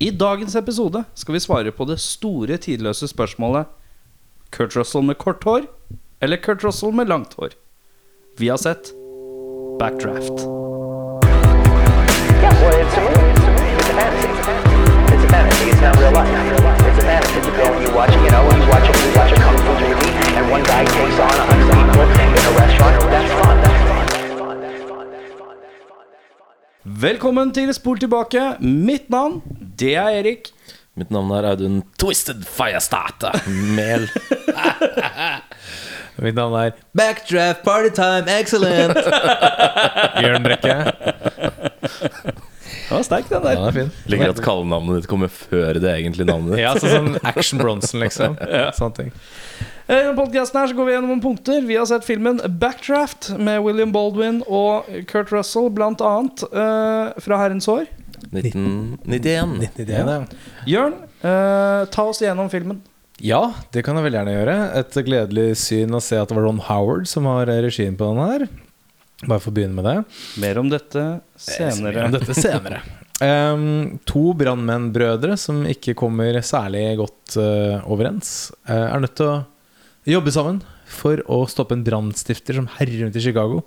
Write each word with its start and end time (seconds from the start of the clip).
I 0.00 0.10
dagens 0.10 0.54
episode 0.56 1.02
skal 1.12 1.34
vi 1.36 1.40
svare 1.44 1.70
på 1.76 1.84
det 1.84 1.98
store, 2.00 2.56
tidløse 2.56 3.04
spørsmålet 3.10 3.68
Kurt 4.48 4.72
Russell 4.72 5.04
med 5.04 5.18
kort 5.20 5.44
hår 5.44 5.66
eller 6.24 6.40
Kurt 6.40 6.64
Russell 6.64 6.94
med 6.96 7.10
langt 7.10 7.34
hår? 7.36 7.52
Vi 8.40 8.48
har 8.48 8.56
sett 8.56 8.94
Backdraft. 9.76 10.40
Yeah, 12.40 12.56
well, 12.62 12.80
it's 12.80 12.96
a 12.96 13.02
movie. 13.04 13.28
It's 13.36 13.44
a 13.44 13.52
movie. 13.60 13.76
It's 13.76 13.92
a 13.92 13.96
fantasy. 14.00 14.32
It's 15.12 15.24
a 15.24 15.28
fantasy. 15.28 15.68
It's 15.68 15.82
not 15.84 15.92
real 16.00 16.12
life. 16.16 16.32
It's 16.88 16.96
a 16.96 17.04
fantasy. 17.04 17.38
You 17.44 17.52
go 17.60 17.68
and 17.68 17.84
you 17.84 17.92
watch, 17.92 18.12
you 18.16 18.30
know, 18.32 18.42
you 18.56 18.64
watch 18.72 18.86
you 18.88 19.12
watch 19.20 19.32
a 19.32 19.38
kung 19.44 19.58
fu 19.60 19.72
movie, 19.84 20.12
and 20.40 20.44
one 20.48 20.64
guy 20.64 20.82
takes 20.96 21.18
on 21.20 21.28
a 21.28 21.44
hundred 21.44 21.68
people 21.76 22.08
in 22.08 22.44
a 22.48 22.52
restaurant. 22.56 22.96
That's 23.12 23.32
fun. 23.36 23.56
That's 23.60 23.84
fun. 23.84 24.06
That's 24.16 24.32
fun. 24.40 24.56
That's 24.64 24.80
fun. 24.88 25.06
That's 25.12 25.32
fun. 25.36 25.56
That's 25.60 25.84
fun. 25.84 26.04
That's 26.08 26.32
fun. 26.40 27.00
Velkommen 27.04 27.52
til 27.52 27.74
Spol 27.76 27.98
tilbake. 28.00 28.56
Mitt 28.60 29.10
navn, 29.12 29.42
det 29.80 29.94
er 29.96 30.20
Erik. 30.20 30.52
Mitt 30.98 31.12
navn 31.14 31.30
er 31.32 31.46
Audun 31.52 31.80
Twisted 32.00 32.42
Firestarter 32.44 33.36
Mel. 33.76 34.08
Mitt 36.20 36.36
navn 36.36 36.56
er 36.60 36.74
Backdraft 36.98 37.62
Party 37.64 37.92
Time 37.96 38.28
Excellent. 38.40 38.98
Jørn 40.24 40.44
Brekke. 40.44 40.74
Det 42.90 42.96
var 42.96 43.04
sterk, 43.06 43.28
den 43.30 43.38
Ja, 43.38 43.46
der. 43.46 43.54
den 43.54 43.68
er 43.68 43.76
fin. 43.76 43.92
Liker 44.10 44.32
at 44.34 44.42
kallenavnet 44.42 44.98
ditt 44.98 45.08
kommer 45.10 45.30
før 45.30 45.78
det 45.78 45.92
egentlige 45.94 46.26
navnet 46.26 46.56
ditt. 46.56 46.64
Ja, 46.64 46.74
sånn 46.74 46.90
sånn 46.90 47.20
Action 47.30 47.62
Bronson, 47.62 48.02
liksom. 48.02 48.34
Sånne 48.78 48.96
ting. 48.96 49.12
I 49.90 50.00
denne 50.10 50.42
så 50.46 50.74
går 50.74 50.86
vi 50.88 50.92
gjennom 50.96 51.12
noen 51.14 51.22
punkter. 51.22 51.62
Vi 51.66 51.78
har 51.78 51.86
sett 51.90 52.04
filmen 52.06 52.42
Backdraft 52.62 53.30
med 53.38 53.62
William 53.62 53.94
Baldwin 53.94 54.42
og 54.46 54.90
Kurt 55.10 55.30
Russell, 55.34 55.70
blant 55.74 56.02
annet, 56.02 56.42
eh, 56.50 57.14
fra 57.22 57.40
Herrens 57.44 57.70
år. 57.70 57.86
1991. 58.28 59.56
1991 59.64 59.90
ja. 59.90 60.20
Jørn, 60.68 60.96
eh, 61.24 61.82
ta 61.92 62.06
oss 62.06 62.22
gjennom 62.22 62.50
filmen. 62.52 62.80
Ja, 63.20 63.42
det 63.74 63.84
kan 63.84 63.98
jeg 63.98 64.06
veldig 64.06 64.20
gjerne 64.20 64.36
gjøre. 64.36 64.56
Et 64.80 64.98
gledelig 65.04 65.48
syn 65.60 65.96
å 65.96 66.00
se 66.04 66.16
at 66.16 66.30
det 66.30 66.38
var 66.38 66.46
Ron 66.48 66.62
Howard 66.70 67.08
som 67.10 67.28
har 67.28 67.50
regien 67.50 67.98
på 68.00 68.08
den 68.08 68.22
her. 68.24 68.46
Bare 69.26 69.42
for 69.42 69.52
å 69.52 69.56
begynne 69.58 69.76
med 69.76 69.84
det. 69.84 69.96
Mer 70.40 70.60
om 70.62 70.70
dette 70.72 71.04
senere. 71.36 72.06
Om 72.06 72.16
dette 72.16 72.36
senere. 72.38 72.80
um, 73.20 73.98
to 74.08 74.30
brannmennbrødre 74.40 75.36
som 75.40 75.66
ikke 75.68 75.96
kommer 75.98 76.40
særlig 76.46 76.86
godt 77.02 77.36
uh, 77.36 77.84
overens, 77.84 78.50
uh, 78.70 78.88
er 78.94 79.04
nødt 79.04 79.18
til 79.20 79.34
å 79.34 79.40
jobbe 80.08 80.32
sammen 80.32 80.62
for 80.90 81.20
å 81.30 81.44
stoppe 81.46 81.76
en 81.76 81.84
brannstifter 81.86 82.56
som 82.56 82.66
herjer 82.78 83.04
rundt 83.04 83.18
i 83.20 83.22
Chicago. 83.22 83.60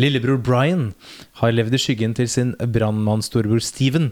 Lillebror 0.00 0.38
Brian 0.40 0.92
har 1.40 1.54
levd 1.56 1.76
i 1.76 1.80
skyggen 1.80 2.14
til 2.16 2.28
sin 2.30 2.52
brannmannsstorebror 2.60 3.62
Steven 3.64 4.10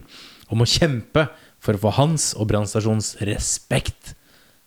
om 0.48 0.64
å 0.64 0.68
kjempe 0.68 1.28
for 1.62 1.76
å 1.76 1.82
få 1.82 1.94
hans 1.98 2.30
og 2.38 2.48
brannstasjonens 2.50 3.16
respekt. 3.28 4.14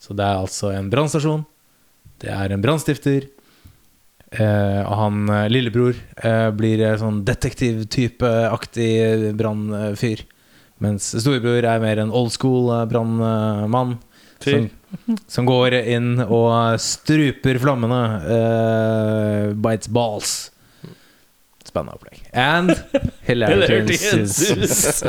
Så 0.01 0.15
det 0.17 0.25
er 0.25 0.41
altså 0.41 0.71
en 0.75 0.89
brannstasjon, 0.91 1.45
det 2.21 2.31
er 2.33 2.53
en 2.53 2.63
brannstifter, 2.63 3.29
Eh, 4.31 4.81
og 4.87 4.93
han 4.95 5.25
eh, 5.27 5.49
lillebror 5.51 5.97
eh, 6.23 6.49
blir 6.55 6.79
eh, 6.79 6.93
sånn 6.99 7.17
detektiv-type-aktig 7.27 9.33
brannfyr. 9.35 10.21
Mens 10.81 11.09
storebror 11.11 11.67
er 11.67 11.83
mer 11.83 11.99
en 11.99 12.13
old 12.15 12.31
school 12.31 12.71
eh, 12.71 12.85
brannmann. 12.87 13.97
Som, 14.41 14.69
som 15.29 15.45
går 15.45 15.75
inn 15.83 16.15
og 16.23 16.79
struper 16.81 17.59
flammene. 17.61 17.99
eh, 18.37 19.51
bites 19.67 19.91
balls. 19.91 20.31
Spennende 21.67 21.97
opplegg. 21.97 22.23
And 22.33 22.73
hilarity 23.27 23.97
ensues. 24.13 25.03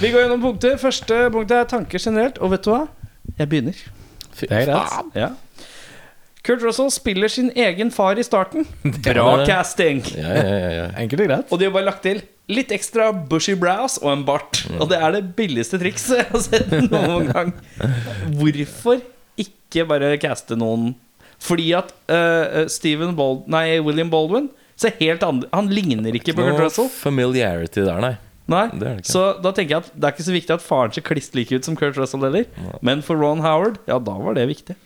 Vi 0.00 0.10
går 0.10 0.24
gjennom 0.24 0.42
punkter. 0.44 0.76
Første 0.80 1.24
punktet 1.34 1.56
er 1.58 1.70
tanker 1.70 2.02
generelt. 2.02 2.38
Og 2.42 2.52
vet 2.54 2.66
du 2.66 2.72
hva? 2.74 2.84
Jeg 3.38 3.50
begynner. 3.50 3.80
Det 4.38 4.50
er 4.50 4.68
greit. 4.68 5.16
Ja. 5.16 5.32
Kurt 6.44 6.60
Russell 6.60 6.90
spiller 6.92 7.30
sin 7.32 7.48
egen 7.56 7.90
far 7.94 8.18
i 8.20 8.24
starten. 8.26 8.66
Bra 9.06 9.46
casting. 9.48 10.02
Ja, 10.12 10.28
ja, 10.28 10.42
ja, 10.44 10.70
ja. 10.76 10.86
Enkelt 11.00 11.24
og 11.24 11.30
greit. 11.30 11.52
Og 11.52 11.60
de 11.60 11.68
har 11.68 11.74
bare 11.74 11.88
lagt 11.88 12.04
til 12.04 12.20
litt 12.52 12.72
ekstra 12.76 13.08
bushy 13.30 13.54
brows 13.56 13.96
og 14.02 14.10
en 14.12 14.24
bart. 14.28 14.60
Og 14.76 14.90
det 14.90 14.98
er 15.00 15.16
det 15.16 15.22
billigste 15.38 15.80
trikset 15.80 16.20
jeg 16.20 16.28
har 16.28 16.44
sett 16.44 16.74
noen 16.92 17.30
gang. 17.32 17.54
Hvorfor 18.36 19.00
ikke 19.40 19.86
bare 19.88 20.12
caste 20.22 20.54
noen 20.54 20.92
Fordi 21.42 21.72
at 21.74 21.88
uh, 22.06 22.68
Bald 23.16 23.48
Nei, 23.50 23.80
William 23.82 24.12
Baldwin 24.12 24.46
ser 24.80 24.94
helt 25.00 25.22
andre 25.26 25.48
Han 25.54 25.68
ligner 25.72 26.14
ikke 26.16 26.34
på 26.34 26.42
Kurt 26.42 26.54
Noe 26.56 26.66
Russell. 26.66 26.88
familiarity 26.92 27.84
der, 27.84 28.00
nei. 28.02 28.14
Nei, 28.50 28.66
det 28.76 28.90
det. 28.98 29.06
Så 29.08 29.22
da 29.40 29.54
tenker 29.56 29.78
jeg 29.78 29.84
at 29.86 29.92
det 29.96 30.04
er 30.08 30.12
ikke 30.16 30.26
så 30.26 30.34
viktig 30.34 30.52
at 30.58 30.64
faren 30.64 30.92
ser 30.92 31.04
kliss 31.06 31.30
lik 31.36 31.52
ut 31.54 31.64
som 31.64 31.76
Kurt 31.80 31.96
Russell 31.96 32.26
heller. 32.26 32.44
Men 32.84 33.00
for 33.06 33.16
Ron 33.16 33.40
Howard, 33.40 33.78
ja, 33.88 33.96
da 33.96 34.16
var 34.20 34.36
det 34.36 34.44
viktig. 34.50 34.76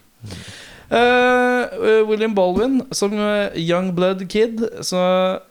Eh, 0.88 2.04
William 2.08 2.34
Baldwin, 2.34 2.80
som 2.90 3.12
eh, 3.12 3.52
young 3.60 3.90
blood 3.94 4.24
kid, 4.30 4.62
så 4.80 5.00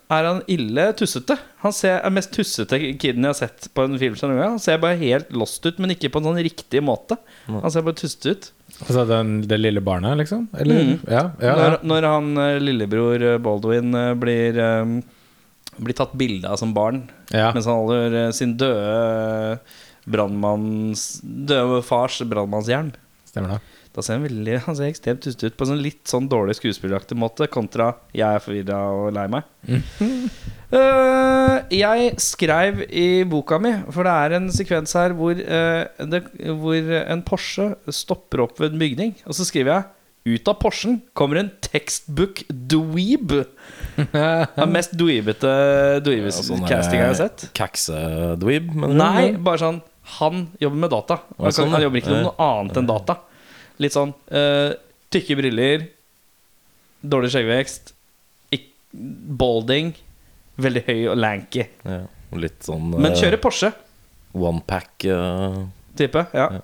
er 0.09 0.25
han 0.25 0.41
ille 0.49 0.87
tussete. 0.97 1.37
Han 1.61 1.75
ser, 1.75 1.99
er 1.99 2.13
mest 2.13 2.31
tussete 2.33 2.79
kiden 2.97 3.27
jeg 3.27 3.29
har 3.29 3.37
sett 3.37 3.67
på 3.77 3.85
en 3.85 3.99
film. 4.01 4.15
sånn? 4.17 4.33
Han 4.39 4.61
ser 4.61 4.81
bare 4.81 4.97
helt 5.01 5.29
lost 5.35 5.65
ut, 5.67 5.77
men 5.83 5.93
ikke 5.93 6.09
på 6.13 6.23
en 6.23 6.31
sånn 6.31 6.41
riktig 6.47 6.81
måte. 6.85 7.19
Han 7.49 7.69
ser 7.73 7.85
bare 7.85 7.99
tussete 8.01 8.33
ut. 8.33 8.49
Altså 8.79 9.05
den, 9.09 9.37
det 9.49 9.59
lille 9.61 9.81
barnet, 9.81 10.17
liksom? 10.23 10.47
Eller? 10.57 10.81
Mm. 10.83 10.97
Ja, 11.05 11.23
ja, 11.41 11.53
ja. 11.53 11.53
Når, 11.57 11.77
når 11.87 12.09
han 12.11 12.41
lillebror 12.61 13.23
Baldwin 13.41 13.95
blir 14.21 14.59
um, 14.61 14.99
Blir 15.77 15.97
tatt 15.97 16.13
bilde 16.17 16.49
av 16.51 16.59
som 16.61 16.73
barn 16.75 17.03
ja. 17.29 17.51
mens 17.55 17.65
han 17.69 17.79
holder 17.79 18.31
sin 18.35 18.55
døde 18.59 19.57
brannmanns 20.09 21.07
Døde 21.23 21.79
fars 21.85 22.19
brannmannshjelm. 22.25 22.91
Stemmer 23.29 23.55
det. 23.55 23.76
Da 23.97 24.03
ser 24.05 24.19
han 24.19 24.27
veldig 24.27 24.59
Han 24.67 24.75
ser 24.77 24.91
ekstremt 24.91 25.23
tuste 25.25 25.49
ut 25.49 25.57
på 25.57 25.65
en 25.65 25.73
sånn 25.73 25.81
litt 25.81 26.03
sånn 26.09 26.29
dårlig 26.29 26.59
skuespilleraktig 26.59 27.17
måte, 27.17 27.49
kontra 27.49 27.95
'jeg 28.13 28.27
er 28.27 28.43
forvirra 28.43 28.79
og 28.93 29.09
lei 29.15 29.25
meg'. 29.31 29.43
uh, 30.71 31.57
jeg 31.83 32.13
skrev 32.21 32.85
i 32.87 33.23
boka 33.27 33.57
mi, 33.59 33.73
for 33.89 34.05
det 34.05 34.13
er 34.13 34.37
en 34.37 34.49
sekvens 34.53 34.93
her 34.97 35.17
hvor, 35.17 35.33
uh, 35.33 35.83
det, 36.13 36.23
hvor 36.61 36.93
en 37.01 37.25
Porsche 37.25 37.71
stopper 37.89 38.45
opp 38.45 38.61
ved 38.61 38.75
en 38.75 38.81
bygning, 38.85 39.15
og 39.25 39.33
så 39.33 39.47
skriver 39.47 39.73
jeg 39.73 39.87
ut 40.27 40.49
av 40.51 40.57
Porschen 40.59 40.97
kommer 41.15 41.39
en 41.39 41.49
textbook 41.63 42.41
dweeb. 42.51 43.31
Er 44.11 44.67
mest 44.67 44.91
dweebete 44.99 45.51
dweebes-castinga 46.03 47.05
jeg 47.05 47.13
har 47.13 47.15
sett. 47.15 47.45
Kakse-dweeb. 47.55 48.73
Nei, 48.91 49.37
bare 49.39 49.61
sånn 49.61 49.79
Han 50.19 50.45
jobber 50.59 50.83
med 50.83 50.91
data. 50.91 51.21
Han, 51.37 51.51
sånn, 51.51 51.67
kan, 51.67 51.77
han 51.77 51.87
jobber 51.87 52.01
ikke 52.01 52.11
med 52.11 52.27
noe 52.27 52.35
annet 52.43 52.81
enn 52.81 52.91
data. 52.91 53.17
Litt 53.83 53.93
sånn 53.93 54.13
uh, 54.33 54.71
tykke 55.13 55.37
briller, 55.39 55.85
dårlig 57.05 57.31
skjeggvekst, 57.33 57.93
balding, 59.37 59.93
veldig 60.61 60.83
høy 60.87 61.01
og 61.11 61.19
lanky. 61.19 61.67
Ja, 61.85 62.03
litt 62.39 62.65
sånn 62.65 62.91
Men 62.95 63.11
eh, 63.11 63.19
kjører 63.19 63.41
Porsche, 63.41 63.71
One-pack-type. 64.37 66.23
Uh... 66.23 66.37
Ja. 66.37 66.47
Ja. 66.57 66.61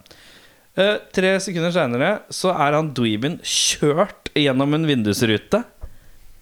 Uh, 0.73 0.95
tre 1.13 1.35
sekunder 1.43 1.69
seinere 1.73 2.07
så 2.33 2.49
er 2.55 2.73
han 2.73 2.89
dweeben 2.97 3.37
kjørt 3.45 4.31
gjennom 4.37 4.73
en 4.77 4.87
vindusrute. 4.89 5.61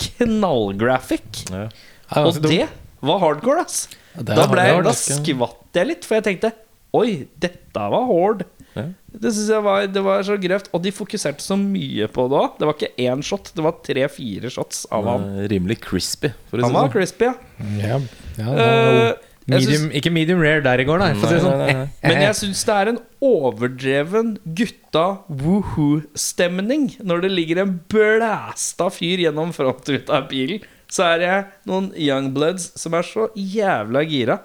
Knallgraphic. 0.02 1.44
Ja. 1.52 1.68
Ja, 2.12 2.24
Og 2.28 2.40
det 2.44 2.66
var 3.04 3.22
hardcore, 3.24 3.64
ass. 3.64 3.86
det 4.16 4.36
Da, 4.36 4.48
ble, 4.52 4.64
det 4.68 4.88
da 4.88 4.96
skvatt 4.96 5.78
jeg 5.78 5.88
litt, 5.88 6.08
for 6.08 6.20
jeg 6.20 6.28
tenkte 6.28 6.52
Oi, 6.98 7.24
dette 7.40 7.84
var 7.94 8.04
hard. 8.10 8.42
Ja. 8.76 8.86
Det 9.12 9.32
synes 9.36 9.50
jeg 9.52 9.64
var, 9.66 9.88
det 9.92 10.04
var 10.06 10.22
så 10.24 10.38
grøft. 10.40 10.70
Og 10.74 10.84
de 10.86 10.92
fokuserte 10.96 11.44
så 11.44 11.58
mye 11.60 12.08
på 12.12 12.28
det 12.32 12.38
òg. 12.40 12.54
Det 12.62 12.68
var 12.70 12.78
ikke 12.78 12.94
én 13.10 13.24
shot, 13.26 13.52
det 13.58 13.66
var 13.66 13.76
tre-fire 13.84 14.50
shots 14.54 14.86
av 14.92 15.10
ham. 15.10 15.26
Rimelig 15.52 15.82
crispy, 15.84 16.32
for 16.50 16.62
å 16.62 16.64
Han 16.64 16.72
si 16.72 16.78
var 16.78 16.88
det 16.88 16.92
sånn. 16.92 16.96
crispy, 16.96 17.26
ja. 17.28 17.36
Ja, 17.82 18.00
ja, 18.38 18.56
Eh, 18.56 19.12
var 19.52 19.60
medium, 19.60 19.88
ikke 20.00 20.12
medium 20.14 20.40
rare 20.40 20.62
der 20.64 20.80
i 20.80 20.86
går, 20.88 21.00
nei. 21.02 21.10
Sånn. 21.20 21.44
Nei, 21.44 21.58
nei, 21.58 21.74
nei. 21.82 21.88
Men 22.08 22.22
jeg 22.24 22.36
syns 22.40 22.62
det 22.70 22.76
er 22.78 22.92
en 22.94 23.00
overdreven 23.20 24.30
gutta 24.56 25.06
woohoo-stemning 25.28 26.86
når 27.04 27.26
det 27.26 27.32
ligger 27.34 27.62
en 27.64 27.74
blæsta 27.92 28.88
fyr 28.94 29.24
gjennom 29.26 29.52
frontruta 29.56 30.22
av 30.22 30.30
bilen. 30.32 30.64
Så 30.92 31.06
er 31.08 31.22
det 31.24 31.36
noen 31.70 31.92
youngbloods 31.96 32.72
som 32.80 32.94
er 32.98 33.06
så 33.08 33.30
jævla 33.36 34.02
gira. 34.08 34.40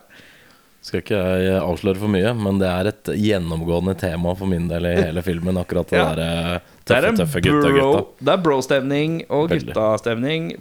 Skal 0.87 1.01
ikke 1.03 1.19
jeg 1.19 1.59
avsløre 1.59 1.99
for 1.99 2.13
mye, 2.13 2.31
men 2.39 2.61
det 2.63 2.69
er 2.71 2.89
et 2.93 3.09
gjennomgående 3.19 3.97
tema 3.99 4.37
for 4.39 4.47
min 4.47 4.69
del 4.71 4.87
i 4.87 4.93
hele 5.01 5.23
filmen. 5.27 5.59
Akkurat 5.59 5.91
det 5.91 5.99
Ja. 5.99 6.13
der 6.15 6.23
er 6.23 6.61
tøffe, 6.87 7.17
tøffe 7.19 7.43
gutta, 7.43 7.73
gutta. 7.75 8.05
det 8.23 8.33
er 8.37 8.43
bro-stemning 8.45 9.17
og 9.29 9.51
guttastemning. 9.51 10.53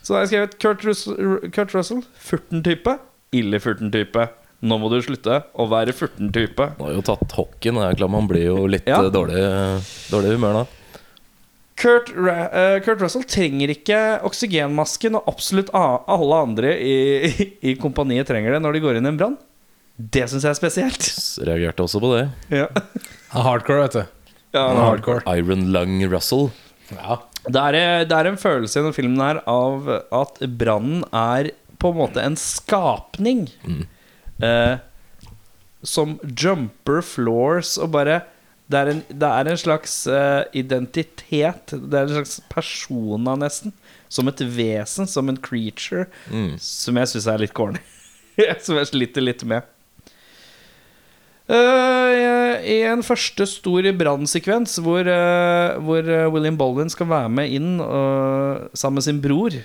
Så 0.00 0.14
har 0.16 0.24
jeg 0.24 0.30
skrevet 0.32 0.58
Kurt, 0.58 0.84
Russell, 0.88 1.50
Kurt 1.52 1.74
Russell. 1.76 2.00
Furten-type. 2.16 2.96
Ille 3.36 3.60
furten-type. 3.60 4.28
Nå 4.62 4.76
må 4.80 4.88
du 4.92 4.98
slutte 5.04 5.42
å 5.56 5.68
være 5.68 5.92
furten-type. 5.96 6.70
Han 6.78 6.86
har 6.86 6.96
jo 6.96 7.04
tatt 7.04 7.36
hockeyen, 7.36 7.76
man 8.10 8.26
blir 8.28 8.44
jo 8.48 8.66
litt 8.66 8.86
Ja. 8.88 9.02
eh, 9.04 9.10
dårlig, 9.10 9.36
dårlig 10.10 10.32
humør 10.36 10.52
da. 10.62 10.66
Kurt, 11.80 12.10
eh, 12.12 12.76
Kurt 12.84 13.00
Russell 13.00 13.24
trenger 13.24 13.72
ikke 13.72 13.98
oksygenmaske 14.28 15.10
når 15.12 15.28
absolutt 15.30 15.70
alle 15.74 16.40
andre 16.44 16.74
i, 16.76 16.96
i, 17.30 17.46
i 17.72 17.76
kompaniet 17.80 18.28
trenger 18.28 18.56
det 18.56 18.62
når 18.64 18.76
de 18.76 18.82
går 18.84 18.98
inn 18.98 19.08
i 19.08 19.12
en 19.14 19.20
brann. 19.20 19.38
Det 20.00 20.26
syns 20.30 20.44
jeg 20.46 20.54
er 20.54 20.58
spesielt. 20.58 21.08
Reagerte 21.44 21.84
også 21.84 22.00
på 22.00 22.12
det. 22.14 22.26
Ja. 22.52 22.68
Hardcore, 23.34 23.84
vet 23.84 23.96
du. 23.98 24.36
Ja, 24.56 24.66
Hardcore. 24.76 25.24
Iron 25.38 25.68
Lung 25.74 26.00
Russell. 26.10 26.48
Ja. 26.94 27.20
Det 27.46 27.60
er, 27.60 28.04
det 28.08 28.16
er 28.16 28.28
en 28.28 28.40
følelse 28.40 28.78
i 28.78 28.82
denne 28.82 28.96
filmen 28.96 29.20
her 29.22 29.40
av 29.48 29.88
at 30.12 30.40
brannen 30.60 31.04
er 31.16 31.52
på 31.80 31.92
en 31.92 32.00
måte 32.00 32.24
en 32.24 32.36
skapning. 32.36 33.46
Eh, 34.40 34.76
som 35.82 36.18
jumper 36.24 37.00
floors 37.04 37.76
og 37.80 37.92
bare 37.96 38.20
Det 38.70 38.78
er 38.78 38.90
en, 38.92 39.00
det 39.10 39.28
er 39.28 39.50
en 39.50 39.58
slags 39.58 39.94
uh, 40.06 40.44
identitet. 40.54 41.72
Det 41.74 41.96
er 41.96 42.06
en 42.06 42.20
slags 42.20 42.38
persona, 42.52 43.34
nesten. 43.40 43.74
Som 44.10 44.30
et 44.30 44.42
vesen, 44.42 45.08
som 45.10 45.30
en 45.30 45.38
creature. 45.38 46.06
Som 46.62 46.98
jeg 47.00 47.10
syns 47.10 47.28
er 47.30 47.42
litt 47.42 47.54
corny. 47.56 47.82
som 48.64 48.78
jeg 48.78 48.90
sliter 48.92 49.26
litt 49.26 49.42
med. 49.48 49.66
Uh, 51.50 52.62
I 52.62 52.76
en 52.86 53.02
første 53.02 53.42
stor 53.50 53.88
brannsekvens 53.98 54.76
hvor, 54.84 55.02
uh, 55.02 55.78
hvor 55.82 56.10
William 56.36 56.58
Baldwin 56.58 56.92
skal 56.92 57.10
være 57.10 57.32
med 57.40 57.50
inn 57.56 57.72
sammen 58.70 59.00
med 59.00 59.06
sin 59.08 59.18
bror, 59.22 59.56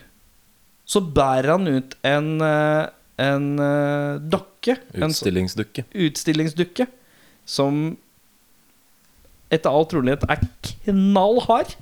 så 0.86 1.02
bærer 1.02 1.52
han 1.54 1.70
ut 1.70 1.94
en, 2.06 2.32
en 2.42 3.46
dokke. 4.34 4.80
En 4.98 5.14
Utstillingsdukke. 5.14 5.86
utstillingsdukke 5.94 6.90
som 7.46 7.98
etter 9.54 9.70
all 9.70 9.86
trolighet 9.92 10.24
er 10.30 10.42
knall 10.86 11.40
hard. 11.46 11.76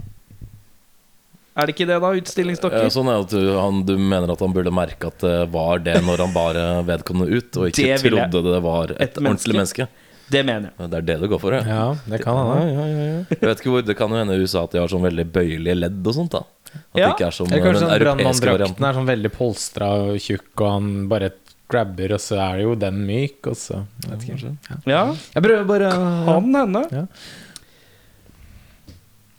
Er 1.54 1.68
det 1.70 1.76
ikke 1.76 1.86
det, 1.86 2.00
da? 2.02 2.10
Utstillingsdokker? 2.18 2.82
Ja, 2.88 2.90
sånn 2.94 3.10
er 3.14 3.20
at 3.22 3.30
du, 3.34 3.42
han, 3.54 3.84
du 3.86 3.94
mener 4.02 4.32
at 4.34 4.42
han 4.42 4.54
burde 4.56 4.72
merke 4.74 5.12
at 5.12 5.20
det 5.22 5.36
var 5.54 5.84
det 5.86 6.00
når 6.02 6.24
han 6.26 6.32
bare 6.34 6.64
vedkommende 6.90 7.30
ut, 7.38 7.60
og 7.62 7.68
ikke 7.70 7.92
Det 7.92 8.00
trodde 8.32 8.42
det 8.56 8.62
var 8.66 8.94
et, 8.96 9.02
Et 9.06 9.20
ordentlig 9.22 9.60
menneske. 9.60 9.88
Det 10.34 10.42
mener 10.48 10.72
jeg. 10.72 10.90
Det 10.90 10.98
er 10.98 11.06
det 11.12 11.18
du 11.22 11.28
går 11.30 11.42
for, 11.44 11.54
ja. 11.54 11.62
ja, 11.68 11.84
det 12.10 12.22
kan 12.24 12.40
hende. 12.40 12.88
Jeg 13.36 13.44
vet 13.44 13.60
ikke 13.62 13.74
hvor, 13.76 13.84
Det 13.86 13.96
kan 14.00 14.10
jo 14.10 14.18
hende 14.18 14.34
i 14.40 14.42
USA 14.48 14.64
at 14.66 14.74
de 14.74 14.82
har 14.82 14.90
sånn 14.90 15.04
veldig 15.06 15.26
bøyelige 15.36 15.76
ledd 15.78 16.10
og 16.10 16.16
sånt. 16.18 16.34
da 16.34 16.42
At 16.74 16.98
Ja. 16.98 17.06
det 17.06 17.12
ikke 17.20 17.28
er 17.28 17.36
som 17.38 17.52
Eller 17.52 17.66
kanskje 17.68 17.74
den 17.74 17.84
sånn 17.84 17.94
europeiske 18.00 18.08
brannmanndrakten 18.08 18.54
varianten. 18.58 18.88
er 18.90 18.98
sånn 18.98 19.10
veldig 19.12 19.32
polstra 19.38 19.92
og 20.08 20.18
tjukk, 20.24 20.50
og 20.64 20.70
han 20.72 20.90
bare 21.12 21.30
grabber, 21.70 22.16
og 22.18 22.22
så 22.24 22.40
er 22.48 22.58
det 22.58 22.66
jo 22.66 22.74
den 22.82 22.98
myk, 23.06 23.52
og 23.52 23.56
så 23.62 23.84
vet 24.08 24.26
ikke. 24.26 24.56
Ja. 24.72 24.80
Ja, 24.96 25.04
Jeg 25.36 25.46
prøver 25.46 25.70
bare 25.70 25.92
kan 26.26 26.50
hende. 26.64 26.84
Ja. 26.98 27.06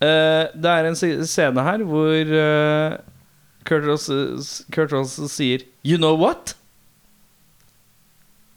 Eh, 0.03 0.45
det 0.59 0.71
er 0.71 0.89
en 0.89 0.97
scene 0.99 1.65
her 1.67 1.85
hvor 1.87 2.33
uh, 2.35 2.97
Kurt, 3.65 3.87
Russell 3.87 5.29
sier 5.31 5.65
'You 5.85 5.99
know 5.99 6.17
what?' 6.19 6.57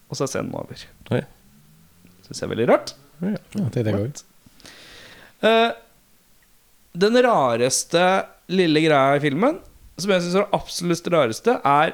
Og 0.09 0.17
så 0.17 0.23
er 0.23 0.31
scenen 0.31 0.55
over. 0.55 0.85
Oi. 1.11 1.21
Syns 2.25 2.41
jeg 2.41 2.47
er 2.47 2.53
veldig 2.55 2.67
rart. 2.69 2.95
Ja, 3.21 3.35
det 3.73 3.81
er 3.81 3.87
det 3.91 4.23
uh, 5.43 5.71
den 6.97 7.17
rareste 7.23 8.03
lille 8.47 8.81
greia 8.81 9.17
i 9.17 9.21
filmen, 9.21 9.59
som 9.99 10.13
jeg 10.13 10.23
syns 10.23 10.37
er 10.37 10.45
det 10.45 10.57
absolutt 10.57 11.09
rareste, 11.13 11.57
er 11.63 11.93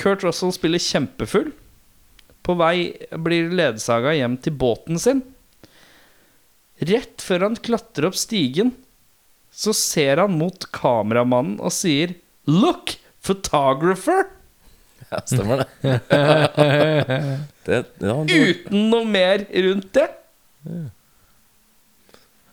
Kurt 0.00 0.24
Russell 0.26 0.52
spiller 0.52 0.82
kjempefull. 0.82 1.52
På 2.44 2.56
vei 2.58 2.92
blir 3.24 3.54
ledsaga 3.54 4.12
hjem 4.18 4.36
til 4.42 4.56
båten 4.60 4.98
sin. 5.00 5.22
Rett 6.82 7.22
før 7.22 7.46
han 7.48 7.56
klatrer 7.62 8.08
opp 8.10 8.16
stigen, 8.18 8.72
så 9.54 9.70
ser 9.76 10.18
han 10.24 10.34
mot 10.34 10.66
kameramannen 10.74 11.60
og 11.62 11.70
sier 11.72 12.16
'Look, 12.46 12.96
photographer!' 13.22 14.26
Ja, 15.10 15.20
stemmer 15.22 15.62
det. 15.62 15.68
det, 17.64 17.78
ja, 18.00 18.14
det, 18.26 18.34
Uten 18.34 18.90
noe 18.90 19.04
mer 19.06 19.44
rundt 19.52 19.92
det. 19.94 20.08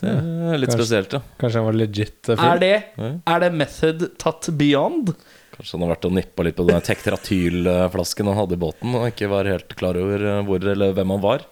det 0.01 0.09
er 0.11 0.57
litt 0.61 0.69
Kanskje- 0.69 0.77
spesielt, 0.77 1.13
ja. 1.17 1.21
Kanskje 1.41 1.61
han 1.61 1.69
var 1.71 1.77
legit 1.79 2.29
eh. 2.29 2.43
Er 2.51 2.61
det, 2.61 2.73
er 3.01 3.39
det 3.45 3.51
method 3.57 4.05
tatt 4.21 4.49
beyond? 4.59 5.13
Kanskje 5.55 5.77
han 5.77 5.85
har 5.87 5.95
vært 5.95 6.07
og 6.09 6.15
nippa 6.19 6.45
litt 6.45 6.57
på 6.59 6.67
den 6.69 6.81
tektratylflasken 6.85 8.29
han 8.29 8.37
hadde 8.43 8.57
i 8.57 8.61
båten, 8.61 8.93
og 8.97 9.09
ikke 9.09 9.31
var 9.31 9.49
helt 9.49 9.73
klar 9.79 9.97
over 9.99 10.27
eh, 10.35 10.43
hvor 10.45 10.61
eller 10.75 10.93
hvem 10.97 11.15
han 11.15 11.23
var. 11.23 11.47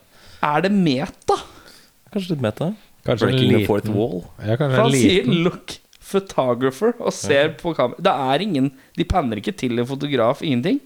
Er 0.45 0.61
det 0.67 0.71
meta? 0.75 1.35
Kanskje 2.13 2.35
litt 2.35 2.41
meta? 2.43 2.71
Kanskje 3.05 3.27
en 3.27 3.35
Breaking 3.35 3.53
the 3.57 3.65
fourth 3.69 3.89
wall. 3.93 4.23
Ja, 4.41 4.57
kanskje 4.57 4.73
en 4.73 4.81
han 4.81 4.91
sier 4.93 5.23
liten 5.23 5.43
'look 5.43 5.77
photographer' 6.09 6.95
og 6.99 7.13
ser 7.13 7.53
på 7.59 7.73
kamera. 7.77 8.01
Det 8.01 8.13
er 8.33 8.45
ingen 8.45 8.71
De 8.97 9.05
panner 9.05 9.37
ikke 9.37 9.55
til 9.55 9.79
en 9.79 9.87
fotograf, 9.87 10.41
ingenting. 10.41 10.81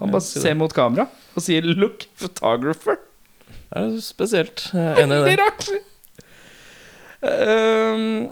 Han 0.00 0.10
bare 0.10 0.24
ser 0.24 0.54
mot 0.56 0.72
kamera 0.72 1.06
og 1.36 1.42
sier 1.42 1.62
'look 1.62 2.06
photographer'. 2.18 2.98
Det 3.70 3.78
er 3.78 4.00
spesielt. 4.00 4.70
Jeg 4.74 4.82
er 4.82 5.04
enig 5.04 5.16
i 5.16 5.22
Veldig 5.22 5.36
det. 5.36 5.44
rart. 5.46 5.68
Um, 7.22 8.30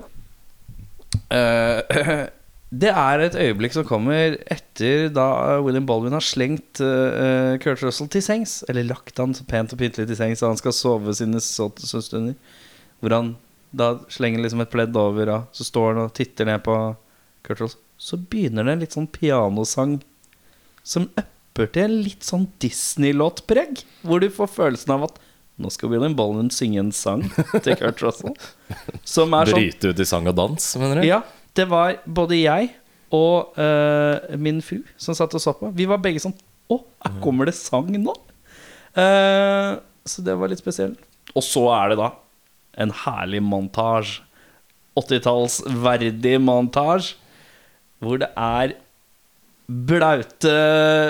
eh, 1.30 2.26
det 2.82 2.90
er 2.90 3.20
et 3.20 3.36
øyeblikk 3.36 3.72
som 3.72 3.84
kommer 3.84 4.36
etter 4.78 5.08
da 5.10 5.58
William 5.60 5.86
Baldwin 5.86 6.12
har 6.12 6.24
slengt 6.24 6.80
uh, 6.80 7.58
Kurt 7.58 7.82
Russell 7.82 8.08
til 8.08 8.22
sengs. 8.22 8.62
Eller 8.68 8.86
lagt 8.86 9.18
han 9.18 9.34
så 9.34 9.44
pent 9.48 9.72
og 9.74 9.78
pyntelig 9.80 10.08
til 10.08 10.16
sengs, 10.18 10.38
så 10.38 10.52
han 10.52 10.58
skal 10.60 10.72
sove 10.72 11.14
sine 11.14 11.40
stunder. 11.42 12.34
Hvor 13.00 13.14
han 13.14 13.36
da 13.70 13.98
slenger 14.08 14.42
liksom 14.42 14.62
et 14.64 14.72
pledd 14.72 14.96
over, 14.96 15.28
og 15.28 15.48
så 15.52 15.66
står 15.66 15.92
han 15.92 16.04
og 16.06 16.14
titter 16.16 16.48
ned 16.48 16.62
på 16.64 16.76
Kurt 17.46 17.60
Russell. 17.60 17.82
Så 17.98 18.16
begynner 18.16 18.64
det 18.64 18.76
en 18.76 18.84
litt 18.84 18.94
sånn 18.94 19.10
pianosang 19.10 19.98
som 20.86 21.08
upper 21.18 21.66
til 21.74 21.88
en 21.88 22.02
litt 22.06 22.26
sånn 22.26 22.46
Disney-låtpreg. 22.62 23.82
Hvor 24.06 24.22
du 24.22 24.30
får 24.32 24.54
følelsen 24.54 24.94
av 24.94 25.08
at 25.10 25.18
nå 25.58 25.72
skal 25.74 25.90
William 25.90 26.14
Baldwin 26.14 26.52
synge 26.54 26.78
en 26.84 26.92
sang 26.94 27.24
til 27.64 27.74
Kurt 27.74 28.04
Russell. 28.04 28.36
Som 29.02 29.34
er 29.34 29.50
sånn 29.50 29.58
Bryte 29.58 29.90
ut 29.90 30.02
i 30.04 30.06
sang 30.06 30.30
og 30.30 30.38
dans, 30.38 30.68
mener 30.78 31.02
du? 31.02 31.08
Ja, 31.08 31.24
det 31.58 31.66
var 31.66 31.98
både 32.06 32.38
jeg 32.38 32.70
og 33.14 33.56
uh, 33.56 34.36
min 34.36 34.60
fru 34.64 34.82
som 35.00 35.16
satt 35.16 35.34
og 35.36 35.42
så 35.42 35.54
på. 35.56 35.70
Vi 35.76 35.88
var 35.88 36.00
begge 36.04 36.20
sånn 36.22 36.36
Å, 36.68 36.76
her 37.04 37.20
kommer 37.24 37.48
det 37.48 37.56
sang 37.56 37.88
nå? 37.94 38.14
Uh, 38.92 39.78
så 40.08 40.24
det 40.24 40.34
var 40.36 40.50
litt 40.52 40.60
spesielt. 40.60 41.00
Og 41.36 41.44
så 41.44 41.64
er 41.72 41.92
det 41.92 42.00
da 42.00 42.10
en 42.78 42.92
herlig 43.04 43.40
montasje. 43.44 44.24
80-tallsverdig 44.98 46.38
montasje. 46.42 47.16
Hvor 48.02 48.18
det 48.20 48.28
er 48.38 48.76
blaute 49.68 50.52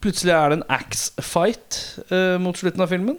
Eh, 0.03 0.05
plutselig 0.05 0.33
er 0.33 0.49
det 0.49 0.57
en 0.59 0.69
axe-fight 0.69 1.77
uh, 2.11 2.39
mot 2.41 2.57
slutten 2.57 2.81
av 2.83 2.91
filmen. 2.91 3.17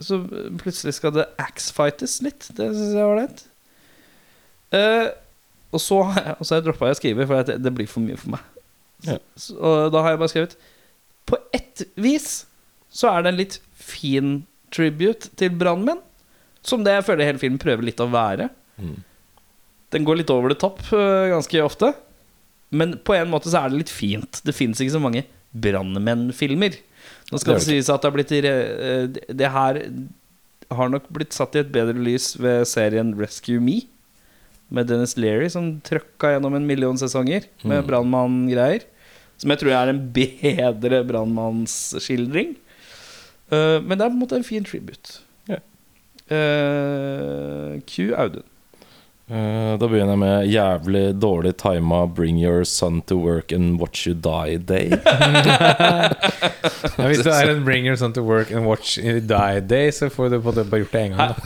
Så 0.00 0.22
eh, 0.22 0.50
plutselig 0.60 0.94
skal 0.94 1.14
det 1.16 1.26
axe-fightes 1.38 2.20
litt. 2.22 2.50
Det 2.54 2.70
syns 2.70 2.94
jeg 2.94 3.02
var 3.02 3.16
ålreit. 3.16 3.42
Uh, 4.70 5.08
og 5.74 5.80
så 5.82 6.02
har 6.06 6.22
jeg, 6.22 6.46
jeg 6.50 6.64
droppa 6.66 6.90
å 6.90 6.98
skrive, 6.98 7.26
for 7.26 7.42
det, 7.46 7.58
det 7.62 7.72
blir 7.74 7.90
for 7.90 8.04
mye 8.04 8.18
for 8.18 8.36
meg. 8.36 8.46
Ja. 9.06 9.18
Så, 9.34 9.56
og 9.58 9.90
da 9.94 10.04
har 10.04 10.12
jeg 10.12 10.20
bare 10.20 10.28
skrevet 10.28 10.56
På 11.24 11.38
ett 11.56 11.86
vis 11.96 12.42
så 12.92 13.08
er 13.08 13.22
det 13.22 13.30
en 13.30 13.38
litt 13.38 13.54
fin 13.72 14.32
tribute 14.74 15.30
til 15.40 15.54
brannmenn. 15.56 16.02
Som 16.62 16.84
det 16.84 16.98
jeg 16.98 17.06
føler 17.06 17.30
hele 17.30 17.40
filmen 17.40 17.60
prøver 17.62 17.86
litt 17.86 18.02
å 18.02 18.10
være. 18.12 18.50
Mm. 18.76 18.98
Den 19.94 20.06
går 20.06 20.20
litt 20.20 20.32
over 20.34 20.52
det 20.52 20.58
topp 20.60 20.82
ganske 20.90 21.62
ofte. 21.64 21.92
Men 22.70 22.98
på 23.02 23.14
en 23.16 23.30
måte 23.32 23.50
så 23.50 23.62
er 23.62 23.70
det 23.70 23.80
litt 23.80 23.94
fint. 23.94 24.42
Det 24.44 24.54
fins 24.54 24.82
ikke 24.82 24.98
så 24.98 25.02
mange 25.02 25.24
brannmenn-filmer. 25.54 26.76
Nå 27.30 27.38
skal 27.40 27.54
det 27.54 27.60
Det 27.60 27.66
sies 27.68 27.88
at 27.90 28.02
det 28.02 28.10
har 28.10 28.16
blitt 28.16 28.28
det- 28.28 29.36
Det 29.36 29.50
her 29.50 29.82
har 30.70 30.88
nok 30.88 31.08
blitt 31.10 31.32
satt 31.32 31.54
i 31.56 31.60
et 31.60 31.72
bedre 31.72 31.94
lys 31.98 32.36
ved 32.38 32.66
serien 32.66 33.14
Rescue 33.18 33.60
Me. 33.60 33.80
Med 34.70 34.86
Dennis 34.86 35.16
Leary 35.16 35.48
som 35.50 35.80
trøkka 35.80 36.34
gjennom 36.38 36.54
en 36.54 36.66
million 36.66 36.96
sesonger 36.96 37.44
med 37.64 37.82
Mm. 37.84 37.86
brannmann-greier. 37.88 38.82
Som 39.38 39.50
jeg 39.50 39.58
tror 39.58 39.72
er 39.72 39.88
en 39.88 40.12
bedre 40.12 41.02
brannmannsskildring. 41.04 42.56
Uh, 43.50 43.80
men 43.80 43.98
det 43.98 44.04
er 44.04 44.10
på 44.10 44.14
en 44.14 44.20
måte 44.20 44.36
en 44.36 44.44
fin 44.44 44.62
tribute. 44.62 45.18
Yeah. 45.48 45.60
Uh, 46.30 47.80
Q 47.86 48.12
Audun. 48.14 48.44
Eh, 49.30 49.76
Da 49.78 49.86
begynner 49.86 50.16
jeg 50.16 50.18
med 50.18 50.48
jævlig 50.50 51.02
dårlig 51.22 51.52
tima 51.60 52.00
'Bring 52.10 52.40
your 52.42 52.64
son 52.64 53.00
to 53.06 53.14
work 53.16 53.52
and 53.52 53.78
watch 53.80 54.06
you 54.08 54.14
die' 54.14 54.58
day. 54.58 54.90
Ja, 54.90 54.96
hvis 57.06 57.22
det 57.24 57.30
er 57.32 57.50
en 57.52 57.62
bring 57.64 57.86
your 57.86 57.96
son 57.96 58.12
to 58.16 58.22
work 58.26 58.50
and 58.50 58.66
watch 58.66 58.98
you 58.98 59.20
die 59.20 59.60
day, 59.60 59.90
så 59.94 60.08
får 60.10 60.30
du 60.34 60.40
på 60.42 60.52
bare 60.52 60.80
gjort 60.82 60.92
det 60.92 61.00
en 61.04 61.16
gang. 61.16 61.34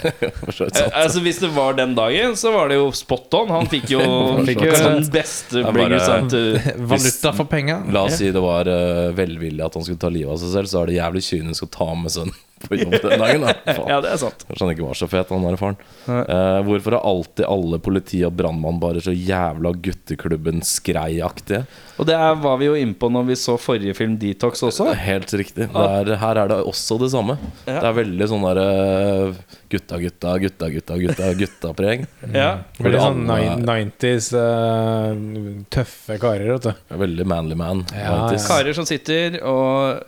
Eh, 0.65 1.03
altså 1.03 1.21
Hvis 1.21 1.39
det 1.43 1.49
var 1.55 1.73
den 1.77 1.95
dagen, 1.95 2.37
så 2.37 2.51
var 2.55 2.69
det 2.69 2.77
jo 2.79 2.91
spot 2.93 3.35
on. 3.35 3.49
Han 3.51 3.67
fikk 3.67 3.91
jo, 3.91 4.01
fikk 4.49 4.63
jo- 4.65 4.73
den 4.73 5.05
beste 5.13 5.59
er 5.61 5.73
Bring 5.73 5.91
Your 5.93 6.01
Son 6.05 6.29
to 6.31 6.37
Valuta 6.91 7.33
for 7.37 7.45
penga. 7.45 7.83
La 7.93 8.05
oss 8.09 8.17
si 8.19 8.31
det 8.33 8.41
var 8.43 8.67
uh, 8.71 9.13
velvillig 9.17 9.65
at 9.65 9.75
han 9.75 9.85
skulle 9.85 9.99
ta 10.01 10.09
livet 10.09 10.33
av 10.33 10.39
seg 10.41 10.53
selv, 10.57 10.69
så 10.71 10.83
er 10.83 10.87
det 10.93 10.97
jævlig 11.01 11.23
kynisk 11.29 11.67
å 11.69 11.71
ta 11.75 11.91
med 11.95 12.11
sønnen 12.15 12.35
på 12.69 12.79
jobb 12.81 12.97
den 12.97 13.23
dagen. 13.23 13.47
Da. 13.49 13.55
Ja, 13.95 13.99
det 14.05 14.13
er 14.15 14.21
sant. 14.21 14.45
Kanskje 14.49 14.65
han 14.67 14.73
ikke 14.75 14.87
var 14.89 14.99
så 14.99 15.09
fet, 15.11 15.31
han 15.35 15.45
der 15.47 15.59
faren. 15.61 15.77
Eh, 16.09 16.59
hvorfor 16.67 16.97
er 16.97 17.07
alltid 17.11 17.47
alle 17.49 17.79
politi 17.85 18.21
og 18.27 18.35
brannmann 18.39 18.81
bare 18.83 19.03
så 19.05 19.13
jævla 19.15 19.75
gutteklubben 19.85 20.63
skreiaktige? 20.67 21.65
Og 22.01 22.09
det 22.09 22.17
er, 22.17 22.35
var 22.43 22.57
vi 22.59 22.67
jo 22.71 22.77
innpå 22.79 23.11
når 23.13 23.29
vi 23.29 23.37
så 23.39 23.55
forrige 23.61 23.95
film, 23.99 24.17
Detox, 24.19 24.65
også. 24.67 24.89
Helt 24.99 25.31
riktig. 25.39 25.69
Det 25.71 25.85
er, 25.85 26.15
her 26.23 26.41
er 26.43 26.51
det 26.51 26.61
også 26.67 26.99
det 27.03 27.11
samme. 27.15 27.37
Ja. 27.69 27.79
Det 27.79 27.91
er 27.91 27.99
veldig 28.01 28.31
sånn 28.33 28.47
der 28.49 28.63
eh, 28.65 29.45
gutta, 29.75 30.01
gutta, 30.03 30.35
gutta, 30.43 30.71
gutta, 30.75 30.99
gutta, 31.05 31.31
gutta-preg. 31.45 32.07
Ja. 32.35 32.51
Veldig 32.83 33.01
sånn 33.01 33.31
alle- 33.31 33.61
90s 33.65 34.33
uh, 34.35 35.15
tøffe 35.73 36.19
karer, 36.23 36.51
vet 36.57 36.67
du. 36.67 36.97
Veldig 37.05 37.27
manly 37.31 37.57
man. 37.59 37.85
Ja, 37.95 38.17
90s. 38.33 38.49
Karer 38.51 38.77
som 38.77 38.87
sitter 38.89 39.39
og 39.47 40.03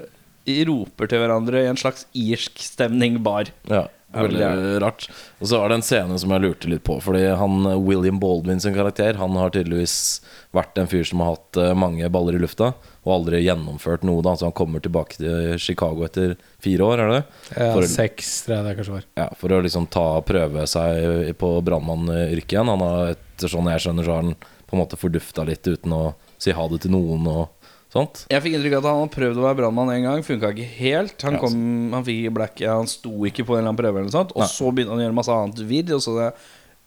roper 0.69 1.09
til 1.11 1.19
hverandre 1.23 1.65
i 1.65 1.69
en 1.71 1.77
slags 1.81 2.07
irsk 2.15 2.59
stemning 2.63 3.19
bar. 3.23 3.51
Ja, 3.69 3.87
veldig 4.15 4.41
Ja, 4.41 4.51
rart. 4.81 5.09
Og 5.41 5.49
så 5.51 5.59
var 5.61 5.69
det 5.73 5.81
en 5.81 5.87
scene 5.87 6.19
som 6.23 6.31
jeg 6.33 6.45
lurte 6.45 6.71
litt 6.71 6.85
på. 6.87 6.97
Fordi 7.03 7.25
han 7.37 7.67
William 7.85 8.21
Baldwin 8.23 8.61
sin 8.63 8.75
karakter 8.77 9.19
Han 9.21 9.35
har 9.37 9.51
tydeligvis 9.51 10.21
vært 10.57 10.79
en 10.79 10.87
fyr 10.89 11.05
som 11.05 11.21
har 11.21 11.35
hatt 11.35 11.59
eh, 11.61 11.75
mange 11.77 12.09
baller 12.15 12.39
i 12.39 12.41
lufta 12.41 12.73
og 13.07 13.13
aldri 13.13 13.43
gjennomført 13.45 14.03
noe. 14.07 14.23
da 14.25 14.33
Så 14.35 14.47
han 14.49 14.55
kommer 14.57 14.81
tilbake 14.83 15.19
til 15.21 15.59
Chicago 15.63 16.03
etter 16.07 16.37
fire 16.63 16.83
år, 16.87 16.99
er 17.03 17.11
det 17.11 17.19
det? 17.21 17.25
Ja, 17.61 17.73
For- 17.77 17.87
Seks, 17.93 18.31
tror 18.47 18.57
jeg 18.57 18.65
det 18.67 18.77
kanskje 18.81 18.95
var. 18.97 19.05
Ja, 19.21 19.29
For 19.39 19.49
å 19.55 19.61
liksom 19.63 19.87
ta 19.91 20.07
prøve 20.27 20.65
seg 20.67 21.37
på 21.39 21.53
brannmannyrket 21.67 22.57
igjen. 22.57 22.73
Han 22.73 22.83
har, 22.87 23.13
etter 23.15 23.49
sånn 23.53 23.69
jeg 23.71 23.85
skjønner, 23.85 24.05
så 24.09 24.17
har 24.17 24.23
han 24.25 24.35
på 24.67 24.75
en 24.75 24.81
måte 24.83 24.99
fordufta 24.99 25.45
litt 25.47 25.63
uten 25.71 25.93
å 25.95 26.15
si 26.43 26.51
ha 26.51 26.65
det 26.69 26.81
til 26.83 26.91
noen 26.97 27.27
og 27.31 27.56
sånt. 27.93 28.25
Jeg 28.33 28.43
fikk 28.45 28.57
inntrykk 28.59 28.77
av 28.77 28.83
at 28.83 28.89
han 28.91 29.01
hadde 29.03 29.15
prøvd 29.17 29.41
å 29.41 29.45
være 29.47 29.59
brannmann 29.63 29.93
en 29.95 30.07
gang. 30.09 30.23
Funka 30.27 30.51
ikke 30.55 30.69
helt. 30.79 31.17
Han, 31.27 31.39
kom, 31.43 31.57
han 31.95 32.07
fikk 32.07 32.29
black 32.37 32.63
Han 32.67 32.89
sto 32.91 33.13
ikke 33.29 33.45
på 33.47 33.57
en 33.57 33.63
eller 33.63 33.71
annen 33.73 33.81
prøve, 33.81 34.01
eller 34.01 34.11
noe 34.11 34.17
sånt 34.19 34.35
og 34.37 34.43
Nei. 34.45 34.51
så 34.53 34.71
begynte 34.73 34.95
han 34.95 35.03
å 35.03 35.07
gjøre 35.07 35.19
masse 35.21 35.37
annet 35.37 35.63
vidd. 35.71 35.93
Og 35.97 36.03
så 36.05 36.31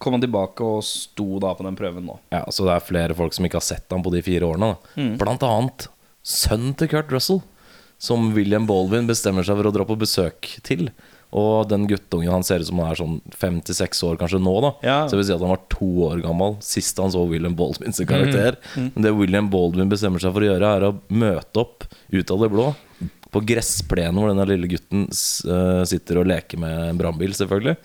kom 0.00 0.16
han 0.16 0.22
tilbake 0.24 0.64
og 0.64 0.82
sto 0.86 1.38
da 1.42 1.54
på 1.56 1.66
den 1.66 1.76
prøven 1.76 2.06
nå. 2.08 2.18
Ja, 2.32 2.44
Så 2.48 2.64
det 2.68 2.74
er 2.76 2.84
flere 2.86 3.16
folk 3.18 3.34
som 3.36 3.44
ikke 3.48 3.58
har 3.60 3.66
sett 3.66 3.90
ham 3.92 4.04
på 4.06 4.12
de 4.14 4.22
fire 4.24 4.48
årene. 4.48 4.74
Da. 4.96 5.08
Blant 5.20 5.44
annet 5.44 5.88
sønnen 6.24 6.76
til 6.76 6.88
Kurt 6.92 7.12
Russell, 7.12 7.42
som 8.00 8.30
William 8.32 8.64
Baldwin 8.68 9.08
bestemmer 9.08 9.44
seg 9.44 9.58
for 9.60 9.68
å 9.68 9.74
dra 9.74 9.84
på 9.88 9.98
besøk 10.00 10.48
til. 10.64 10.88
Og 11.36 11.68
den 11.70 11.84
guttungen 11.86 12.32
han 12.32 12.42
ser 12.46 12.58
ut 12.62 12.66
som 12.66 12.80
han 12.82 12.90
er 12.90 12.98
sånn 12.98 13.20
fem 13.38 13.60
til 13.62 13.76
seks 13.78 14.02
år 14.06 14.16
kanskje 14.18 14.40
nå. 14.42 14.54
da 14.64 14.70
Ja. 14.82 14.96
Så 15.06 15.14
det 15.14 15.20
vil 15.20 15.28
si 15.28 15.34
at 15.36 15.44
han 15.44 15.52
var 15.52 15.62
to 15.70 15.90
år 16.08 16.22
gammel 16.24 16.56
sist 16.64 16.98
han 16.98 17.12
så 17.14 17.22
William 17.28 17.54
Baldwin 17.58 17.94
sin 17.94 18.08
karakter. 18.10 18.58
Men 18.74 19.04
det 19.06 19.12
William 19.14 19.50
Baldwin 19.52 19.90
bestemmer 19.92 20.22
seg 20.22 20.34
for 20.34 20.42
å 20.42 20.48
gjøre, 20.50 20.72
er 20.76 20.88
å 20.88 20.96
møte 21.08 21.62
opp 21.62 21.86
ut 22.10 22.30
av 22.34 22.42
det 22.42 22.50
blå. 22.50 22.66
På 23.30 23.38
gressplenen 23.46 24.18
hvor 24.18 24.32
denne 24.32 24.42
lille 24.50 24.66
gutten 24.72 25.04
eh, 25.06 25.84
sitter 25.86 26.18
og 26.18 26.26
leker 26.26 26.58
med 26.58 26.88
en 26.88 26.98
brannbil, 26.98 27.30
selvfølgelig. 27.38 27.76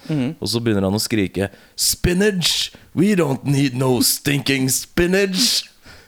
Og 0.42 0.50
så 0.50 0.62
begynner 0.66 0.88
han 0.88 0.98
å 0.98 1.04
skrike 1.04 1.52
'Spinach! 1.78 2.72
We 2.98 3.14
don't 3.14 3.46
need 3.46 3.78
no 3.78 4.00
stinking 4.02 4.72
spinach!' 4.74 5.68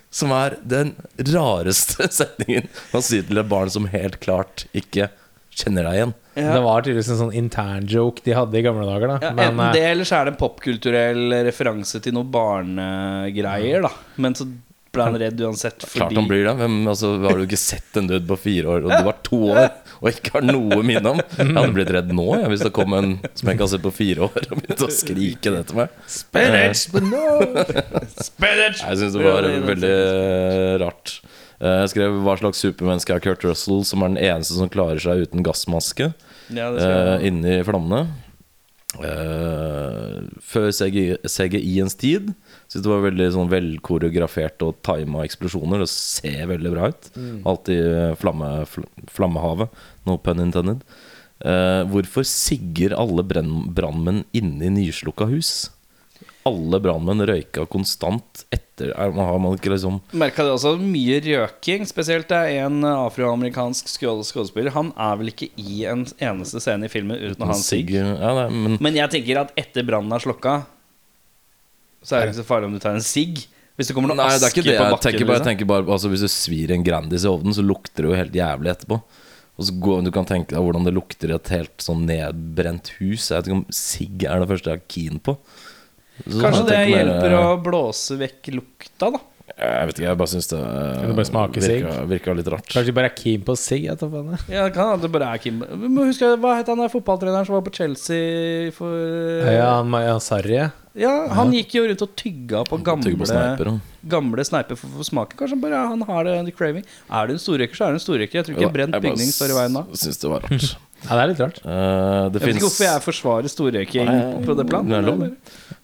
Som 0.10 0.32
er 0.34 0.56
den 0.66 0.96
rareste 1.20 2.08
setningen 2.20 2.66
man 2.94 3.04
sier 3.06 3.28
til 3.28 3.38
et 3.38 3.50
barn 3.52 3.70
som 3.70 3.86
helt 3.92 4.18
klart 4.24 4.66
ikke 4.74 5.12
kjenner 5.58 5.88
deg 5.88 5.98
igjen. 5.98 6.14
Det 6.38 6.62
var 6.68 6.84
tydeligvis 6.86 7.10
en 7.16 7.22
sånn 7.24 7.34
intern 7.40 7.88
joke 7.90 8.22
de 8.26 8.36
hadde 8.38 8.60
i 8.60 8.62
gamle 8.66 8.86
dager. 8.86 9.16
da 9.16 9.18
Ja, 9.26 9.34
Men 9.34 9.52
enten 9.52 9.66
eh, 9.66 9.74
det, 9.74 9.84
eller 9.96 10.06
så 10.08 10.20
er 10.20 10.28
det 10.28 10.36
en 10.36 10.40
popkulturell 10.44 11.38
referanse 11.50 12.02
til 12.06 12.14
noen 12.14 12.30
barnegreier, 12.34 13.82
da. 13.88 13.94
Men 14.22 14.38
så 14.38 14.46
ble 14.98 15.06
han 15.06 15.18
redd 15.20 15.42
uansett 15.46 15.84
Klart 15.92 16.16
han 16.16 16.28
blir 16.30 16.46
det. 16.48 16.54
Hvem, 16.58 16.78
altså, 16.90 17.12
har 17.24 17.38
du 17.38 17.46
ikke 17.46 17.60
sett 17.60 17.98
en 18.00 18.08
død 18.10 18.28
på 18.30 18.38
fire 18.48 18.76
år, 18.76 18.86
og 18.86 18.94
du 18.94 19.10
var 19.10 19.18
to 19.26 19.40
år 19.52 19.68
og 19.98 20.10
ikke 20.12 20.36
har 20.38 20.46
noe 20.46 20.80
minne 20.86 21.14
om? 21.16 21.22
Jeg 21.38 21.54
hadde 21.58 21.74
blitt 21.76 21.94
redd 21.96 22.14
nå 22.16 22.28
ja, 22.38 22.46
hvis 22.52 22.66
det 22.66 22.72
kom 22.76 22.94
en 22.98 23.16
som 23.34 23.50
jeg 23.50 23.58
ikke 23.58 23.66
har 23.66 23.74
sett 23.74 23.86
på 23.86 23.94
fire 23.98 24.28
år, 24.30 24.48
og 24.52 24.62
begynte 24.62 24.88
å 24.88 24.94
skrike 24.94 25.54
det 25.54 25.64
til 25.70 25.82
meg. 25.82 25.98
Spinach, 26.18 26.86
but 26.94 27.08
no 27.10 27.26
Spinach! 28.14 28.84
Jeg 28.88 29.02
syns 29.02 29.18
det 29.18 29.26
var 29.26 29.48
veldig 29.72 29.94
eh, 29.98 30.74
rart. 30.84 31.18
Eh, 31.60 31.80
Jeg 31.84 31.90
skrev 31.90 32.22
'Hva 32.22 32.38
slags 32.38 32.62
supermenneske 32.62 33.14
er 33.16 33.20
Kurt 33.20 33.44
Russell', 33.44 33.86
som 33.86 34.04
er 34.04 34.14
den 34.14 34.24
eneste 34.24 34.54
som 34.58 34.70
klarer 34.70 35.00
seg 35.00 35.26
uten 35.28 35.44
gassmaske 35.44 36.14
Ja, 36.50 36.72
jeg 36.72 36.82
eh, 36.82 37.28
inni 37.28 37.64
flammene. 37.66 38.08
Uh, 38.98 40.24
før 40.42 40.72
CGI 40.74 41.20
CGI-ens 41.28 41.94
tid 42.00 42.32
Syns 42.72 42.82
det 42.82 42.90
var 42.90 43.04
veldig 43.04 43.28
sånn 43.36 43.50
velkoreografert 43.52 44.64
og 44.66 44.80
tima 44.82 45.26
eksplosjoner. 45.28 45.84
Det 45.84 45.90
ser 45.92 46.48
veldig 46.50 46.72
bra 46.74 46.90
ut. 46.92 47.10
Alltid 47.48 47.84
eh, 47.84 48.16
flamme, 48.20 48.50
fl 48.66 48.88
flammehavet. 49.12 49.70
No 50.08 50.18
pun 50.18 50.42
intended. 50.44 50.82
Uh, 51.44 51.84
hvorfor 51.92 52.26
sigger 52.28 52.96
alle 52.98 53.24
brannmenn 53.28 54.24
inne 54.36 54.68
i 54.68 54.74
nyslukka 54.74 55.30
hus? 55.30 55.70
Alle 56.48 56.80
brannmenn 56.84 57.24
røyka 57.28 57.68
konstant 57.70 58.48
etter 58.50 58.67
er- 58.82 59.12
man 59.12 59.26
Har 59.26 59.40
man 59.40 59.58
ikke 59.58 59.72
liksom 59.74 60.02
Merka 60.14 60.44
det 60.44 60.54
også 60.54 60.76
mye 60.80 61.20
røking. 61.26 61.86
Spesielt 61.88 62.28
det 62.28 62.38
er 62.38 62.66
en 62.66 62.82
afroamerikansk 62.84 63.86
skuespill- 63.88 64.24
skuespiller. 64.26 64.72
Han 64.72 64.94
er 64.98 65.16
vel 65.18 65.28
ikke 65.34 65.50
i 65.58 65.86
en 65.86 66.06
eneste 66.20 66.60
scene 66.62 66.86
i 66.86 66.88
filmen 66.88 67.18
uten 67.18 67.42
å 67.42 67.46
ha 67.48 67.54
en 67.54 67.60
sigg. 67.62 67.90
ja, 67.92 68.04
nei, 68.14 68.50
men 68.50 68.78
Men 68.82 68.94
jeg 68.96 69.10
tenker 69.10 69.42
at 69.42 69.54
etter 69.58 69.84
brannen 69.84 70.12
er 70.14 70.20
slokka, 70.20 70.66
så 72.04 72.16
er 72.18 72.26
det 72.28 72.36
ikke 72.36 72.44
så 72.44 72.48
farlig 72.48 72.66
om 72.70 72.74
du 72.74 72.80
tar 72.80 72.96
en 72.96 73.02
sigg. 73.04 73.46
Hvis 73.78 73.88
det 73.90 73.94
kommer 73.96 74.10
noe 74.10 74.18
Nei, 74.18 74.30
det 74.34 74.42
er 74.42 74.48
aske 74.48 74.58
ikke 74.62 74.70
det. 74.72 74.78
på 74.80 74.84
Jeg 74.84 74.92
bakken. 74.94 75.12
tenker 75.12 75.26
bare, 75.28 75.38
jeg 75.38 75.46
tenker 75.52 75.68
bare 75.70 75.86
altså, 75.86 76.10
Hvis 76.10 76.22
du 76.26 76.28
svir 76.34 76.72
en 76.74 76.84
Grandis 76.84 77.26
i 77.26 77.28
ovnen, 77.30 77.54
så 77.54 77.62
lukter 77.66 78.02
det 78.06 78.10
jo 78.10 78.16
helt 78.18 78.34
jævlig 78.34 78.72
etterpå. 78.74 79.02
Og 79.58 79.66
så 79.66 79.74
går, 79.80 80.04
Du 80.04 80.12
kan 80.12 80.26
tenke 80.26 80.50
deg 80.54 80.60
hvordan 80.62 80.86
det 80.86 80.94
lukter 80.94 81.30
i 81.30 81.36
et 81.36 81.48
helt 81.50 81.78
sånn 81.78 82.06
nedbrent 82.08 82.90
hus. 83.00 83.30
Jeg 83.30 83.38
vet 83.38 83.48
ikke 83.50 83.58
om 83.58 83.66
sigg 83.70 84.24
er 84.24 84.40
det 84.40 84.50
første 84.50 84.72
jeg 84.72 84.78
er 84.82 84.88
keen 84.88 85.20
på. 85.20 85.38
Så 86.26 86.42
Kanskje 86.42 86.68
det 86.70 86.84
hjelper 86.92 87.36
å 87.38 87.48
blåse 87.64 88.18
vekk 88.20 88.54
lukta, 88.58 89.12
da. 89.14 89.20
Jeg 89.58 89.88
vet 89.90 89.96
ikke, 89.98 90.06
jeg 90.06 90.18
bare 90.20 90.30
syns 90.30 90.50
det 90.52 90.58
Kan 90.60 91.08
du 91.10 91.16
bare 91.18 91.26
smake 91.26 91.62
virker, 91.64 92.02
virka 92.10 92.34
litt 92.36 92.50
rart. 92.52 92.68
Kanskje 92.68 92.92
de 92.92 92.96
bare 92.98 93.10
er 93.10 93.16
keen 93.18 93.46
på 93.48 93.56
sigg? 93.58 93.86
Ja, 93.88 93.96
det 93.96 94.74
kan 94.76 95.00
det 95.02 95.10
bare 95.14 95.30
er 95.34 95.42
Kim 95.42 95.62
Vi 95.64 96.04
husk, 96.10 96.26
Hva 96.44 96.58
het 96.60 96.68
han 96.70 96.78
der 96.84 96.92
fotballtreneren 96.94 97.48
som 97.48 97.56
var 97.56 97.64
på 97.66 97.74
Chelsea 97.74 98.70
for 98.76 98.92
Ja, 99.48 99.78
han- 99.80 99.96
ja, 100.04 100.18
Sarri. 100.20 100.60
Ja, 100.98 101.28
Han 101.30 101.52
gikk 101.54 101.74
jo 101.78 101.86
rundt 101.88 102.02
og 102.02 102.16
tygga 102.18 102.64
på 102.66 102.80
gamle 102.84 103.14
på 103.18 103.26
sneiper. 103.30 103.80
Gamle 104.10 104.44
sneiper 104.46 104.76
for, 104.76 104.90
for 104.98 105.04
smaken. 105.06 105.38
Kanskje 105.38 105.62
bare 105.62 105.88
han 105.94 106.02
har 106.02 106.24
det 106.26 106.40
under 106.40 106.52
craving. 106.52 106.84
Er 107.10 107.28
du 107.28 107.34
en 107.34 107.40
storrøyker, 107.40 107.78
så 107.78 107.86
er 107.88 107.94
du 107.96 108.00
en 108.02 108.06
storrøyker. 108.06 108.34
Jeg 108.42 108.46
tror 108.46 108.58
ikke 108.58 108.74
brent 108.74 108.94
Jeg 108.94 109.02
bare 109.02 109.14
bygning 109.14 109.30
står 109.32 109.54
i 109.54 109.58
veien 109.62 109.74
da. 109.78 109.84
Syns 109.94 110.18
det 110.22 110.30
var 110.34 110.42
rart. 110.46 110.68
Ja, 110.98 111.14
det 111.14 111.22
er 111.22 111.28
litt 111.30 111.42
rart. 111.44 111.58
Uh, 111.62 112.26
det 112.34 112.40
Jeg 112.42 112.48
vet 112.48 112.56
ikke 112.58 112.66
hvorfor 112.66 112.86
jeg 112.88 113.02
forsvarer 113.06 113.52
storrøyking 113.54 114.08
på 114.48 114.56
det 114.58 114.64
plan. 114.66 115.36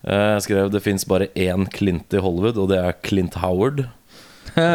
Eh, 0.04 0.34
Jeg 0.36 0.44
skrev 0.48 0.72
det 0.74 0.84
fins 0.84 1.06
bare 1.08 1.30
én 1.36 1.68
Clint 1.74 2.14
i 2.14 2.22
Hollywood, 2.24 2.58
og 2.58 2.70
det 2.74 2.80
er 2.82 2.98
Clint 3.06 3.36
Howard. 3.44 3.86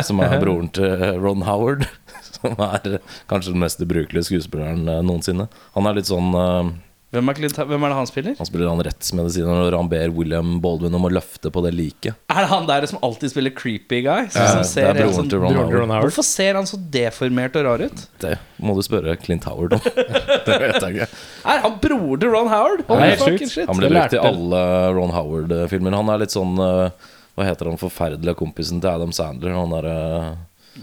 Som 0.05 0.21
er 0.25 0.39
broren 0.43 0.71
til 0.75 1.21
Ron 1.21 1.43
Howard. 1.47 1.87
som 2.39 2.55
er 2.63 2.99
kanskje 3.31 3.53
den 3.55 3.63
mest 3.63 3.81
ubrukelige 3.83 4.29
skuespilleren 4.31 4.89
eh, 4.89 5.03
noensinne. 5.05 5.49
Han 5.75 5.87
er 5.91 5.99
litt 5.99 6.11
sånn 6.11 6.33
eh, 6.35 6.71
Hvem 7.09 7.31
er, 7.33 7.39
hvem 7.65 7.85
er 7.87 7.89
det 7.89 7.97
han 7.97 8.09
spiller? 8.09 8.35
Han 8.37 8.47
spiller 8.51 8.69
han 8.69 8.83
rettsmedisiner 8.85 9.49
når 9.49 9.75
han 9.79 9.87
ber 9.89 10.11
William 10.13 10.59
Baldwin 10.61 10.93
om 10.99 11.07
å 11.09 11.11
løfte 11.17 11.49
på 11.49 11.63
det 11.65 11.71
liket. 11.73 12.19
Er 12.29 12.43
det 12.45 12.51
han 12.51 12.67
der 12.69 12.85
som 12.91 13.01
alltid 13.07 13.33
spiller 13.33 13.55
creepy 13.57 14.03
guy? 14.05 14.27
Ja, 14.27 14.49
som 14.53 14.61
det 14.61 14.85
er 14.85 14.99
broren 14.99 15.15
sånn, 15.17 15.31
til 15.33 15.41
Ron 15.41 15.57
Broren 15.57 15.73
Ron 15.73 15.95
Howard. 15.95 16.05
Hvorfor 16.11 16.27
ser 16.29 16.59
han 16.61 16.69
så 16.69 16.77
deformert 16.77 17.57
og 17.57 17.65
rar 17.65 17.85
ut? 17.87 18.03
Det 18.21 18.35
må 18.61 18.77
du 18.77 18.83
spørre 18.85 19.17
Clint 19.23 19.49
Howard 19.49 19.79
om. 19.79 19.89
det 20.51 20.59
vet 20.67 20.77
jeg 20.85 20.99
ikke. 20.99 21.09
Er 21.55 21.65
han 21.65 21.79
bror 21.87 22.21
til 22.21 22.35
Ron 22.37 22.53
Howard? 22.53 22.85
Oh, 22.93 23.01
er 23.01 23.17
shit. 23.17 23.65
Han 23.65 23.81
ble 23.81 23.93
brukt 23.95 24.19
i 24.19 24.23
alle 24.29 24.63
Ron 25.01 25.17
Howard-filmer. 25.17 25.97
Han 26.03 26.13
er 26.13 26.23
litt 26.27 26.37
sånn 26.37 26.61
eh, 26.61 27.09
Hva 27.39 27.49
heter 27.49 27.73
han 27.73 27.81
forferdelige 27.81 28.37
kompisen 28.37 28.85
til 28.85 28.93
Adam 28.93 29.17
Sandler? 29.17 29.57
Han 29.57 29.73
derre 29.79 29.99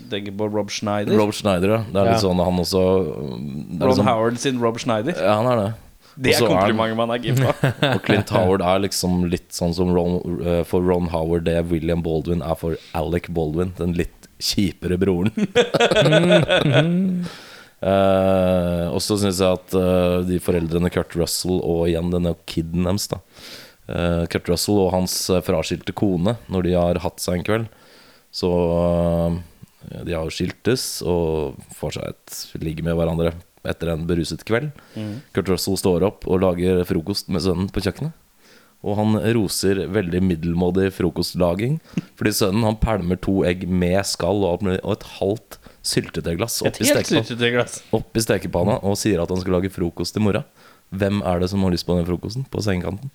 Tenker 0.10 0.34
på 0.36 0.50
Rob 0.52 0.74
Schneider. 0.74 1.14
Rob 1.22 1.32
Schneider, 1.38 1.78
ja. 1.78 1.82
Det 1.86 2.02
er 2.02 2.10
litt 2.10 2.18
Ja. 2.18 2.22
sånn 2.26 2.42
han 2.42 2.58
også 2.66 2.82
er 2.84 3.10
Ron 3.14 3.90
liksom- 3.94 4.08
Howard 4.10 4.40
sin 4.42 4.58
Rob 4.60 4.82
Schneider. 4.82 5.14
Ja, 5.22 5.38
han 5.38 5.54
er 5.54 5.62
det. 5.62 5.74
Det 6.16 6.36
er 6.36 6.48
komplimentet 6.48 6.98
man 6.98 7.12
er 7.12 7.22
gitt 7.24 7.42
på. 7.42 7.52
Og 7.94 8.02
Clint 8.06 8.32
Howard 8.36 8.64
er 8.64 8.84
liksom 8.86 9.26
litt 9.32 9.52
sånn 9.56 9.76
som 9.76 9.92
Ron, 9.96 10.40
eh, 10.40 10.62
for 10.68 10.86
Ron 10.86 11.10
Howard 11.12 11.48
det 11.48 11.58
William 11.72 12.04
Baldwin 12.06 12.44
er 12.46 12.56
for 12.60 12.80
Alec 12.98 13.28
Baldwin. 13.36 13.74
Den 13.80 13.96
litt 13.98 14.30
kjipere 14.40 14.98
broren. 15.00 15.32
uh, 17.82 18.88
og 18.96 19.02
så 19.04 19.18
syns 19.20 19.42
jeg 19.44 19.60
at 19.60 19.76
uh, 19.78 20.20
de 20.28 20.40
foreldrene 20.44 20.92
Kurt 20.94 21.16
Russell 21.20 21.60
og 21.62 21.88
igjen 21.90 22.12
denne 22.14 22.36
kiden 22.50 22.88
deres 22.88 23.10
da 23.12 23.22
uh, 23.22 24.24
Kurt 24.32 24.52
Russell 24.52 24.80
og 24.84 24.94
hans 24.96 25.18
fraskilte 25.46 25.96
kone, 25.96 26.38
når 26.52 26.68
de 26.68 26.78
har 26.78 27.04
hatt 27.04 27.24
seg 27.24 27.40
en 27.40 27.48
kveld, 27.48 27.68
så 28.36 28.50
De 30.04 30.12
har 30.12 30.26
jo 30.28 30.34
skiltes 30.34 31.00
og 31.08 31.56
får 31.78 31.92
seg 31.96 32.10
et 32.10 32.40
ligge 32.60 32.84
med 32.84 32.98
hverandre 33.00 33.32
etter 33.72 33.94
en 33.94 34.06
beruset 34.10 34.44
kveld. 34.48 34.72
Kurt 35.36 35.50
Russell 35.52 35.80
står 35.80 36.06
opp 36.08 36.28
og 36.30 36.44
lager 36.44 36.84
frokost 36.88 37.32
med 37.34 37.44
sønnen 37.46 37.72
på 37.74 37.84
kjøkkenet. 37.86 38.14
Og 38.86 39.00
han 39.00 39.18
roser 39.34 39.80
veldig 39.90 40.22
middelmådig 40.22 40.92
frokostlaging. 40.94 41.80
Fordi 42.20 42.34
sønnen 42.38 42.68
han 42.68 42.78
pælmer 42.78 43.18
to 43.18 43.40
egg 43.48 43.66
med 43.66 43.98
skall 44.06 44.46
og, 44.46 44.68
og 44.68 44.92
et 44.94 45.08
halvt 45.16 45.58
syltetøyglass 45.86 46.62
oppi, 46.66 46.70
opp 46.70 46.82
i 46.82 46.90
helt 46.90 47.10
stekepanna 47.10 47.66
opp 47.94 48.18
i 48.18 48.24
stekepanna 48.24 48.78
og 48.86 48.98
sier 48.98 49.22
at 49.22 49.30
han 49.30 49.42
skal 49.42 49.58
lage 49.60 49.74
frokost 49.74 50.18
til 50.18 50.26
morgen. 50.26 50.46
Hvem 50.96 51.22
er 51.26 51.42
det 51.42 51.50
som 51.52 51.66
har 51.66 51.74
lyst 51.74 51.88
på 51.88 51.98
den 51.98 52.08
frokosten 52.08 52.46
på 52.50 52.62
sengekanten? 52.66 53.12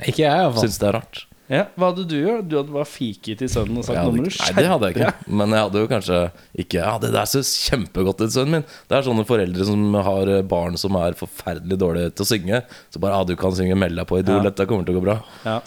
Ikke 0.00 0.24
jeg, 0.24 0.30
iallfall. 0.30 0.66
Syns 0.66 0.80
det 0.80 0.88
er 0.88 0.96
rart. 0.98 1.24
Ja, 1.50 1.64
hva 1.76 1.88
hadde 1.90 2.04
du 2.08 2.14
gjort? 2.16 2.46
Du 2.48 2.54
hadde 2.56 2.72
bare 2.72 2.86
fiket 2.88 3.40
til 3.42 3.48
sønnen 3.50 3.80
og 3.80 3.84
sagt 3.84 3.98
nå 3.98 4.04
hadde 4.06 4.20
må 4.20 4.24
du 4.24 4.30
ikke, 4.30 4.46
nei, 4.46 4.62
det 4.62 4.70
hadde 4.70 4.88
jeg 4.88 4.96
ikke. 4.96 5.32
Men 5.40 5.52
jeg 5.56 5.66
hadde 5.66 5.82
jo 5.82 5.88
kanskje 5.90 6.20
ikke 6.64 6.78
Ja, 6.80 6.92
det 7.02 7.10
der 7.12 7.26
ser 7.28 7.42
kjempegodt 7.48 8.22
ut, 8.22 8.32
sønnen 8.32 8.54
min. 8.60 8.64
Det 8.88 8.96
er 8.96 9.04
sånne 9.08 9.24
foreldre 9.28 9.66
som 9.68 9.98
har 10.06 10.30
barn 10.48 10.78
som 10.80 10.96
er 11.02 11.18
forferdelig 11.18 11.78
dårlige 11.82 12.14
til 12.14 12.24
å 12.24 12.30
synge. 12.30 12.62
Så 12.94 13.02
bare 13.02 13.18
ja, 13.18 13.26
du 13.28 13.34
kan 13.40 13.52
synge, 13.58 13.76
meld 13.76 13.98
deg 14.00 14.08
på 14.08 14.20
Idol, 14.22 14.40
Ja. 14.40 14.48
dette 14.48 14.68
kommer 14.70 14.86
til 14.88 14.96
å 14.96 15.00
gå 15.00 15.04
bra. 15.10 15.18
Ja. 15.44 15.58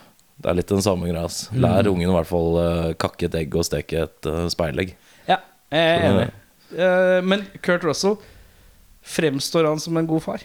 Det 0.42 0.50
er 0.52 0.58
litt 0.58 0.72
den 0.74 0.82
samme 0.84 1.08
greia. 1.12 1.28
ass. 1.30 1.46
Lær 1.54 1.88
ungen 1.92 2.10
i 2.10 2.16
hvert 2.16 2.28
fall 2.28 2.58
eh, 2.64 2.90
kakke 3.00 3.30
et 3.30 3.38
egg 3.44 3.54
og 3.56 3.64
steke 3.68 4.02
et 4.08 4.28
uh, 4.32 4.48
speilegg. 4.52 4.96
ja, 5.30 5.38
jeg 5.72 5.94
er 5.94 6.10
enig. 6.10 6.26
Eh, 6.76 7.20
men 7.24 7.46
Kurt 7.64 7.86
Russell, 7.88 8.18
fremstår 9.06 9.70
han 9.70 9.80
som 9.80 9.96
en 10.02 10.08
god 10.10 10.24
far? 10.26 10.44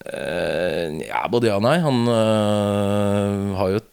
Eh, 0.00 0.88
ja, 1.04 1.26
både 1.28 1.50
ja 1.50 1.58
og 1.60 1.64
nei. 1.66 1.76
Han 1.84 2.02
uh, 2.08 3.56
har 3.58 3.72
jo 3.74 3.80
et 3.82 3.89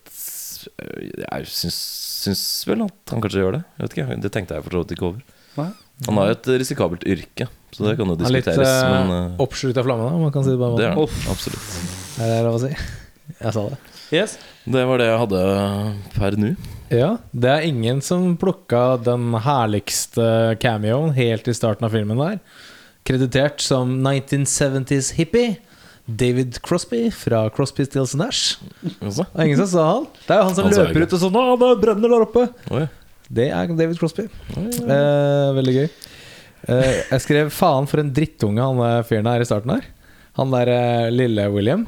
Jeg 0.78 1.50
syns, 1.50 1.78
syns 2.24 2.44
vel 2.70 2.86
at 2.86 3.14
han 3.14 3.24
kanskje 3.24 3.44
gjør 3.44 3.58
det. 3.58 3.64
Jeg 3.78 3.88
vet 3.88 3.98
ikke, 3.98 4.22
Det 4.26 4.32
tenkte 4.34 4.58
jeg 4.58 4.66
for 4.66 4.78
så 4.78 4.84
vidt 4.84 4.96
ikke 4.98 5.08
over. 5.12 5.36
Nei. 5.58 5.70
Han 6.06 6.20
har 6.20 6.30
jo 6.30 6.36
et 6.36 6.48
risikabelt 6.62 7.06
yrke, 7.10 7.48
så 7.74 7.88
det 7.88 7.96
kan 7.98 8.12
jo 8.12 8.16
diskuteres. 8.20 8.60
Han 8.62 9.10
er 9.10 9.32
litt 9.34 9.42
uh, 9.42 9.70
øh, 9.74 9.80
av 9.82 9.88
flammene, 9.88 10.10
om 10.14 10.26
man 10.28 10.34
kan 10.36 10.46
si 10.46 10.54
det 10.54 10.60
på 10.62 10.70
det 10.76 10.84
den 10.84 10.92
er 10.92 11.00
måten. 11.00 11.24
han 11.24 11.34
absolutt. 11.34 11.72
Er 12.22 12.34
det 12.34 12.42
lov 12.46 12.58
å 12.60 12.62
si? 12.62 12.74
Jeg 13.38 13.56
sa 13.56 13.64
det. 13.72 13.80
Yes. 14.14 14.38
Det 14.68 14.84
var 14.88 15.02
det 15.02 15.08
jeg 15.10 15.20
hadde 15.24 15.42
per 16.14 16.38
nå. 16.40 16.54
Ja, 16.94 17.10
det 17.36 17.50
er 17.52 17.66
ingen 17.68 18.00
som 18.06 18.38
plukka 18.40 19.00
den 19.04 19.34
herligste 19.44 20.56
cameoen 20.62 21.12
helt 21.18 21.50
i 21.50 21.56
starten 21.58 21.88
av 21.88 21.96
filmen 21.98 22.22
der. 22.22 22.38
Kreditert 23.08 23.64
som 23.64 23.98
1970s 24.06 25.16
hippie. 25.18 25.58
David 26.08 26.62
Crosby 26.64 27.12
fra 27.12 27.50
Crosby, 27.52 27.84
Stills 27.86 28.16
Nash. 28.16 28.62
Også. 29.04 29.26
Og 29.28 29.42
ingen 29.44 29.60
som 29.60 29.68
sa 29.74 29.88
han. 29.90 30.08
Det 30.24 30.32
er 30.34 30.40
jo 30.40 30.48
han 30.48 30.56
som 30.56 30.70
Han 30.70 30.78
løper 30.78 31.04
ut 31.04 31.16
og 31.18 31.22
sånn 31.24 31.36
'Å, 31.36 31.46
det 31.60 31.72
brenner 31.84 32.14
der 32.14 32.26
oppe'. 32.26 32.48
Oi. 32.72 32.88
Det 33.28 33.50
er 33.52 33.68
David 33.68 34.00
Crosby. 34.00 34.30
Eh, 34.56 35.50
veldig 35.58 35.76
gøy. 35.76 35.90
Eh, 36.68 37.04
jeg 37.12 37.22
skrev 37.26 37.52
'faen 37.52 37.88
for 37.88 38.00
en 38.00 38.14
drittunge 38.14 38.64
han 38.64 38.80
eh, 38.80 39.04
fyren 39.04 39.28
her 39.28 39.44
i 39.44 39.50
starten 39.50 39.76
her'. 39.76 39.84
Han 40.40 40.52
der 40.52 40.72
eh, 40.72 41.12
lille 41.12 41.52
William. 41.52 41.86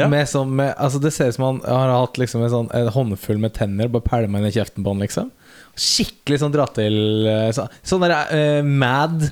Ja. 0.00 0.08
Med 0.08 0.26
som, 0.28 0.48
med, 0.56 0.72
altså 0.78 0.98
det 1.02 1.12
ser 1.12 1.28
ut 1.28 1.34
som 1.36 1.44
han 1.44 1.60
har 1.68 1.92
hatt 1.92 2.16
liksom 2.16 2.42
en, 2.42 2.50
sånn, 2.50 2.70
en 2.72 2.88
håndfull 2.88 3.36
med 3.42 3.52
tenner 3.52 3.90
bare 3.92 4.06
pælma 4.06 4.40
inn 4.40 4.48
i 4.48 4.54
kjeften 4.54 4.80
på 4.80 4.94
han, 4.94 5.02
liksom. 5.04 5.28
Skikkelig 5.76 6.40
sånn 6.40 6.54
dra 6.54 6.64
til 6.72 7.26
eh, 7.28 7.50
så, 7.52 7.66
Sånn 7.84 8.00
der 8.04 8.14
eh, 8.32 8.62
Mad 8.64 9.28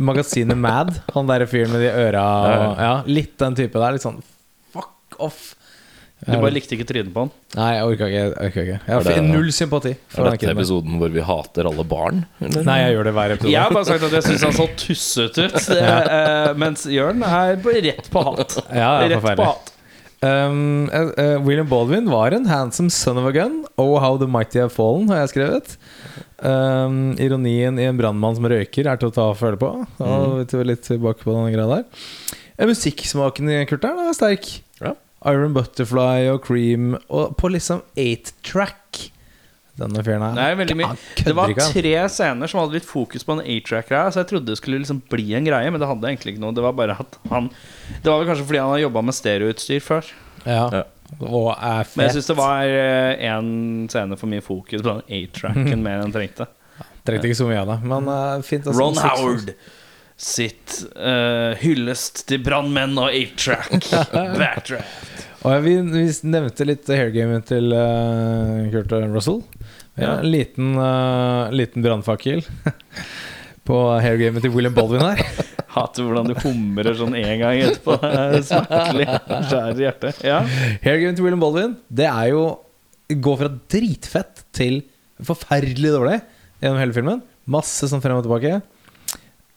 Magasinet 0.00 0.58
Mad. 0.58 0.94
Han 1.14 1.30
der 1.30 1.46
fyren 1.50 1.72
med 1.74 1.84
de 1.84 1.92
øra 1.92 2.24
og, 2.24 2.82
ja, 2.82 2.96
Litt 3.08 3.36
den 3.40 3.56
type 3.58 3.78
der. 3.78 3.96
Litt 3.96 4.04
sånn 4.04 4.20
fuck 4.74 5.18
off. 5.18 5.54
Du 6.26 6.34
bare 6.34 6.50
likte 6.50 6.74
ikke 6.74 6.86
trynet 6.88 7.12
på 7.14 7.22
han? 7.24 7.30
Nei, 7.54 7.68
jeg 7.76 7.84
orka 7.86 8.06
ikke. 8.08 8.18
Jeg, 8.18 8.30
orker 8.48 8.64
ikke. 8.64 8.78
jeg 8.88 9.06
har 9.06 9.26
null 9.28 9.52
sympati. 9.54 9.92
Er 10.18 10.26
dette 10.32 10.50
episoden 10.50 10.98
hvor 10.98 11.12
vi 11.14 11.22
hater 11.22 11.68
alle 11.70 11.84
barn? 11.86 12.24
eller? 12.42 12.64
Nei, 12.66 12.78
jeg 12.82 12.96
gjør 12.96 13.08
det 13.08 13.12
hver 13.18 13.34
episode. 13.36 13.52
Jeg 13.52 13.62
har 13.62 13.74
bare 13.76 13.88
sagt 13.88 14.06
at 14.08 14.16
jeg 14.18 14.26
syns 14.26 14.46
han 14.48 14.56
så 14.56 14.66
tussete 14.82 15.46
ut. 15.46 15.58
Det, 15.68 15.82
eh, 16.18 16.50
mens 16.58 16.84
Jørn 16.90 17.22
er 17.22 17.54
rett 17.86 18.10
på 18.10 18.24
hat. 18.26 18.58
Ja, 18.82 18.90
det 18.98 19.12
er 19.12 19.14
rett 19.14 19.38
på 19.38 19.46
hat. 19.46 19.74
Um, 20.18 20.88
eh, 20.90 21.36
William 21.46 21.68
Baldwin 21.70 22.10
var 22.10 22.34
en 22.34 22.50
handsome 22.50 22.90
son 22.90 23.22
of 23.22 23.28
a 23.30 23.32
gun. 23.32 23.60
Oh, 23.78 24.00
how 24.02 24.18
the 24.18 24.26
mighty 24.26 24.58
have 24.58 24.74
fallen, 24.74 25.06
har 25.12 25.22
jeg 25.22 25.36
skrevet. 25.36 25.78
Um, 26.38 27.16
ironien 27.22 27.78
i 27.80 27.86
en 27.88 27.98
brannmann 27.98 28.38
som 28.38 28.48
røyker, 28.50 28.88
er 28.88 29.00
til 29.00 29.10
å 29.10 29.14
ta 29.14 29.28
og 29.32 29.38
føle 29.40 29.60
på. 29.60 29.72
Da 29.98 30.14
er 30.44 30.56
vi 30.60 30.68
litt 30.68 30.86
tilbake 30.86 31.24
på 31.24 31.34
denne 31.34 31.52
greia 31.54 31.68
der. 31.78 31.84
Musikksmaken 32.68 33.52
i 33.54 33.60
Kurt 33.70 33.86
her 33.86 34.00
er 34.08 34.16
sterk. 34.16 34.48
Ja. 34.82 34.94
Iron 35.26 35.54
Butterfly 35.54 36.28
og 36.32 36.42
Cream, 36.46 36.92
og 37.08 37.36
på 37.38 37.50
liksom 37.54 37.82
eight 37.98 38.32
track. 38.46 39.08
Denne 39.78 40.02
fyren 40.02 40.24
her. 40.26 40.34
Nei, 40.34 40.48
veldig 40.58 40.74
mye 40.78 40.94
Det 41.22 41.32
var 41.38 41.52
tre 41.54 41.92
scener 42.10 42.50
som 42.50 42.64
hadde 42.64 42.74
litt 42.80 42.86
fokus 42.88 43.22
på 43.26 43.36
en 43.36 43.42
A-track-greia, 43.44 44.10
så 44.10 44.24
jeg 44.24 44.30
trodde 44.32 44.50
det 44.50 44.58
skulle 44.58 44.80
liksom 44.82 45.04
bli 45.10 45.28
en 45.38 45.46
greie, 45.46 45.70
men 45.70 45.78
det 45.78 45.86
hadde 45.86 46.10
egentlig 46.10 46.34
ikke 46.34 46.42
noe. 46.42 46.56
Det 46.56 46.64
var 46.64 46.74
bare 46.78 46.96
at 46.98 47.18
han 47.30 47.46
Det 48.02 48.10
var 48.10 48.18
vel 48.18 48.30
kanskje 48.32 48.46
fordi 48.48 48.62
han 48.64 48.72
har 48.74 48.82
jobba 48.82 49.04
med 49.06 49.18
stereoutstyr 49.18 49.84
før. 49.84 50.10
Ja. 50.42 50.64
Ja. 50.80 50.82
Og 51.18 51.50
er 51.54 51.88
fett. 51.88 51.96
Men 51.96 52.08
jeg 52.08 52.18
syns 52.18 52.30
det 52.30 52.38
var 52.38 52.68
én 53.32 53.50
scene 53.90 54.18
for 54.20 54.30
mye 54.30 54.44
fokus 54.44 54.82
på 54.84 54.88
den 54.90 55.02
A-tracken 55.18 55.82
mer 55.86 55.98
enn 55.98 56.08
den 56.10 56.16
trengte. 56.16 56.48
Trengte 57.08 57.30
ikke 57.30 57.38
så 57.40 57.48
mye 57.48 57.60
av 57.62 57.70
det, 57.72 57.78
men 57.88 58.08
eh, 58.12 58.32
fint. 58.46 58.66
altså. 58.68 58.80
Ron 58.82 58.98
Howard 59.00 59.52
sitt 60.18 60.80
uh, 60.98 61.54
hyllest 61.60 62.24
til 62.28 62.42
brannmenn 62.42 62.98
og 62.98 63.14
A-track. 63.14 63.86
Backdraft. 64.40 65.26
Og 65.46 65.62
vi, 65.62 65.76
vi 65.92 66.04
nevnte 66.26 66.66
litt 66.66 66.88
hairgamet 66.90 67.46
til 67.52 67.70
uh, 67.70 68.66
Kurt 68.74 68.94
Russell. 69.14 69.44
Ja, 69.62 69.76
Ja. 69.98 70.10
En 70.20 70.28
liten, 70.30 70.76
uh, 70.78 71.50
liten 71.50 71.82
brannfakkel 71.82 72.44
på 73.68 73.78
hairgamet 73.98 74.44
til 74.44 74.52
William 74.54 74.74
Baldwin 74.76 75.02
her. 75.02 75.22
Hater 75.78 76.06
hvordan 76.06 76.30
du 76.30 76.34
humrer 76.42 76.96
sånn 76.98 77.16
en 77.18 77.42
gang 77.42 77.62
etterpå. 77.64 77.96
Er 78.04 78.38
Smertelig. 78.44 79.06
Skjærer 79.48 79.78
i 79.82 79.86
hjertet. 79.86 80.22
Ja. 80.26 80.40
hairgamet 80.84 81.18
til 81.18 81.26
William 81.26 81.42
Baldwin 81.42 81.76
Det 81.88 82.08
er 82.10 82.32
jo 82.34 82.42
Gå 83.08 83.32
fra 83.40 83.48
dritfett 83.72 84.42
til 84.52 84.82
forferdelig 85.24 85.94
dårlig 85.94 86.18
gjennom 86.60 86.80
hele 86.82 86.92
filmen. 86.92 87.22
Masse 87.48 87.88
sånn 87.88 88.02
frem 88.04 88.18
og 88.18 88.26
tilbake. 88.26 88.58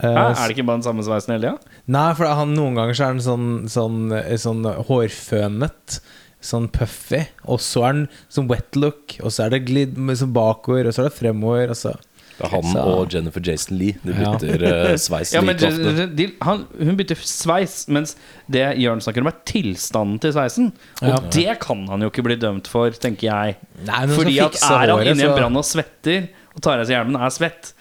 Eh, 0.01 0.07
Hæ, 0.07 0.21
er 0.31 0.47
det 0.47 0.55
ikke 0.55 0.65
bare 0.69 0.79
den 0.79 0.86
samme 0.88 1.03
sveisen 1.05 1.36
hele 1.36 1.51
tida? 1.51 1.73
Nei, 1.93 2.07
for 2.17 2.31
han, 2.31 2.55
noen 2.57 2.79
ganger 2.79 2.97
så 2.97 3.03
er 3.05 3.12
han 3.12 3.21
sånn, 3.25 3.49
sånn, 3.69 3.99
eh, 4.17 4.38
sånn 4.41 4.63
hårfønet. 4.88 5.99
Sånn 6.41 6.69
puffy. 6.73 7.19
Og 7.53 7.60
så 7.62 7.84
er 7.86 7.97
den 7.99 8.07
sånn 8.34 8.47
wet 8.49 8.79
look. 8.79 9.17
Og 9.21 9.29
så 9.36 9.45
er 9.45 9.53
det 9.53 9.65
glidd 9.67 9.99
med 9.99 10.17
sånn 10.17 10.31
bakover, 10.34 10.88
og 10.89 10.95
så 10.95 11.03
er 11.03 11.12
det 11.12 11.17
fremover. 11.19 11.75
Og 11.75 11.77
så 11.77 11.93
Det 12.38 12.46
er 12.48 12.52
han 12.56 12.63
Så- 12.72 12.84
og 12.86 13.12
Jennifer 13.13 13.41
Jason 13.46 13.78
Lee. 13.78 13.94
De 14.04 14.13
bytter 14.17 14.63
ja. 14.67 14.98
sveis 14.98 15.34
Ja, 15.34 15.41
men 15.46 15.58
like 15.58 15.67
ofte. 15.67 16.06
de, 16.15 16.28
han, 16.41 16.63
hun 16.80 16.96
bytter 16.98 17.15
sveis, 17.22 17.76
mens 17.91 18.15
det 18.50 18.63
Jørn 18.82 19.02
snakker 19.04 19.22
om, 19.22 19.28
er 19.28 19.38
tilstanden 19.46 20.20
til 20.24 20.34
sveisen. 20.34 20.72
Og 21.02 21.08
Ja. 21.10 21.20
det 21.36 21.60
kan 21.62 21.86
han 21.91 22.02
jo 22.02 22.10
ikke 22.10 22.24
bli 22.26 22.36
dømt 22.41 22.67
for, 22.72 22.89
tenker 22.91 23.28
jeg. 23.30 23.58
Nei, 23.86 24.02
Fordi 24.08 24.39
at 24.39 24.56
er 24.62 24.67
han 24.78 24.89
håret, 24.96 25.08
inne 25.13 25.22
i 25.26 25.30
en 25.30 25.36
brann 25.38 25.58
og 25.62 25.65
svetter, 25.67 26.30
og 26.56 26.62
tar 26.62 26.80
av 26.82 26.86
seg 26.89 26.98
hjelmen, 26.98 27.20
er 27.22 27.30
svett 27.30 27.74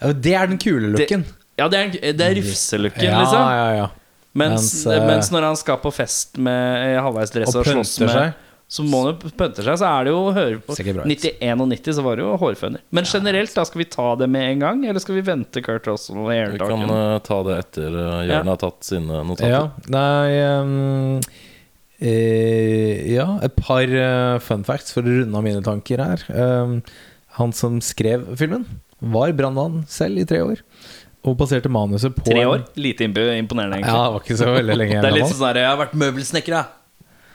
Ja, 0.00 0.12
Det 0.16 0.32
er 0.34 0.46
den 0.48 0.58
kule 0.58 0.94
looken. 0.96 1.24
Ja, 1.60 1.68
det 1.68 1.78
er, 1.78 2.12
det 2.16 2.20
er 2.24 2.34
rufselooken, 2.40 3.04
ja, 3.04 3.18
liksom. 3.20 3.50
ja, 3.52 3.72
ja. 3.76 3.88
Mens, 4.32 4.86
Mens, 4.86 4.86
uh, 4.86 5.06
mens 5.06 5.28
når 5.34 5.42
han 5.48 5.56
skal 5.58 5.76
på 5.82 5.90
fest 5.92 6.38
med 6.38 6.96
halvveis 7.02 7.32
dress 7.34 7.50
Og 7.54 7.64
og, 7.66 7.66
slåss 7.66 7.96
med 8.00 8.10
seg. 8.14 8.32
Så 8.70 8.84
må 8.86 9.00
man 9.02 9.16
jo 9.16 9.30
pønte 9.34 9.64
seg, 9.66 9.74
så 9.80 9.86
er 9.88 10.06
det 10.06 10.12
jo 10.12 10.18
å 10.28 10.34
høre 10.34 10.60
på 10.62 10.76
Ser 10.76 10.86
ikke 10.86 11.00
bra 11.00 11.02
ut. 11.02 11.10
91 11.10 11.62
og 11.64 11.68
90, 11.72 11.94
så 11.96 12.04
var 12.06 12.20
det 12.20 12.22
jo 12.22 12.36
hårføner. 12.38 12.82
Men 12.94 13.08
generelt, 13.10 13.50
da 13.56 13.64
skal 13.66 13.82
vi 13.82 13.86
ta 13.90 14.06
det 14.20 14.28
med 14.30 14.46
en 14.46 14.62
gang, 14.62 14.84
eller 14.86 15.02
skal 15.02 15.18
vi 15.18 15.24
vente 15.26 15.62
Kurt 15.66 15.88
Russell 15.90 16.20
og 16.22 16.30
Vi 16.30 16.60
kan 16.60 16.92
eh, 16.94 17.16
ta 17.26 17.40
det 17.48 17.56
etter 17.64 17.98
uh, 17.98 18.20
Jørn 18.28 18.52
har 18.52 18.62
tatt 18.62 18.86
sine 18.86 19.24
notater. 19.26 19.50
Ja, 19.50 19.64
nei 19.90 20.38
um, 20.62 21.18
eh, 21.98 23.10
Ja, 23.10 23.26
et 23.42 23.58
par 23.58 23.90
uh, 23.90 24.38
fun 24.46 24.62
facts 24.68 24.94
for 24.94 25.02
å 25.02 25.18
runde 25.18 25.42
av 25.42 25.46
mine 25.50 25.66
tanker 25.66 26.06
her. 26.06 26.26
Um, 26.30 26.78
han 27.42 27.54
som 27.56 27.82
skrev 27.82 28.36
filmen, 28.38 28.68
var 29.02 29.34
brannmann 29.34 29.82
selv 29.90 30.22
i 30.22 30.30
tre 30.30 30.44
år. 30.46 30.62
Og 31.26 31.34
baserte 31.36 31.68
manuset 31.68 32.14
på 32.14 32.22
Tre 32.24 32.46
år? 32.48 32.68
Lite 32.80 33.04
imponerende, 33.04 33.42
imponerende, 33.42 33.82
Ja, 33.82 33.82
egentlig. 33.82 34.04
det 34.06 34.12
var 34.14 34.28
ikke 34.28 34.38
så 34.40 34.52
veldig 34.54 34.76
lenge. 34.78 35.00
det 35.02 35.10
er 35.10 35.18
litt 35.18 35.32
sånn 35.34 35.48
der, 35.48 35.66
Jeg 35.66 35.74
har 35.74 35.82
vært 35.82 35.98
møbelsnekker, 36.06 36.54
jeg. 36.54 36.76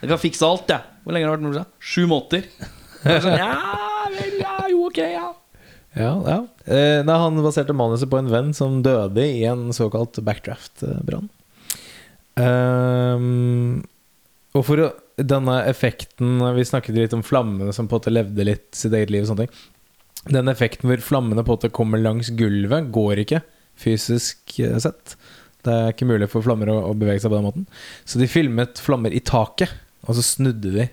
Jeg 0.06 0.12
kan 0.12 0.22
fikse 0.22 0.46
alt, 0.46 0.70
jeg. 0.70 1.02
Hvor 1.02 1.15
lenge 1.15 1.26
har 1.26 1.34
det 1.34 1.39
vært 1.39 1.46
møbelsnekker? 1.48 1.72
Sju 1.82 2.04
måneder. 2.12 2.44
Sånn, 3.26 3.39
ja, 3.41 3.48
vel, 4.13 4.36
ja, 4.38 4.58
jo, 4.70 4.84
ok, 4.86 5.00
ja. 5.02 5.32
Ja, 5.96 6.12
ja. 6.28 6.38
Eh, 6.68 7.00
nei, 7.08 7.15
han 7.24 7.41
baserte 7.41 7.74
manuset 7.74 8.12
på 8.12 8.20
en 8.20 8.30
venn 8.30 8.52
som 8.54 8.82
døde 8.86 9.26
i 9.26 9.41
en 9.50 9.72
såkalt 9.74 10.20
backdraft-brann. 10.28 11.32
Um, 12.38 13.82
og 14.54 14.65
for 14.68 14.84
å, 14.84 14.88
denne 15.15 15.54
effekten 15.70 16.41
Vi 16.58 16.65
snakket 16.68 16.98
litt 16.98 17.13
om 17.15 17.22
flammene 17.24 17.72
som 17.72 17.88
på 17.88 17.96
en 17.96 18.02
måte 18.02 18.12
levde 18.12 18.44
litt 18.44 18.76
sitt 18.76 18.91
eget 18.91 19.13
liv. 19.13 19.24
og 19.24 19.30
sånne 19.30 19.46
ting 19.46 20.34
Den 20.36 20.52
effekten 20.52 20.91
hvor 20.91 21.00
flammene 21.00 21.46
på 21.46 21.54
en 21.54 21.56
måte 21.56 21.72
kommer 21.72 22.02
langs 22.04 22.34
gulvet, 22.36 22.91
går 22.91 23.24
ikke 23.24 23.39
fysisk 23.80 24.60
eh, 24.60 24.76
sett. 24.84 25.15
Det 25.65 25.74
er 25.74 25.96
ikke 25.96 26.10
mulig 26.12 26.28
for 26.32 26.44
flammer 26.46 26.70
å, 26.74 26.78
å 26.91 26.94
bevege 26.98 27.24
seg 27.24 27.32
på 27.32 27.39
den 27.39 27.48
måten. 27.48 27.65
Så 28.04 28.20
de 28.20 28.30
filmet 28.30 28.84
flammer 28.84 29.15
i 29.15 29.24
taket, 29.24 29.72
og 30.06 30.15
så 30.18 30.24
snudde 30.26 30.72
de 30.76 30.88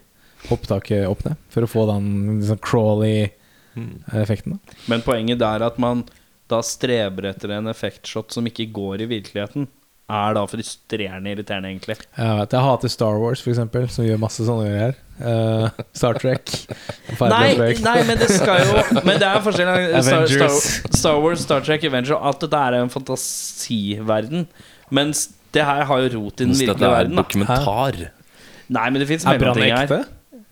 opptaket 0.53 1.07
opp 1.07 1.22
ned 1.27 1.38
for 1.53 1.64
å 1.64 1.70
få 1.70 1.87
den 1.92 2.09
liksom, 2.40 2.59
crawly-effekten. 2.64 4.59
Men 4.90 5.05
poenget 5.07 5.42
der 5.42 5.64
at 5.68 5.79
man 5.83 6.05
da 6.51 6.61
streber 6.66 7.31
etter 7.31 7.55
en 7.57 7.70
effektshot 7.70 8.35
som 8.35 8.48
ikke 8.48 8.66
går 8.75 9.05
i 9.05 9.11
virkeligheten, 9.14 9.68
er 10.12 10.35
da 10.37 10.42
frustrerende 10.51 11.33
irriterende, 11.33 11.70
egentlig. 11.70 11.96
Jeg 12.18 12.38
vet, 12.40 12.53
jeg 12.53 12.66
hater 12.66 12.90
Star 12.92 13.20
Wars, 13.22 13.40
for 13.40 13.53
eksempel, 13.55 13.87
som 13.92 14.05
gjør 14.05 14.18
masse 14.20 14.44
sånne 14.44 14.66
greier. 14.68 14.98
Uh, 15.22 15.85
Star 15.96 16.18
Trek. 16.20 16.51
Nei, 17.33 17.53
nei, 17.79 17.98
men 18.09 18.18
det 18.18 18.27
skal 18.33 18.64
jo 18.64 18.81
Men 19.07 19.20
det 19.22 19.29
er 19.29 19.42
forskjellen. 19.44 20.03
Star, 20.03 20.27
Star, 20.27 20.96
Star 20.98 21.20
Wars, 21.22 21.44
Star 21.44 21.62
Trek, 21.62 21.85
Avenger 21.87 22.16
Alt 22.18 22.42
dette 22.42 22.59
er 22.59 22.81
en 22.81 22.90
fantasiverden. 22.90 24.48
Mens 24.90 25.29
det 25.55 25.62
her 25.68 25.87
har 25.88 26.03
jo 26.03 26.11
rot 26.16 26.40
i 26.40 26.48
den 26.48 26.51
Mens 26.51 26.64
dette 26.64 26.75
virkelige 26.75 26.90
er 26.90 26.98
verden. 26.98 27.14
Da. 27.14 27.22
dokumentar. 27.22 28.03
Nei, 28.72 28.88
men 28.90 29.02
det 29.02 29.08
fins 29.11 29.26
Er 29.28 29.38
brann 29.40 29.56
mellomting 29.58 29.76
her. 29.76 29.87
ekte? 29.87 30.42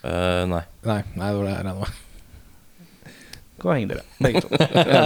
Eh, 0.00 0.44
nei. 0.50 0.62
Nei, 0.88 1.00
nei, 1.16 1.26
det 1.32 1.36
var 1.40 1.44
det 1.44 1.50
jeg 1.54 1.58
regna 1.64 1.74
med. 1.80 1.98
Gå 3.60 3.68
og 3.68 3.74
heng 3.76 3.90
dere, 3.90 4.04
begge 4.24 4.40
to. 4.40 4.48
Ja, 4.94 5.02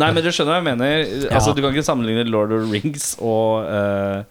Nei, 0.00 0.06
men 0.16 0.22
du 0.24 0.30
skjønner 0.32 0.54
hva 0.54 0.60
jeg 0.62 0.68
mener. 0.70 1.10
Altså, 1.28 1.52
Du 1.52 1.60
kan 1.60 1.74
ikke 1.74 1.84
sammenligne 1.84 2.24
Lord 2.32 2.54
of 2.56 2.62
the 2.64 2.70
Rings 2.72 3.10
og 3.20 3.66
eh, 3.68 4.22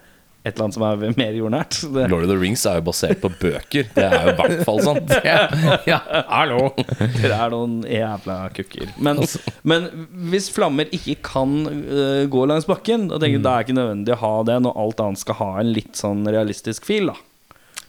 et 0.44 0.56
eller 0.58 0.66
annet 0.66 0.76
som 0.76 0.84
er 0.88 1.14
mer 1.16 1.36
jordnært. 1.38 1.78
Det, 1.94 2.08
Lord 2.12 2.26
of 2.26 2.32
the 2.34 2.38
Rings 2.42 2.66
er 2.68 2.80
jo 2.82 2.86
basert 2.90 3.22
på 3.22 3.30
bøker. 3.40 3.86
Det 3.96 4.04
er 4.08 4.16
jo 4.26 4.34
i 4.34 4.38
hvert 4.40 4.64
fall 4.68 4.82
sant. 4.84 5.14
ja, 5.92 6.00
hallo! 6.34 6.72
Dere 7.20 7.38
er 7.46 7.54
noen 7.54 7.78
jævla 7.88 8.40
kukker. 8.58 8.90
Men, 9.06 9.22
men 9.70 9.86
hvis 10.34 10.50
flammer 10.52 10.90
ikke 10.92 11.16
kan 11.30 11.54
øh, 11.70 12.26
gå 12.34 12.44
langs 12.50 12.68
bakken, 12.68 13.06
da 13.14 13.22
tenker 13.22 13.38
jeg 13.38 13.46
det 13.46 13.54
er 13.54 13.68
ikke 13.70 13.78
nødvendig 13.78 14.18
å 14.18 14.20
ha 14.26 14.34
det 14.50 14.58
når 14.66 14.82
alt 14.84 15.06
annet 15.06 15.22
skal 15.24 15.40
ha 15.40 15.52
en 15.62 15.72
litt 15.78 15.94
sånn 16.02 16.26
realistisk 16.28 16.90
fil. 16.90 17.14
da 17.14 17.20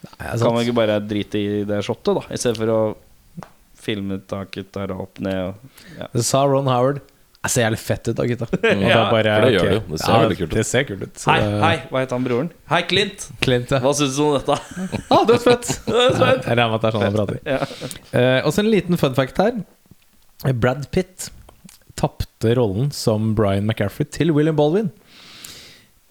Nei, 0.05 0.29
Kan 0.37 0.53
man 0.53 0.63
ikke 0.63 0.77
bare 0.77 0.99
drite 1.03 1.41
i 1.41 1.65
det 1.67 1.81
shotet, 1.85 2.13
da 2.17 2.23
i 2.29 2.39
stedet 2.39 2.59
for 2.61 2.71
å 2.73 2.79
filme 3.85 4.17
taket 4.29 4.71
der 4.75 4.93
og 4.95 5.09
opp 5.09 5.21
ned? 5.23 5.41
Og, 5.49 5.83
ja. 5.99 6.07
Det 6.13 6.25
sa 6.25 6.45
Ron 6.49 6.69
Howard. 6.71 7.03
Det 7.45 7.51
ser 7.53 7.67
jævlig 7.67 7.77
fett 7.77 8.07
ut 8.09 8.17
da, 8.17 8.23
gutta. 8.25 8.47
ja, 8.65 8.73
det 8.73 8.87
er 8.89 9.11
bare, 9.13 9.33
for 9.35 9.45
det 9.45 9.51
gjør 9.53 9.59
okay. 9.61 9.69
det 9.69 9.75
jo. 9.75 9.83
Det 9.91 9.99
ser 10.01 10.15
veldig 10.23 10.37
kult 10.39 10.49
ut. 10.49 10.55
Det 10.57 10.65
ser 10.65 10.87
kult 10.89 11.03
ut. 11.05 11.19
Så 11.21 11.29
Hei, 11.29 11.51
hei, 11.61 11.75
hva 11.91 12.01
heter 12.01 12.17
han 12.17 12.25
broren? 12.25 12.49
Hei, 12.71 12.81
Clint! 12.89 13.27
Clint, 13.45 13.73
ja. 13.75 13.81
Hva 13.83 13.93
syns 13.99 14.17
du 14.17 14.23
om 14.25 14.33
dette? 14.33 14.57
Ah, 15.13 15.21
dødsfett! 15.29 15.69
Dødsfett. 15.91 16.41
Jeg 16.49 16.57
regner 16.57 16.73
med 16.73 16.79
at 16.79 16.87
det 16.87 16.89
er 16.89 16.97
sånn 16.97 17.05
han 17.05 17.17
prater. 17.19 17.39
Ja. 17.45 17.59
Eh, 18.17 18.39
også 18.49 18.63
en 18.65 18.71
liten 18.73 19.01
fun 19.01 19.17
fact 19.17 19.41
her. 19.43 19.61
Brad 20.57 20.89
Pitt 20.95 21.29
tapte 21.99 22.55
rollen 22.57 22.89
som 22.95 23.35
Brian 23.37 23.69
McCaffrey 23.69 24.09
til 24.09 24.33
William 24.33 24.57
Baldwin. 24.57 24.89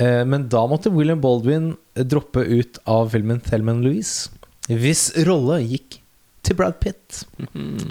Eh, 0.03 0.23
men 0.27 0.49
da 0.51 0.65
måtte 0.71 0.93
William 0.95 1.21
Baldwin 1.23 1.75
droppe 1.95 2.43
ut 2.43 2.81
av 2.91 3.13
filmen 3.15 3.41
Thelma 3.45 3.77
Louise. 3.79 4.31
Hvis 4.69 5.11
rolle 5.29 5.61
gikk 5.63 6.01
til 6.45 6.57
Brad 6.59 6.77
Pitt. 6.81 7.23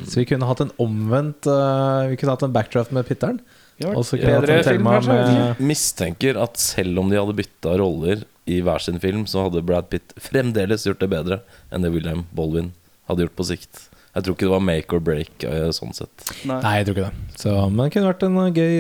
Så 0.05 0.19
vi 0.19 0.27
kunne 0.29 0.47
hatt 0.49 0.61
en 0.61 0.73
omvendt 0.81 1.47
eh, 1.49 2.09
Vi 2.11 2.17
kunne 2.21 2.35
hatt 2.35 2.45
en 2.45 2.53
backdraft 2.53 2.93
med 2.93 3.07
Pitteren. 3.07 3.39
Ja, 3.81 3.89
Og 3.97 4.05
så 4.05 4.19
kunne 4.19 4.35
hatt 4.41 4.51
en 4.53 4.67
Thelma 4.67 4.99
med 5.07 5.63
Mistenker 5.63 6.37
at 6.41 6.59
selv 6.61 7.01
om 7.01 7.09
de 7.09 7.17
hadde 7.17 7.35
bytta 7.37 7.77
roller 7.81 8.21
i 8.45 8.59
hver 8.61 8.83
sin 8.83 8.99
film, 8.99 9.23
så 9.29 9.45
hadde 9.47 9.63
Brad 9.65 9.87
Pitt 9.89 10.13
fremdeles 10.19 10.83
gjort 10.85 11.01
det 11.01 11.09
bedre 11.13 11.39
enn 11.71 11.85
det 11.85 11.93
William 11.93 12.25
Baldwin 12.35 12.73
hadde 13.09 13.25
gjort 13.25 13.37
på 13.39 13.47
sikt. 13.53 13.85
Jeg 14.13 14.25
tror 14.25 14.35
ikke 14.35 14.45
det 14.45 14.53
var 14.53 14.65
make 14.67 14.93
or 14.93 15.01
break 15.01 15.45
eh, 15.47 15.69
sånn 15.73 15.95
sett. 15.97 16.27
Nei. 16.45 16.59
Nei, 16.61 16.73
jeg 16.81 16.89
tror 16.89 16.97
ikke 16.99 17.07
det. 17.09 17.39
Så, 17.39 17.53
men 17.71 17.85
det 17.87 17.93
kunne 17.95 18.11
vært 18.11 18.25
en 18.27 18.41
gøy, 18.53 18.75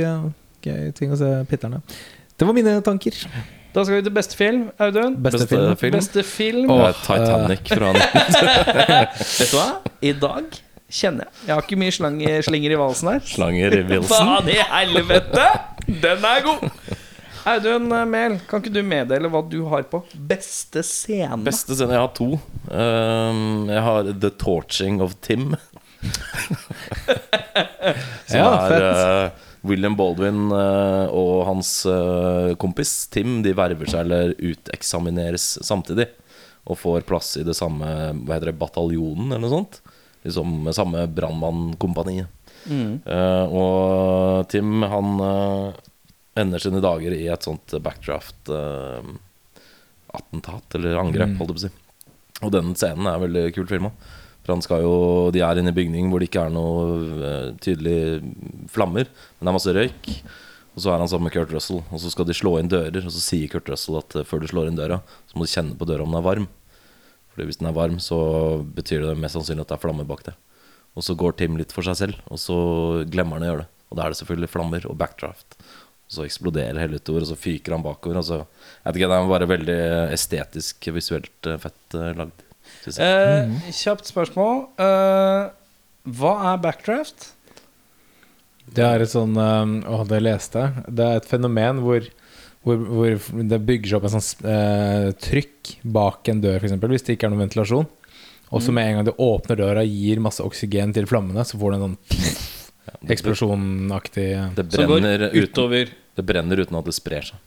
gøy 0.67 0.91
ting 0.99 1.15
å 1.15 1.19
se 1.19 1.31
Pitterne. 1.49 1.79
Det 2.37 2.45
var 2.47 2.53
mine 2.57 2.73
tanker. 2.85 3.13
Da 3.73 3.81
skal 3.85 3.95
vi 3.99 4.03
til 4.05 4.13
beste 4.13 4.35
film, 4.37 4.67
Audun. 4.81 5.15
Beste, 5.23 5.37
Beste 5.43 5.47
film. 5.49 5.75
film. 5.81 5.95
Beste 5.97 6.23
film. 6.23 6.69
Er 6.75 6.93
Titanic 7.03 7.71
fra 7.73 7.89
19 7.97 8.03
Vet 9.39 9.49
du 9.51 9.55
hva? 9.57 9.67
I 10.05 10.11
dag 10.21 10.59
kjenner 10.93 11.25
jeg 11.25 11.47
Jeg 11.47 11.55
har 11.55 11.63
ikke 11.65 11.79
mye 11.81 11.93
slanger, 11.95 12.43
slinger 12.45 12.75
i 12.75 12.77
valsen 12.77 13.09
her. 13.15 13.23
slanger 13.25 13.73
i 13.79 13.81
valsen 13.89 14.13
Faen 14.13 14.51
i 14.53 14.59
helvete! 14.75 15.47
Den 16.03 16.27
er 16.29 16.45
god! 16.45 16.67
Audun 17.49 17.89
eh, 17.91 18.05
Mehl, 18.07 18.37
kan 18.47 18.61
ikke 18.61 18.71
du 18.77 18.83
meddele 18.87 19.27
hva 19.33 19.41
du 19.51 19.57
har 19.71 19.81
på 19.89 19.99
beste 20.29 20.79
scene? 20.87 21.41
Beste 21.43 21.75
scene 21.75 21.97
Jeg 21.97 22.03
har 22.05 22.13
to. 22.15 22.29
Um, 22.69 23.65
jeg 23.73 23.81
har 23.83 24.11
The 24.13 24.29
Torching 24.39 25.01
of 25.03 25.17
Tim. 25.25 25.49
Som 28.27 28.37
Ja, 28.39 28.51
er 28.53 28.69
fett. 28.69 28.83
eh, 28.83 29.42
William 29.63 29.95
Baldwin 29.95 30.51
eh, 30.51 31.07
og 31.15 31.45
hans 31.47 31.69
eh, 31.87 32.51
kompis 32.59 33.07
Tim 33.13 33.37
De 33.45 33.53
verver 33.55 33.87
seg 33.87 34.03
eller 34.05 34.33
uteksamineres 34.39 35.45
samtidig. 35.63 36.09
Og 36.67 36.77
får 36.79 37.05
plass 37.07 37.33
i 37.39 37.45
det 37.47 37.55
samme 37.57 37.87
Hva 38.23 38.35
heter 38.37 38.51
det, 38.51 38.57
bataljonen, 38.59 39.31
eller 39.31 39.43
noe 39.45 39.53
sånt. 39.57 39.79
Liksom 40.23 40.69
samme 40.75 41.05
brannmannkompaniet. 41.11 42.27
Mm. 42.71 43.01
Eh, 43.03 43.45
og 43.51 44.45
Tim 44.51 44.83
han 44.87 45.17
ender 46.39 46.63
sine 46.63 46.79
dager 46.83 47.11
i 47.15 47.25
et 47.29 47.43
sånt 47.45 47.75
backdraft 47.83 48.47
eh, 48.49 49.09
attentat, 50.13 50.75
eller 50.79 50.99
angrep, 51.01 51.33
Mm. 51.33 51.37
holdt 51.39 51.51
jeg 51.51 51.55
på 51.55 51.59
å 51.59 51.65
si. 51.67 52.45
Og 52.45 52.51
den 52.51 52.73
scenen 52.75 53.07
er 53.07 53.19
veldig 53.21 53.43
kult 53.55 53.69
filma. 53.69 53.91
Jo, 54.47 55.31
De 55.31 55.39
er 55.39 55.59
inne 55.59 55.71
i 55.71 55.75
bygning 55.75 56.09
hvor 56.11 56.19
det 56.19 56.29
ikke 56.29 56.47
er 56.47 56.53
noe 56.53 56.97
eh, 57.23 57.51
tydelig 57.63 58.23
flammer, 58.71 59.07
men 59.07 59.45
det 59.45 59.51
er 59.51 59.57
masse 59.59 59.75
røyk. 59.75 60.09
Og 60.73 60.81
så 60.81 60.89
er 60.89 60.97
han 60.99 61.09
sammen 61.09 61.29
med 61.29 61.35
Kurt 61.35 61.53
Russell, 61.53 61.83
og 61.93 62.01
så 62.01 62.09
skal 62.09 62.25
de 62.25 62.33
slå 62.33 62.55
inn 62.59 62.71
dører. 62.71 63.05
Og 63.05 63.13
så 63.13 63.21
sier 63.21 63.51
Kurt 63.51 63.69
Russell 63.69 63.99
at 63.99 64.15
eh, 64.17 64.25
før 64.27 64.41
du 64.41 64.49
slår 64.49 64.71
inn 64.71 64.79
døra, 64.79 64.99
så 65.29 65.37
må 65.37 65.45
du 65.45 65.53
kjenne 65.53 65.77
på 65.77 65.87
døra 65.87 66.05
om 66.05 66.11
den 66.11 66.19
er 66.19 66.25
varm. 66.25 66.49
Fordi 67.33 67.47
hvis 67.49 67.61
den 67.61 67.69
er 67.69 67.77
varm, 67.77 67.99
så 68.01 68.17
betyr 68.75 69.05
det 69.05 69.13
mest 69.21 69.37
sannsynlig 69.37 69.65
at 69.65 69.71
det 69.71 69.77
er 69.77 69.85
flammer 69.85 70.09
bak 70.09 70.25
det. 70.27 70.35
Og 70.93 71.05
så 71.05 71.15
går 71.17 71.37
Tim 71.37 71.55
litt 71.57 71.73
for 71.73 71.85
seg 71.85 71.97
selv, 71.97 72.19
og 72.29 72.41
så 72.41 72.57
glemmer 73.09 73.39
han 73.39 73.45
å 73.45 73.49
gjøre 73.51 73.63
det. 73.63 73.69
Og 73.89 73.97
da 73.97 74.05
er 74.05 74.13
det 74.13 74.19
selvfølgelig 74.19 74.49
flammer 74.49 74.85
og 74.89 74.97
backdraft. 74.97 75.57
Og 76.09 76.15
så 76.17 76.25
eksploderer 76.27 76.81
hele 76.81 76.99
utover, 77.01 77.25
og 77.25 77.31
så 77.31 77.37
fyker 77.37 77.77
han 77.77 77.85
bakover. 77.85 78.19
Og 78.21 78.27
så, 78.27 78.39
jeg 78.81 78.87
vet 78.89 78.99
ikke, 79.01 79.09
Det 79.13 79.19
er 79.19 79.31
bare 79.33 79.51
veldig 79.53 79.79
estetisk, 80.13 80.89
visuelt 80.93 81.49
eh, 81.49 81.61
fett 81.61 81.97
lagd. 82.17 82.45
Eh, 82.87 83.53
kjapt 83.71 84.09
spørsmål. 84.09 84.65
Eh, 84.81 85.45
hva 86.17 86.33
er 86.51 86.59
backdraft? 86.63 87.31
Det 88.73 88.83
er 88.83 89.03
et 89.03 89.11
sånn 89.11 89.35
um, 89.35 89.73
Å, 89.85 90.03
det 90.07 90.21
leste 90.23 90.61
jeg. 90.63 90.85
Det 90.95 91.05
er 91.05 91.19
et 91.19 91.27
fenomen 91.27 91.81
hvor, 91.83 92.05
hvor, 92.63 92.85
hvor 92.87 93.43
det 93.51 93.59
bygger 93.67 93.91
seg 93.91 93.99
opp 93.99 94.07
en 94.07 94.15
sånn 94.15 94.47
eh, 94.51 95.09
trykk 95.19 95.75
bak 95.95 96.31
en 96.31 96.43
dør, 96.43 96.59
f.eks. 96.59 96.77
Hvis 96.79 97.07
det 97.07 97.17
ikke 97.17 97.29
er 97.29 97.35
noen 97.35 97.45
ventilasjon. 97.45 97.89
Og 98.53 98.61
så 98.61 98.73
med 98.75 98.85
en 98.85 98.99
gang 98.99 99.07
du 99.07 99.15
åpner 99.17 99.57
døra 99.57 99.81
og 99.81 99.89
gir 99.97 100.19
masse 100.21 100.43
oksygen 100.45 100.91
til 100.93 101.07
flammene, 101.09 101.41
så 101.47 101.57
får 101.57 101.73
du 101.73 101.77
en 101.77 101.85
sånn 101.87 101.97
eksplosjonaktig 103.13 104.27
det, 104.53 104.65
Som 104.75 104.91
går 104.91 104.99
brenner 104.99 105.25
uten, 105.31 105.47
utover 105.47 105.93
det 106.13 106.25
brenner 106.27 106.61
uten 106.61 106.77
at 106.77 106.85
det 106.85 106.93
sprer 106.93 107.25
seg. 107.31 107.39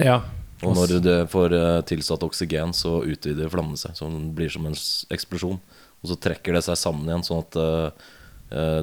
Ja. 0.00 0.20
Og 0.64 0.72
når 0.76 0.94
det 1.04 1.16
får 1.28 1.52
eh, 1.52 1.80
tilsatt 1.90 2.22
oksygen, 2.24 2.72
så 2.72 3.02
utvider 3.04 3.50
flammene 3.52 3.76
seg. 3.76 3.92
Så 3.98 4.08
den 4.08 4.30
blir 4.36 4.48
som 4.52 4.64
en 4.66 4.76
eksplosjon. 5.12 5.58
Og 6.02 6.08
så 6.12 6.16
trekker 6.20 6.56
det 6.56 6.62
seg 6.64 6.78
sammen 6.80 7.08
igjen, 7.10 7.24
sånn 7.26 7.42
at 7.44 7.58
eh, 7.60 8.12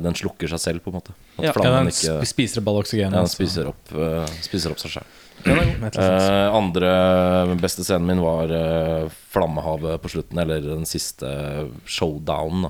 Den 0.03 0.13
slukker 0.13 0.49
seg 0.51 0.59
selv, 0.59 0.83
på 0.83 0.91
en 0.91 0.97
måte. 0.99 1.13
At 1.37 1.43
Ja. 1.43 1.45
Ja, 1.49 1.53
flammen 1.55 1.85
den 1.87 1.93
ikke 1.93 2.17
sp- 2.19 2.29
spiser 2.33 2.61
opp 2.61 2.67
all 2.73 2.81
oksygenet. 2.83 3.15
ja, 3.15 3.21
den 3.23 3.31
spiser, 3.31 3.69
opp, 3.71 3.93
uh, 3.95 4.25
spiser 4.43 4.73
opp 4.75 4.81
seg 4.83 4.91
sjøl. 4.97 5.07
Sånt. 5.43 5.97
Eh, 5.97 6.55
andre 6.55 6.89
beste 7.59 7.83
scenen 7.87 8.05
min 8.11 8.21
var 8.21 8.51
uh, 8.51 9.07
flammehavet 9.33 10.01
på 10.03 10.11
slutten, 10.13 10.37
eller 10.43 10.61
den 10.67 10.85
siste 10.85 11.31
showdownen. 11.89 12.69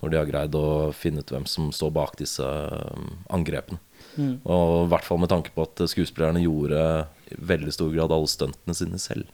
Når 0.00 0.10
de 0.10 0.16
har 0.16 0.28
greid 0.32 0.54
å 0.56 0.66
finne 0.96 1.20
ut 1.20 1.28
hvem 1.30 1.44
som 1.46 1.68
står 1.76 1.92
bak 1.92 2.16
disse 2.16 2.40
angrepene. 3.30 3.78
Og 4.48 4.86
i 4.86 4.90
hvert 4.90 5.04
fall 5.06 5.20
med 5.22 5.30
tanke 5.30 5.52
på 5.54 5.62
at 5.68 5.80
skuespillerne 5.92 6.40
gjorde 6.42 6.80
veldig 7.38 7.72
stor 7.72 7.90
grad 7.94 8.12
alle 8.12 8.26
stuntene 8.30 8.74
sine 8.74 8.98
selv. 8.98 9.26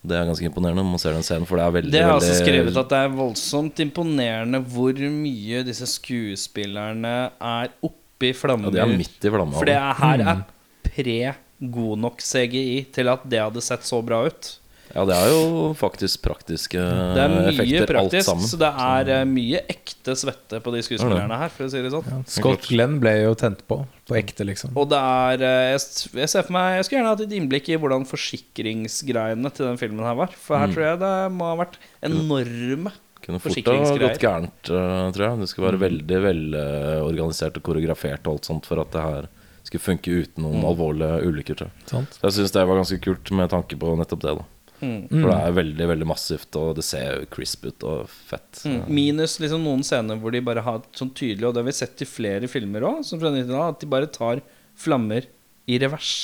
Det 0.00 0.16
er 0.16 0.24
ganske 0.24 0.46
imponerende 0.48 0.80
når 0.80 0.90
man 0.94 0.98
ser 1.02 1.12
den 1.12 1.22
scenen, 1.26 1.44
for 1.46 1.56
det 1.60 1.64
er 1.66 1.74
veldig 1.76 1.92
Det 1.92 2.00
er 2.00 2.08
altså 2.14 2.30
veldig- 2.32 2.46
skrevet 2.46 2.76
at 2.80 2.88
det 2.88 2.98
er 3.04 3.08
voldsomt 3.18 3.82
imponerende 3.84 4.60
hvor 4.64 4.92
mye 5.12 5.62
disse 5.66 5.84
skuespillerne 5.86 7.30
er 7.40 7.68
oppi 7.84 8.32
flammer. 8.32 8.72
Ja, 8.72 8.86
de 8.86 8.94
er 8.94 8.96
midt 8.96 9.24
i 9.24 9.32
flammehavet. 9.34 9.58
For 9.58 9.68
det 9.68 9.76
er, 9.76 9.92
her 10.00 10.24
er 10.32 10.42
pre 10.88 11.34
god 11.70 11.98
nok 12.00 12.20
CGI 12.24 12.86
til 12.92 13.08
at 13.12 13.28
det 13.28 13.40
hadde 13.42 13.60
sett 13.62 13.84
så 13.84 14.00
bra 14.04 14.22
ut. 14.26 14.54
Ja, 14.94 15.04
det 15.06 15.14
er 15.14 15.28
jo 15.30 15.42
faktisk 15.78 16.20
praktiske 16.24 16.80
Det 16.80 17.20
er 17.22 17.28
mye 17.30 17.50
effekter, 17.52 17.82
alt 17.84 17.90
praktisk, 18.10 18.26
sammen. 18.26 18.48
så 18.50 18.58
det 18.58 18.70
er 18.74 19.10
eh, 19.20 19.24
mye 19.30 19.60
ekte 19.70 20.16
svette 20.18 20.58
på 20.64 20.72
de 20.74 20.80
skuespillerne 20.82 21.36
her, 21.38 21.48
for 21.54 21.64
å 21.68 21.70
si 21.70 21.82
det 21.84 21.92
sånn. 21.94 22.24
Scott 22.26 22.66
Glenn 22.66 22.98
ble 23.02 23.12
jo 23.22 23.34
tent 23.38 23.62
på. 23.70 23.84
På 24.10 24.16
ekte, 24.18 24.42
liksom. 24.48 24.72
Og 24.74 24.88
det 24.90 24.98
er 24.98 25.44
eh, 25.46 25.66
jeg, 25.76 26.10
jeg 26.18 26.28
ser 26.32 26.42
for 26.42 26.52
meg 26.58 26.80
Jeg 26.80 26.84
skulle 26.88 26.98
gjerne 27.04 27.12
hatt 27.14 27.22
et 27.26 27.36
innblikk 27.38 27.68
i 27.70 27.78
hvordan 27.78 28.04
forsikringsgreiene 28.10 29.52
til 29.54 29.68
den 29.70 29.78
filmen 29.80 30.04
her 30.04 30.18
var. 30.18 30.34
For 30.34 30.56
Mm. 30.58 30.60
her 30.66 30.74
tror 30.74 30.84
jeg 30.88 30.98
det 31.00 31.14
må 31.38 31.44
ha 31.52 31.56
vært 31.64 31.78
enorme 32.02 32.92
Kunne 33.20 33.38
fort 33.38 33.52
ha 33.68 33.96
gått 34.00 34.18
gærent, 34.18 34.70
eh, 34.72 35.10
tror 35.12 35.22
jeg. 35.28 35.38
Det 35.40 35.48
skulle 35.48 35.68
Mm. 35.70 35.78
være 35.78 35.84
veldig 35.86 36.18
velorganisert 36.24 37.56
og 37.58 37.62
koreografert 37.62 38.26
og 38.26 38.32
alt 38.34 38.44
sånt 38.48 38.66
for 38.66 38.80
at 38.80 38.90
det 38.90 39.02
her 39.02 39.28
skulle 39.62 39.82
funke 39.84 40.08
uten 40.10 40.42
Mm. 40.42 40.50
noen 40.50 40.64
alvorlige 40.64 41.22
ulykker, 41.28 41.54
tror 41.54 41.70
jeg. 41.70 42.06
Så 42.10 42.22
jeg 42.22 42.32
syns 42.32 42.52
det 42.52 42.66
var 42.66 42.76
ganske 42.80 43.00
kult 43.00 43.30
med 43.30 43.50
tanke 43.50 43.76
på 43.78 43.96
nettopp 43.96 44.20
det. 44.24 44.36
da 44.38 44.44
Mm. 44.80 45.00
For 45.10 45.28
det 45.28 45.36
er 45.36 45.56
veldig 45.58 45.86
veldig 45.90 46.08
massivt, 46.08 46.56
og 46.56 46.72
det 46.78 46.84
ser 46.86 47.26
crisp 47.32 47.66
ut 47.68 47.84
og 47.88 48.08
fett. 48.08 48.62
Mm. 48.64 48.80
Minus 48.88 49.36
liksom 49.42 49.64
noen 49.66 49.84
scener 49.86 50.20
hvor 50.20 50.32
de 50.34 50.42
bare 50.44 50.64
har 50.64 50.80
sånn 50.96 51.12
tydelig 51.16 51.48
Og 51.48 51.54
det 51.54 51.62
har 51.62 51.68
vi 51.68 51.76
sett 51.76 52.04
i 52.04 52.08
flere 52.08 52.48
filmer 52.50 52.86
òg, 52.88 53.02
som 53.06 53.20
fra 53.20 53.32
90-tallet, 53.34 53.76
at 53.76 53.84
de 53.84 53.90
bare 53.92 54.10
tar 54.12 54.42
flammer 54.80 55.28
i 55.70 55.78
revers. 55.82 56.14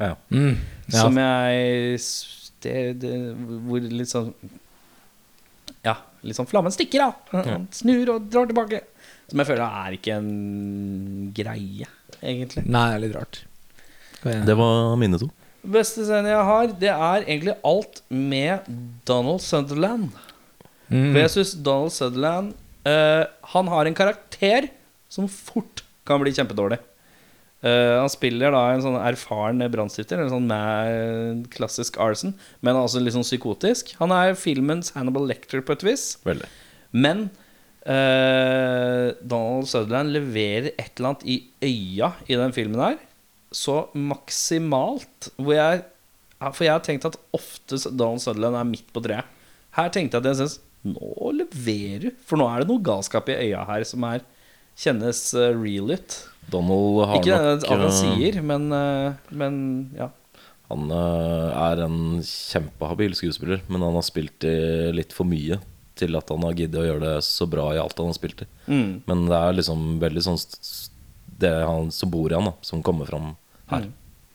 Ja. 0.00 0.14
Mm. 0.32 0.56
Ja. 0.88 0.96
Som 0.96 1.20
jeg 1.20 2.00
det, 2.62 2.76
det, 3.02 3.12
Hvor 3.66 3.82
litt 3.82 4.10
sånn 4.10 4.32
Ja, 5.84 5.96
litt 6.26 6.38
sånn 6.38 6.48
flammen 6.50 6.74
stikker 6.74 7.04
av. 7.08 7.34
Han 7.34 7.68
snur 7.74 8.16
og 8.16 8.30
drar 8.32 8.48
tilbake. 8.50 8.82
Som 9.30 9.42
jeg 9.42 9.48
føler 9.52 9.64
er 9.66 9.96
ikke 9.96 10.16
en 10.18 10.32
greie, 11.34 11.86
egentlig. 12.20 12.64
Nei, 12.66 12.88
det 12.90 12.96
er 12.96 13.04
litt 13.06 13.16
rart. 13.16 13.42
Det 14.22 14.54
var 14.58 14.96
mine 15.00 15.18
to. 15.18 15.28
Beste 15.62 16.02
scenen 16.02 16.32
jeg 16.32 16.46
har, 16.48 16.70
det 16.74 16.90
er 16.90 17.24
egentlig 17.24 17.54
alt 17.66 18.00
med 18.10 18.66
Donald 19.06 19.42
Sutherland. 19.44 20.08
Mm. 20.88 21.12
For 21.12 21.18
jeg 21.20 21.32
syns 21.36 21.52
Donald 21.64 21.94
Sutherland 21.94 22.48
uh, 22.84 23.24
Han 23.54 23.70
har 23.72 23.88
en 23.88 23.96
karakter 23.96 24.66
som 25.12 25.28
fort 25.30 25.84
kan 26.08 26.20
bli 26.20 26.32
kjempedårlig. 26.34 26.80
Uh, 27.62 28.02
han 28.02 28.10
spiller 28.10 28.50
da 28.50 28.64
en 28.72 28.82
sånn 28.82 28.98
erfaren 28.98 29.62
brannstifter, 29.70 30.18
en 30.18 30.32
sånn 30.32 30.48
med 30.50 31.46
klassisk 31.54 32.00
arson, 32.02 32.34
men 32.60 32.80
altså 32.80 32.98
litt 32.98 33.14
sånn 33.14 33.26
psykotisk. 33.26 33.94
Han 34.00 34.10
er 34.16 34.34
filmens 34.38 34.90
Hannibal 34.96 35.28
Lector 35.30 35.62
på 35.62 35.76
et 35.76 35.86
vis. 35.86 36.08
Veldig. 36.26 36.50
Men 36.90 37.28
uh, 37.86 39.14
Donald 39.22 39.70
Sutherland 39.70 40.10
leverer 40.16 40.72
et 40.74 40.90
eller 40.96 41.12
annet 41.12 41.26
i 41.28 41.38
øya 41.62 42.12
i 42.26 42.40
den 42.40 42.58
filmen 42.58 42.82
her 42.82 42.98
så 43.56 43.86
maksimalt. 43.94 45.30
Hvor 45.36 45.56
jeg 45.56 45.84
For 46.42 46.66
jeg 46.66 46.74
har 46.74 46.82
tenkt 46.82 47.06
at 47.06 47.16
ofte 47.36 47.78
Donald 47.90 48.22
Sutherland 48.24 48.58
er 48.58 48.68
midt 48.68 48.88
på 48.92 49.02
treet. 49.04 49.28
Her 49.76 49.88
tenkte 49.94 50.18
jeg 50.18 50.24
at 50.24 50.32
jeg 50.32 50.40
synes 50.42 50.60
Nå 50.82 51.30
leverer 51.38 52.08
du. 52.08 52.08
For 52.26 52.40
nå 52.40 52.48
er 52.50 52.62
det 52.62 52.72
noe 52.72 52.82
galskap 52.82 53.28
i 53.30 53.38
øya 53.38 53.62
her 53.68 53.84
som 53.86 54.02
er 54.08 54.24
kjennes 54.78 55.20
eh, 55.38 55.52
real 55.54 55.92
ut. 55.94 56.16
Donald 56.50 57.04
har 57.06 57.20
Ikke 57.20 57.36
det 57.36 57.38
nok 57.38 57.52
alt 57.52 57.68
han 57.70 57.84
eh, 57.86 57.94
sier, 58.00 58.40
men, 58.42 58.66
eh, 58.74 59.30
men 59.30 59.54
ja. 59.94 60.08
Han 60.72 60.88
er 60.90 61.82
en 61.84 62.22
kjempehabil 62.24 63.14
skuespiller, 63.14 63.60
men 63.68 63.84
han 63.84 63.94
har 63.98 64.06
spilt 64.06 64.46
i 64.48 64.56
litt 64.96 65.12
for 65.12 65.28
mye 65.28 65.58
til 66.00 66.16
at 66.16 66.30
han 66.32 66.46
har 66.46 66.56
giddet 66.56 66.80
å 66.80 66.86
gjøre 66.86 67.02
det 67.04 67.26
så 67.26 67.46
bra 67.50 67.66
i 67.74 67.80
alt 67.82 67.98
han 68.00 68.08
har 68.08 68.16
spilt 68.16 68.40
i. 68.46 68.48
Mm. 68.72 69.02
Men 69.04 69.26
det 69.28 69.36
er 69.36 69.58
liksom 69.58 69.82
veldig 70.00 70.22
sånn 70.24 70.40
Det 71.42 71.52
han 71.68 71.90
som 71.92 72.10
bor 72.10 72.32
i 72.32 72.38
han, 72.38 72.48
da, 72.48 72.54
som 72.64 72.82
kommer 72.82 73.06
fram 73.10 73.34
her. 73.72 73.90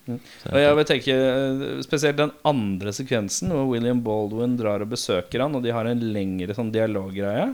Og 0.07 0.59
jeg 0.61 0.75
vil 0.79 0.87
tenke 0.87 1.13
eh, 1.13 1.63
spesielt 1.83 2.19
den 2.19 2.33
andre 2.47 2.93
sekvensen 2.95 3.51
hvor 3.51 3.67
William 3.73 3.99
Baldwin 4.03 4.55
drar 4.59 4.83
og 4.83 4.91
besøker 4.93 5.43
han, 5.43 5.55
og 5.57 5.65
de 5.65 5.73
har 5.75 5.89
en 5.89 6.03
lengre 6.15 6.55
sånn 6.55 6.71
dialoggreie. 6.73 7.51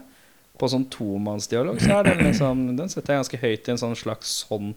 På 0.61 0.69
sånn 0.69 0.85
tomannsdialog 0.93 1.79
så 1.81 1.95
er 1.97 2.11
den 2.11 2.27
liksom 2.27 2.59
Den 2.77 2.91
setter 2.91 3.15
jeg 3.15 3.23
ganske 3.23 3.39
høyt 3.41 3.69
i 3.69 3.71
en 3.73 3.79
sånn 3.81 3.95
slags 3.97 4.35
sånn 4.43 4.75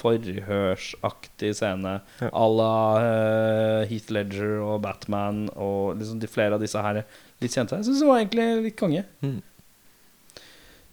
forhørsaktig 0.00 1.50
scene 1.56 1.92
à 2.20 2.46
la 2.52 2.74
eh, 3.00 3.90
Heath 3.90 4.12
Ledger 4.12 4.58
og 4.64 4.80
Batman 4.84 5.46
og 5.56 5.98
liksom 6.00 6.20
de 6.20 6.28
flere 6.30 6.56
av 6.56 6.64
disse 6.64 6.80
her 6.80 7.02
litt 7.40 7.52
kjente. 7.52 7.78
Jeg 7.80 7.88
syns 7.88 8.02
det 8.02 8.08
var 8.08 8.20
egentlig 8.20 8.48
litt 8.66 8.78
konge. 8.80 9.04
Mm. 9.24 9.38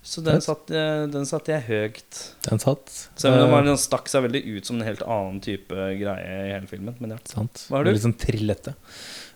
Så 0.07 0.21
den 0.23 0.39
satt, 0.39 0.69
eh, 0.71 1.03
den 1.11 1.25
satte 1.27 1.51
jeg 1.51 1.65
høyt. 1.67 2.17
Den 2.45 2.61
satt. 2.63 2.91
Selv 3.19 3.35
om 3.35 3.41
den, 3.41 3.49
var, 3.51 3.65
Eh, 3.65 3.67
den 3.67 3.79
stakk 3.81 4.07
seg 4.07 4.23
veldig 4.23 4.41
ut 4.55 4.69
som 4.69 4.77
en 4.77 4.87
helt 4.87 5.03
annen 5.03 5.41
type 5.43 5.75
greie 5.75 6.37
i 6.45 6.53
hele 6.53 6.69
filmen. 6.69 6.95
Men 7.03 7.17
ja. 7.17 7.17
Sant. 7.27 7.65
Hva 7.67 7.81
har 7.81 7.87
du? 7.87 7.91
Litt 7.91 8.05
sånn 8.05 8.15
trillete. 8.15 8.73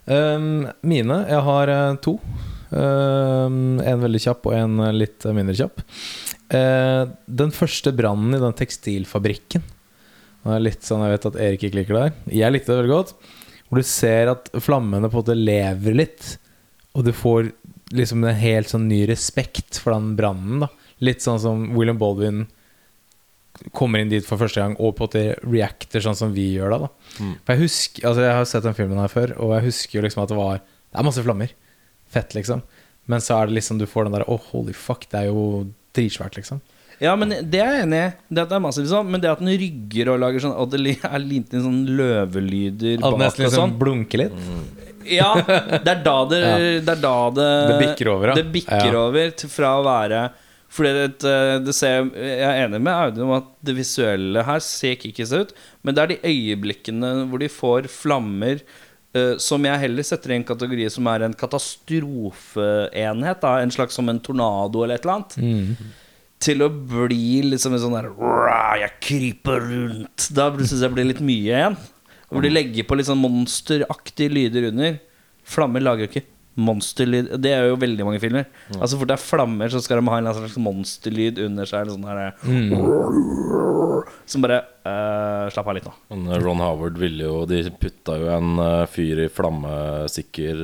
Um, 0.08 0.66
mine 0.82 1.18
Jeg 1.28 1.44
har 1.46 1.70
eh, 1.70 1.98
to. 2.02 2.16
Um, 2.72 3.82
en 3.84 4.06
veldig 4.06 4.22
kjapp 4.24 4.48
og 4.48 4.56
en 4.56 4.80
litt 4.96 5.28
mindre 5.36 5.58
kjapp. 5.60 5.84
Uh, 6.48 7.12
den 7.28 7.52
første 7.52 7.92
brannen 7.96 8.36
i 8.36 8.42
den 8.42 8.56
tekstilfabrikken 8.60 9.64
Det 9.64 10.56
er 10.56 10.64
litt 10.64 10.84
sånn, 10.84 11.04
Jeg 11.06 11.14
vet 11.14 11.28
at 11.30 11.38
Erik 11.40 11.66
ikke 11.68 11.82
liker 11.82 11.98
det 11.98 12.06
her. 12.06 12.16
Jeg 12.32 12.56
likte 12.56 12.72
det 12.72 12.80
veldig 12.80 12.96
godt. 12.96 13.14
Hvor 13.68 13.84
du 13.84 13.88
ser 13.88 14.32
at 14.32 14.48
flammene 14.64 15.12
på 15.12 15.20
en 15.20 15.24
måte 15.26 15.36
lever 15.36 16.00
litt, 16.00 16.38
og 16.96 17.06
du 17.08 17.12
får 17.16 17.52
liksom 17.96 18.24
en 18.26 18.38
helt 18.38 18.72
sånn 18.72 18.88
ny 18.90 19.04
respekt 19.10 19.80
for 19.82 19.96
den 19.96 20.16
brannen. 20.20 20.68
Litt 21.04 21.24
sånn 21.24 21.40
som 21.42 21.70
William 21.76 22.00
Baldwin 22.02 22.46
kommer 23.78 24.02
inn 24.02 24.10
dit 24.10 24.26
for 24.26 24.42
første 24.42 24.62
gang 24.62 24.74
og 24.80 24.96
på 24.98 25.04
en 25.06 25.10
måte 25.10 25.24
reacter 25.46 26.02
sånn 26.04 26.18
som 26.18 26.32
vi 26.34 26.48
gjør 26.56 26.74
da. 26.74 26.78
da. 26.86 26.90
Mm. 27.20 27.34
For 27.46 27.54
jeg 27.54 27.62
husker, 27.66 28.06
altså 28.10 28.24
jeg 28.26 28.38
har 28.38 28.48
sett 28.50 28.66
den 28.66 28.78
filmen 28.78 29.02
her 29.02 29.12
før, 29.12 29.36
og 29.38 29.56
jeg 29.58 29.68
husker 29.68 30.00
jo 30.00 30.06
liksom 30.08 30.24
at 30.24 30.32
det 30.34 30.40
var 30.40 30.62
Det 30.62 31.00
er 31.00 31.08
masse 31.08 31.24
flammer. 31.24 31.52
Fett, 32.12 32.34
liksom. 32.36 32.62
Men 33.08 33.22
så 33.24 33.38
er 33.38 33.48
det 33.48 33.56
liksom 33.56 33.78
du 33.80 33.86
får 33.88 34.08
den 34.10 34.18
der 34.18 34.26
Å, 34.28 34.36
holy 34.52 34.74
fuck, 34.76 35.06
det 35.12 35.22
er 35.22 35.30
jo 35.30 35.46
dritsvært, 35.96 36.36
liksom. 36.40 36.60
Ja, 37.02 37.16
men 37.18 37.32
det 37.32 37.58
er 37.64 37.72
jeg 37.78 37.86
enig 37.88 38.00
i. 38.02 38.10
Det 38.30 38.44
at 38.44 38.52
det 38.52 38.58
er 38.60 38.62
masse 38.62 38.84
sånn 38.86 39.08
Men 39.10 39.24
det 39.24 39.32
at 39.32 39.40
den 39.42 39.50
rygger 39.58 40.12
og 40.14 40.20
lager 40.22 40.44
sånn 40.44 40.52
Og 40.54 40.68
det 40.70 40.98
er 41.02 41.24
lite 41.24 41.62
sånn 41.64 41.80
løvelyder 41.98 43.00
At 43.00 43.16
den 43.16 43.24
nesten 43.24 43.46
liksom 43.48 43.64
sånn. 43.64 43.78
blunker 43.80 44.22
litt. 44.22 44.36
Ja, 45.06 45.34
det 45.42 45.88
er 45.88 46.04
da 46.06 46.16
det, 46.30 46.40
Ja. 46.42 46.58
det, 46.86 46.96
da 47.02 47.16
det 47.36 47.50
Det 47.72 47.80
bikker 47.82 48.08
over, 48.14 48.28
ja. 48.32 48.36
Det 48.36 48.46
bikker 48.54 48.94
Ja. 48.94 49.00
over 49.08 49.32
til, 49.32 49.50
fra 49.50 49.74
å 49.80 49.84
være 49.86 50.30
fordi 50.72 50.92
det, 50.96 51.24
eh, 51.28 51.58
det 51.60 51.74
ser, 51.76 52.06
Jeg 52.16 52.48
er 52.48 52.62
enig 52.66 52.80
med 52.80 52.94
Audun 52.94 53.26
om 53.26 53.34
at 53.42 53.48
det 53.62 53.76
visuelle 53.76 54.44
her 54.48 54.60
ser 54.64 54.96
kickis 54.96 55.34
ut, 55.36 55.52
men 55.84 55.96
det 55.98 56.04
er 56.04 56.08
de 56.14 56.22
øyeblikkene 56.32 57.10
hvor 57.28 57.40
de 57.44 57.50
får 57.52 57.90
flammer 57.92 58.62
uh, 59.14 59.36
som 59.36 59.62
jeg 59.68 59.80
heller 59.82 60.04
setter 60.08 60.32
i 60.32 60.38
en 60.40 60.46
kategori 60.48 60.86
som 60.90 61.08
er 61.12 61.24
en 61.28 61.34
katastrofeenhet. 61.36 63.42
Da, 63.42 63.58
en 63.60 63.72
slags 63.76 63.94
som 64.00 64.08
en 64.08 64.20
tornado 64.24 64.84
eller 64.86 64.96
et 64.96 65.04
eller 65.06 65.18
annet. 65.20 65.36
Mm. 65.38 65.76
Til 66.42 66.64
å 66.66 66.70
bli 66.72 67.42
liksom 67.52 67.74
en 67.76 67.84
sånn 67.84 67.98
der 68.00 68.08
Jeg 68.82 68.92
kryper 69.04 69.60
rundt. 69.68 70.30
Da 70.34 70.48
syns 70.58 70.82
jeg 70.82 70.94
blir 70.96 71.06
litt 71.12 71.20
mye 71.22 71.52
igjen. 71.52 71.76
Hvor 72.32 72.46
de 72.46 72.52
legger 72.52 72.88
på 72.88 72.96
litt 72.98 73.10
sånn 73.10 73.20
monsteraktige 73.22 74.32
lyder 74.32 74.70
under. 74.72 75.00
Flammer 75.52 75.84
lager 75.84 76.06
jo 76.06 76.12
ikke 76.14 76.28
monsterlyd. 76.62 77.30
Det 77.42 77.52
er 77.56 77.70
jo 77.70 77.78
veldig 77.80 78.06
mange 78.08 78.20
filmer. 78.24 78.48
Altså 78.78 78.98
Fort 79.00 79.10
det 79.12 79.16
er 79.16 79.24
flammer, 79.24 79.72
så 79.72 79.80
skal 79.84 80.00
de 80.02 80.08
ha 80.12 80.18
en 80.18 80.24
eller 80.26 80.36
annen 80.36 80.50
slags 80.50 80.64
monsterlyd 80.64 81.40
under 81.46 81.70
seg. 81.70 81.86
Eller 81.86 81.96
sånn 81.96 82.08
der, 82.08 82.34
Mm. 82.42 84.02
Som 84.26 84.42
bare 84.42 84.58
uh, 84.88 85.46
Slapp 85.54 85.68
av 85.70 85.76
litt 85.78 85.86
nå. 85.86 85.92
Men 86.10 86.32
eh, 86.32 86.40
Ron 86.42 86.62
Howard 86.64 86.98
ville 86.98 87.28
jo 87.28 87.44
De 87.46 87.60
putta 87.70 88.16
jo 88.18 88.32
en 88.34 88.56
eh, 88.58 88.86
fyr 88.90 89.20
i 89.26 89.28
flammesikker 89.30 90.64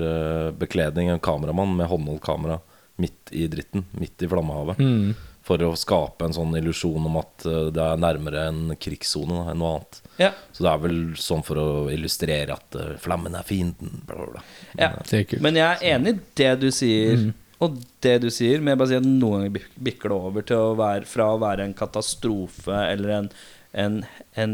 bekledning, 0.57 1.11
en 1.13 1.21
kameramann 1.23 1.75
med 1.77 1.89
håndholdt 1.91 2.23
kamera, 2.25 2.59
midt 2.97 3.31
i 3.31 3.45
dritten. 3.51 3.85
Midt 3.99 4.25
i 4.25 4.29
flammehavet. 4.31 4.81
Mm. 4.81 5.13
For 5.47 5.61
å 5.63 5.75
skape 5.79 6.25
en 6.25 6.35
sånn 6.35 6.57
illusjon 6.59 7.05
om 7.07 7.19
at 7.21 7.45
det 7.75 7.83
er 7.83 8.01
nærmere 8.01 8.47
en 8.49 8.73
krigssone 8.81 9.45
enn 9.51 9.61
noe 9.61 9.77
annet. 9.77 10.01
Ja, 10.17 10.31
Så 10.51 10.63
det 10.65 10.71
er 10.71 10.79
vel 10.81 10.99
sånn 11.21 11.43
for 11.45 11.59
å 11.61 11.65
illustrere 11.93 12.55
at 12.55 12.75
uh, 12.79 12.95
flammen 13.03 13.35
er 13.37 13.43
fienden. 13.45 14.01
Bla, 14.07 14.15
bla, 14.15 14.31
bla. 14.37 14.41
ja. 14.79 14.89
Det 15.05 15.19
er 15.19 15.27
kult. 15.29 15.41
Men 15.45 15.59
jeg 15.59 15.67
er 15.77 15.95
enig 15.95 16.15
i 16.15 16.19
det 16.41 16.53
du 16.63 16.71
sier. 16.73 17.27
Og 17.59 17.77
det 18.05 18.15
du 18.21 18.27
sier, 18.29 18.59
men 18.61 18.73
jeg 18.75 18.77
bare 18.81 18.89
sier 18.91 18.99
at 19.01 19.07
noen 19.09 19.39
ganger 19.39 19.53
bik- 19.55 19.77
bikker 19.87 20.11
det 20.13 20.17
over 20.17 20.43
til 20.45 20.57
å 20.61 20.73
være 20.77 21.07
fra 21.09 21.31
å 21.33 21.39
være 21.41 21.65
en 21.65 21.73
katastrofe 21.77 22.81
eller 22.91 23.15
en 23.21 23.29
en, 23.77 23.97
en, 24.39 24.53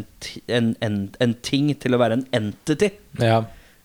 en, 0.51 0.69
en, 0.81 0.95
en 1.21 1.33
ting 1.45 1.69
til 1.79 1.93
å 1.95 1.99
være 2.01 2.19
en 2.21 2.27
entity. 2.43 2.91
Ja, 3.21 3.43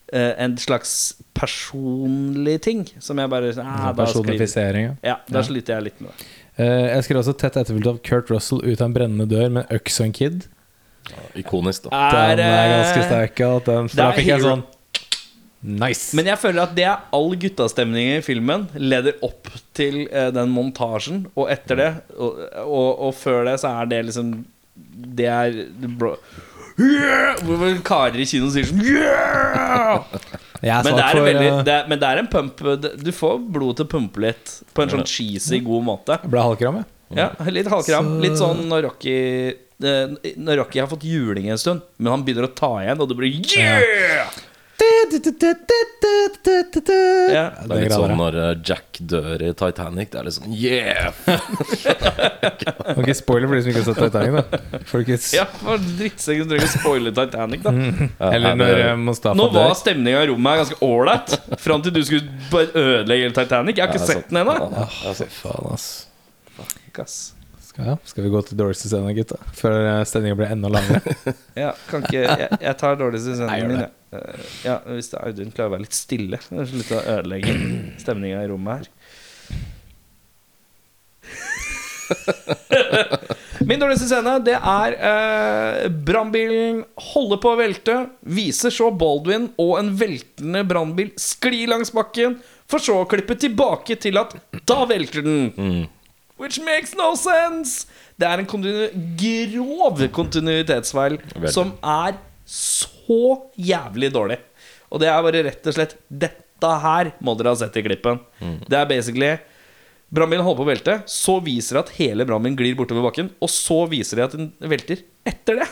Uh, 0.09 0.33
en 0.41 0.55
slags 0.57 1.19
personlig 1.37 2.55
ting 2.65 2.79
som 3.05 3.19
jeg 3.21 3.29
bare 3.29 3.51
ah, 3.61 3.91
Personifisering. 3.93 4.87
ja. 4.87 4.95
Ja, 5.05 5.17
da 5.29 5.39
Ja. 5.43 5.45
sliter 5.45 5.75
jeg 5.77 5.85
litt 5.85 6.01
med 6.01 6.11
det. 6.17 6.27
Uh, 6.59 6.87
jeg 6.95 7.05
skrev 7.05 7.19
også 7.21 7.35
tett 7.37 7.59
etterfulgt 7.61 7.91
av 7.91 7.99
Kurt 8.09 8.31
Russell 8.33 8.63
ut 8.65 8.81
av 8.81 8.87
en 8.89 8.95
brennende 8.97 9.27
dør 9.29 9.51
med 9.53 9.67
en 9.69 9.77
øks 9.77 10.01
og 10.01 10.07
en 10.07 10.15
kid. 10.17 10.47
Ikonisk, 11.39 11.87
da. 11.89 12.03
Den 12.13 12.43
er 12.43 12.43
eh, 12.65 12.73
ganske 12.77 13.07
sterk. 13.07 13.41
ja, 13.45 13.53
Den, 13.69 13.89
for 13.89 14.01
da 14.01 14.11
er 14.11 14.19
fikk 14.21 14.33
jeg 14.35 14.45
sånn 14.47 14.67
Nice! 15.59 16.15
Men 16.15 16.29
jeg 16.31 16.39
føler 16.39 16.63
at 16.69 16.75
det 16.77 16.85
er 16.87 17.09
all 17.17 17.33
guttastemning 17.35 18.13
i 18.13 18.19
filmen 18.23 18.69
leder 18.79 19.17
opp 19.27 19.49
til 19.75 20.05
eh, 20.07 20.29
den 20.35 20.53
montasjen, 20.55 21.25
og 21.35 21.51
etter 21.51 21.81
det, 21.81 21.89
og, 22.15 22.39
og, 22.63 22.91
og 23.09 23.17
før 23.19 23.49
det, 23.49 23.57
så 23.65 23.73
er 23.81 23.91
det 23.91 24.05
liksom 24.07 24.31
Det 25.19 25.27
er 25.27 25.59
bro, 25.99 26.13
yeah! 26.79 27.43
Hvor 27.43 27.75
karer 27.91 28.23
i 28.23 28.29
kinoen 28.31 28.55
sier 28.55 28.71
sånn 28.71 28.85
yeah! 28.87 30.05
er 30.63 30.87
Men 30.87 30.95
det 30.95 31.03
er, 31.03 31.11
for 31.11 31.27
veldig, 31.27 31.49
eh, 31.51 31.63
det 31.67 31.75
er, 31.75 31.91
men 31.91 32.03
det 32.03 32.13
er 32.13 32.23
en 32.23 32.31
pump 32.31 32.63
Du 33.03 33.11
får 33.15 33.43
blodet 33.51 33.81
til 33.81 33.89
å 33.89 33.93
pumpe 33.97 34.23
litt 34.29 34.55
på 34.75 34.85
en 34.85 34.95
sånn 34.95 35.07
cheesy, 35.11 35.59
god 35.65 35.87
måte. 35.91 36.21
Jeg 36.23 36.31
ble 36.31 36.43
halvkram, 36.47 36.81
jeg. 36.83 36.93
Ja, 37.19 37.33
Litt 37.51 37.71
halvkram. 37.73 38.13
Så- 38.15 38.23
Litt 38.23 38.39
sånn 38.39 38.67
når 38.71 38.87
Rocky 38.93 39.19
eh, 39.85 40.35
Når 40.37 40.63
Rocky 40.63 40.81
har 40.83 40.91
fått 40.91 41.05
juling 41.09 41.49
en 41.53 41.59
stund, 41.61 41.81
men 41.97 42.13
han 42.13 42.25
begynner 42.27 42.49
å 42.49 42.55
ta 42.55 42.75
igjen, 42.83 43.01
og 43.01 43.09
det 43.11 43.19
blir 43.19 43.31
yeah! 43.55 44.29
Ja. 47.29 47.45
Det 47.59 47.75
er 47.75 47.81
litt 47.83 47.93
sånn 47.93 48.13
når 48.19 48.37
eh, 48.39 48.51
Jack 48.67 48.99
dør 49.11 49.43
i 49.43 49.51
Titanic. 49.59 50.11
Det 50.13 50.21
er 50.21 50.27
litt 50.29 50.37
sånn 50.37 50.53
yeah! 50.55 51.13
Ok, 52.95 53.11
spoiler 53.19 53.51
for 53.51 53.59
de 53.59 53.63
som 53.65 53.73
ikke 53.73 53.83
har 53.83 53.89
sett 53.89 54.01
Titanic, 54.05 54.33
da. 54.39 54.83
Folkens. 54.91 55.31
Ja, 55.37 55.47
for 55.51 55.83
drittsekken 55.83 56.45
som 56.45 56.53
trenger 56.53 56.69
å 56.69 56.73
spoile 56.73 57.15
Titanic, 57.17 57.65
da. 57.67 57.73
Eller 58.31 58.51
er 58.55 58.61
når 58.63 59.03
Mustafa 59.09 59.35
dør. 59.35 59.41
Nå 59.43 59.49
var 59.57 59.75
stemninga 59.79 60.25
i 60.27 60.31
rommet 60.33 60.55
her 60.55 60.63
ganske 60.65 60.79
ålreit. 60.89 61.35
Fram 61.65 61.85
til 61.87 61.97
du 61.99 62.03
skulle 62.07 62.39
bare 62.53 62.71
ødelegge 62.85 63.33
Titanic. 63.41 63.79
Jeg 63.79 63.87
har 63.87 63.95
ikke 63.95 64.13
sett 64.15 64.31
den 64.31 64.43
ennå. 64.45 64.59
Ja, 64.79 65.17
Fy 65.19 65.29
faen, 65.41 65.73
ass. 65.75 65.89
Ass. 66.99 67.19
Ja. 67.79 67.95
Skal 68.05 68.25
vi 68.27 68.31
gå 68.33 68.41
til 68.43 68.59
dårligste 68.59 68.89
scene, 68.91 69.13
gutta? 69.15 69.37
Før 69.55 69.77
eh, 69.87 70.01
stemninga 70.09 70.35
blir 70.41 70.51
enda 70.51 70.71
langere. 70.73 71.15
Ja, 71.63 71.71
kan 71.91 72.03
ikke 72.03 72.25
Jeg, 72.27 72.49
jeg 72.65 72.75
tar 72.81 72.99
dårligste 72.99 73.37
gjør 73.39 73.69
min, 73.71 73.85
jeg. 73.85 73.93
Eh, 74.19 74.47
Ja, 74.67 74.77
hvis 74.91 75.13
det 75.13 75.21
Audun 75.23 75.53
klarer 75.55 75.71
å 75.71 75.75
være 75.77 75.85
litt 75.87 75.95
stille. 75.99 76.41
Slutte 76.43 76.99
å 76.99 77.05
ødelegge 77.19 77.55
stemninga 78.03 78.43
i 78.43 78.51
rommet 78.51 78.73
her. 78.81 78.87
Min 83.69 83.81
dårligste 83.83 84.07
scene 84.09 84.39
Det 84.47 84.55
er 84.57 84.95
eh, 84.97 85.89
brannbilen 86.09 86.83
holder 87.13 87.41
på 87.43 87.53
å 87.53 87.59
velte. 87.61 87.99
Viser 88.39 88.73
så 88.75 88.91
Baldwin 88.95 89.51
og 89.61 89.75
en 89.81 89.93
veltende 90.01 90.65
brannbil 90.67 91.13
skli 91.21 91.67
langs 91.71 91.93
bakken. 91.95 92.39
For 92.69 92.83
så 92.85 93.03
å 93.03 93.07
klippe 93.09 93.37
tilbake 93.41 93.97
til 94.01 94.19
at 94.21 94.35
da 94.69 94.83
velter 94.89 95.23
den. 95.25 95.87
Which 96.39 96.61
makes 96.65 96.95
no 96.99 97.13
sense! 97.19 97.87
Det 98.19 98.27
er 98.27 98.43
en 98.43 98.49
kontinu 98.51 98.89
grov 99.19 100.01
kontinuitetsfeil 100.15 101.19
som 101.55 101.75
er 101.83 102.19
så 102.49 103.23
jævlig 103.59 104.11
dårlig. 104.15 104.39
Og 104.91 105.03
det 105.03 105.11
er 105.11 105.23
bare 105.23 105.45
rett 105.47 105.69
og 105.71 105.77
slett 105.77 105.95
Dette 106.09 106.73
her 106.83 107.13
må 107.23 107.37
dere 107.39 107.53
ha 107.53 107.59
sett 107.61 107.77
i 107.79 107.85
klippen. 107.87 108.19
Det 108.67 108.75
er 108.79 108.89
basically 108.91 109.37
Brannbilen 110.09 110.43
holder 110.47 110.57
på 110.57 110.65
å 110.65 110.71
velte, 110.71 110.95
så 111.05 111.35
viser 111.45 111.77
det 111.77 111.81
at 111.83 111.91
hele 111.99 112.25
brannbilen 112.25 112.57
glir 112.57 112.77
bortover 112.79 113.05
bakken, 113.05 113.29
og 113.45 113.51
så 113.53 113.83
viser 113.91 114.17
det 114.17 114.25
at 114.25 114.37
den 114.39 114.47
velter 114.73 115.03
etter 115.29 115.61
det. 115.61 115.67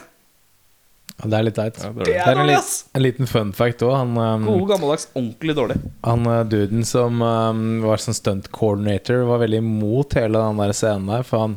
Ja, 1.16 1.28
det 1.32 1.36
er 1.38 1.44
litt 1.46 1.54
teit. 1.56 1.78
det 1.80 1.86
er 1.86 1.94
det 1.96 2.04
det. 2.12 2.16
en, 2.26 2.36
dårlig, 2.42 2.56
ass. 2.58 2.72
en 2.92 3.02
liten 3.02 3.26
fun 3.30 3.52
fact 3.56 3.80
òg. 3.86 3.94
Um, 4.18 4.44
God 4.44 4.66
gammeldags 4.74 5.08
ordentlig 5.14 5.54
dårlig. 5.56 5.76
han 6.04 6.26
uh, 6.28 6.42
duden 6.44 6.84
som 6.84 7.22
um, 7.24 7.62
var 7.86 8.02
sånn 8.04 8.14
stunt 8.18 8.50
coordinator, 8.52 9.22
var 9.24 9.40
veldig 9.40 9.62
imot 9.62 10.12
hele 10.20 10.42
den 10.44 10.60
der 10.60 10.74
scenen 10.76 11.08
der. 11.08 11.24
For 11.24 11.46
han 11.46 11.56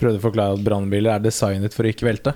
prøvde 0.00 0.18
å 0.22 0.24
forklare 0.24 0.56
at 0.56 0.64
brannbiler 0.64 1.18
er 1.18 1.24
designet 1.26 1.76
for 1.76 1.84
å 1.84 1.92
ikke 1.92 2.08
velte. 2.08 2.32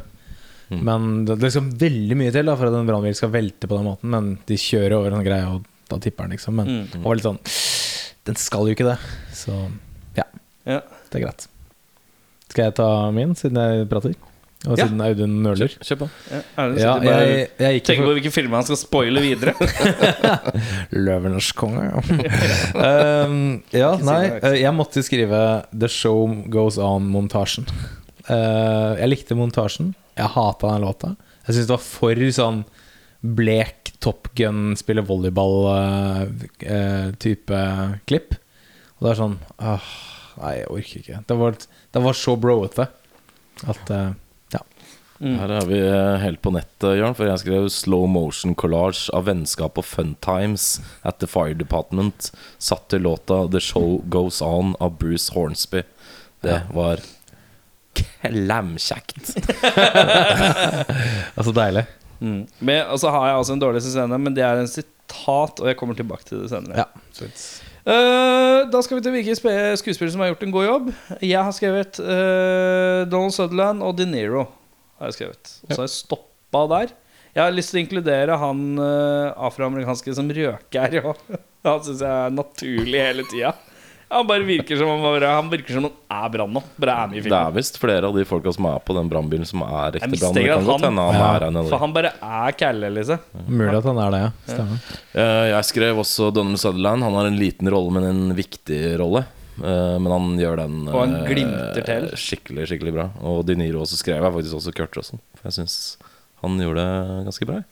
Men 0.68 1.24
det 1.24 1.38
er 1.38 1.46
liksom 1.46 1.70
veldig 1.80 2.16
mye 2.20 2.32
til 2.34 2.44
da 2.44 2.52
for 2.60 2.68
at 2.68 2.74
en 2.76 2.88
brannbil 2.90 3.14
skal 3.16 3.30
velte 3.32 3.64
på 3.70 3.78
den 3.78 3.86
måten. 3.88 4.10
Men 4.12 4.26
de 4.44 4.58
kjører 4.60 4.98
over 4.98 5.14
en 5.16 5.24
greie, 5.24 5.46
og 5.48 5.64
da 5.88 5.96
tipper 6.04 6.26
den, 6.28 6.34
liksom. 6.36 6.58
Men 6.60 6.66
Mm. 6.68 6.82
han 6.92 7.02
var 7.08 7.16
litt 7.16 7.24
sånn 7.24 7.40
Den 8.28 8.36
skal 8.36 8.66
jo 8.68 8.74
ikke 8.76 8.84
det. 8.90 8.98
Så 9.32 9.54
ja, 10.18 10.24
Ja. 10.68 10.82
det 11.08 11.16
er 11.16 11.24
greit. 11.24 11.46
Skal 12.50 12.64
jeg 12.66 12.74
ta 12.76 13.10
min, 13.10 13.32
siden 13.34 13.56
jeg 13.56 13.88
prater? 13.88 14.12
Og 14.66 14.74
Ja. 14.74 14.88
siden 14.88 14.98
Audun 15.00 15.36
nøler? 15.44 15.70
Kjør 15.78 15.98
på. 16.00 16.06
Ja, 16.32 16.40
Audun 16.58 16.78
Ja, 16.78 16.98
jeg, 16.98 17.48
jeg 17.62 17.82
tenker 17.86 18.02
for 18.02 18.10
på 18.10 18.14
hvilke 18.18 18.32
filmer 18.34 18.56
han 18.58 18.66
skal 18.66 18.76
spoile 18.80 19.20
videre. 19.22 19.54
Løvenes 21.06 21.52
konge. 21.54 21.84
um, 22.74 23.62
ja, 23.70 23.92
nei, 24.10 24.24
eh, 24.42 24.58
jeg 24.64 24.72
måtte 24.74 25.02
skrive 25.06 25.62
'The 25.70 25.88
Show 25.88 26.26
Goes 26.50 26.74
On'-montasjen. 26.82 27.70
Uh, 28.26 28.98
jeg 28.98 29.08
likte 29.14 29.38
montasjen. 29.38 29.94
Jeg 30.18 30.26
hata 30.34 30.66
den 30.74 30.82
låta. 30.82 31.14
Jeg 31.46 31.54
syntes 31.54 31.70
det 31.70 31.76
var 31.76 31.86
for 31.86 32.14
sånn 32.40 32.64
blek 33.22 33.94
Top 34.02 34.26
Gun 34.38 34.74
spiller 34.78 35.02
volleyball-type 35.06 37.58
klipp. 38.10 38.34
Og 38.98 39.02
det 39.06 39.10
er 39.12 39.18
sånn 39.22 39.38
ah, 39.62 39.86
Nei, 40.38 40.52
jeg 40.60 40.68
orker 40.70 40.98
ikke. 41.02 41.18
Det 41.26 41.36
var, 41.38 41.52
det 41.94 42.00
var 42.02 42.14
så 42.14 42.36
broete 42.38 42.84
at 43.66 43.90
Ja. 45.18 45.34
Her 45.40 45.52
er 45.56 45.66
vi 45.66 45.78
eh, 45.82 46.16
helt 46.22 46.38
på 46.44 46.52
nettet, 46.54 47.00
Jørn, 47.00 47.16
for 47.18 47.26
jeg 47.26 47.42
skrev 47.42 47.66
'slow 47.74 48.06
motion 48.06 48.54
collage 48.54 49.10
av 49.14 49.26
vennskap 49.26 49.78
og 49.80 49.84
fun 49.84 50.14
times 50.22 50.78
at 51.02 51.18
the 51.18 51.26
fire 51.26 51.56
department', 51.58 52.30
satt 52.58 52.88
til 52.88 53.02
låta 53.02 53.48
'The 53.50 53.60
Show 53.60 54.02
Goes 54.06 54.40
On' 54.40 54.76
av 54.80 54.98
Bruce 54.98 55.32
Hornsby. 55.34 55.82
Det 56.42 56.60
var 56.74 57.02
klemkjekt. 57.98 59.34
Altså 61.38 61.52
deilig. 61.54 61.84
Mm. 62.20 62.46
Men, 62.58 62.86
og 62.90 62.98
så 62.98 63.10
har 63.14 63.28
jeg 63.28 63.38
altså 63.38 63.54
en 63.54 63.62
dårligste 63.62 63.90
scene, 63.90 64.18
men 64.18 64.34
det 64.34 64.42
er 64.42 64.58
en 64.58 64.70
sitat, 64.70 65.60
og 65.60 65.66
jeg 65.66 65.76
kommer 65.78 65.98
tilbake 65.98 66.26
til 66.26 66.42
det 66.42 66.50
senere. 66.50 66.84
Ja. 66.84 66.86
uh, 67.86 68.70
da 68.70 68.82
skal 68.82 68.98
vi 68.98 69.04
til 69.06 69.14
hvilke 69.14 69.36
skuespillere 69.38 70.14
som 70.14 70.22
har 70.22 70.32
gjort 70.32 70.46
en 70.46 70.54
god 70.54 70.66
jobb. 70.66 70.90
Jeg 71.22 71.42
har 71.42 71.54
skrevet 71.54 71.98
uh, 72.02 73.06
Donald 73.10 73.34
Sutherland 73.34 73.82
og 73.82 73.98
De 73.98 74.06
Niro. 74.06 74.46
Har 74.98 75.10
jeg 75.12 75.18
skrevet 75.18 75.52
Og 75.68 75.70
så 75.74 75.80
har 75.82 75.86
jeg 75.86 75.94
stoppa 75.96 76.64
der. 76.74 76.92
Jeg 77.36 77.44
har 77.44 77.54
lyst 77.54 77.70
til 77.70 77.78
å 77.78 77.84
inkludere 77.84 78.36
han 78.40 78.62
uh, 78.80 79.46
afroamerikanske 79.48 80.14
som 80.16 80.30
røker. 80.34 81.00
Og 81.04 81.16
han 81.68 81.82
syns 81.86 82.02
jeg 82.02 82.10
er 82.26 82.34
naturlig 82.34 83.02
hele 83.04 83.26
tida. 83.30 83.54
Han 84.08 84.24
bare 84.24 84.40
virker 84.48 84.78
som 84.80 84.88
han, 84.88 85.02
bare, 85.04 85.28
han 85.36 85.50
virker 85.52 85.76
som 85.76 85.84
han 85.84 85.96
er 86.16 86.30
Brann 86.32 86.54
nå. 86.56 86.62
Bare 86.80 86.94
med 87.10 87.18
i 87.18 87.22
Det 87.28 87.36
er 87.36 87.50
visst 87.52 87.76
flere 87.76 88.08
av 88.08 88.14
de 88.16 88.22
folka 88.24 88.54
som 88.56 88.64
er 88.70 88.78
på 88.80 88.94
den 88.96 89.10
brannbilen, 89.12 89.44
som 89.44 89.60
er 89.66 89.98
ekte 89.98 90.08
brann. 90.08 90.08
Det 90.08 90.14
mistenker 90.14 90.48
kan 90.48 90.62
at 90.62 90.68
godt 90.70 90.86
han- 90.86 91.00
han 91.42 91.58
Ja. 91.58 91.64
For 91.68 91.82
han 91.82 91.92
bare 91.92 92.12
er 92.16 92.56
kælle, 92.56 92.88
liksom. 92.96 93.18
Mulig 93.52 93.76
at 93.76 93.84
han 93.90 93.98
er 94.06 94.10
det, 94.14 94.20
ja. 94.24 94.30
Stemmer. 94.54 94.78
Eh, 95.12 95.46
Jeg 95.52 95.64
skrev 95.68 96.00
også 96.00 96.32
Donald 96.32 96.56
Sutherland. 96.58 97.04
Han 97.04 97.12
har 97.20 97.26
en 97.28 97.36
liten 97.38 97.68
rolle, 97.68 97.92
men 97.92 98.04
en 98.08 98.34
viktig 98.34 98.80
rolle. 98.98 99.26
Eh, 99.62 99.98
Men 99.98 100.12
han 100.12 100.38
gjør 100.38 100.56
den 100.62 100.76
Og 100.88 101.00
han 101.00 101.14
eh, 101.22 101.28
glimter 101.32 101.84
til. 101.84 102.08
skikkelig 102.16 102.68
skikkelig 102.70 102.92
bra. 102.94 103.08
Og 103.22 103.44
De 103.46 103.54
Niro 103.58 103.82
også 103.82 103.98
skrev 104.00 104.22
jeg 104.22 104.32
faktisk 104.38 104.54
også 104.60 104.74
Kurt 104.76 104.96
Russell. 104.96 105.20
For 105.36 105.48
Jeg 105.50 105.58
syns 105.60 105.96
han 106.42 106.58
gjorde 106.62 106.84
det 106.84 107.24
ganske 107.26 107.46
bra. 107.48 107.62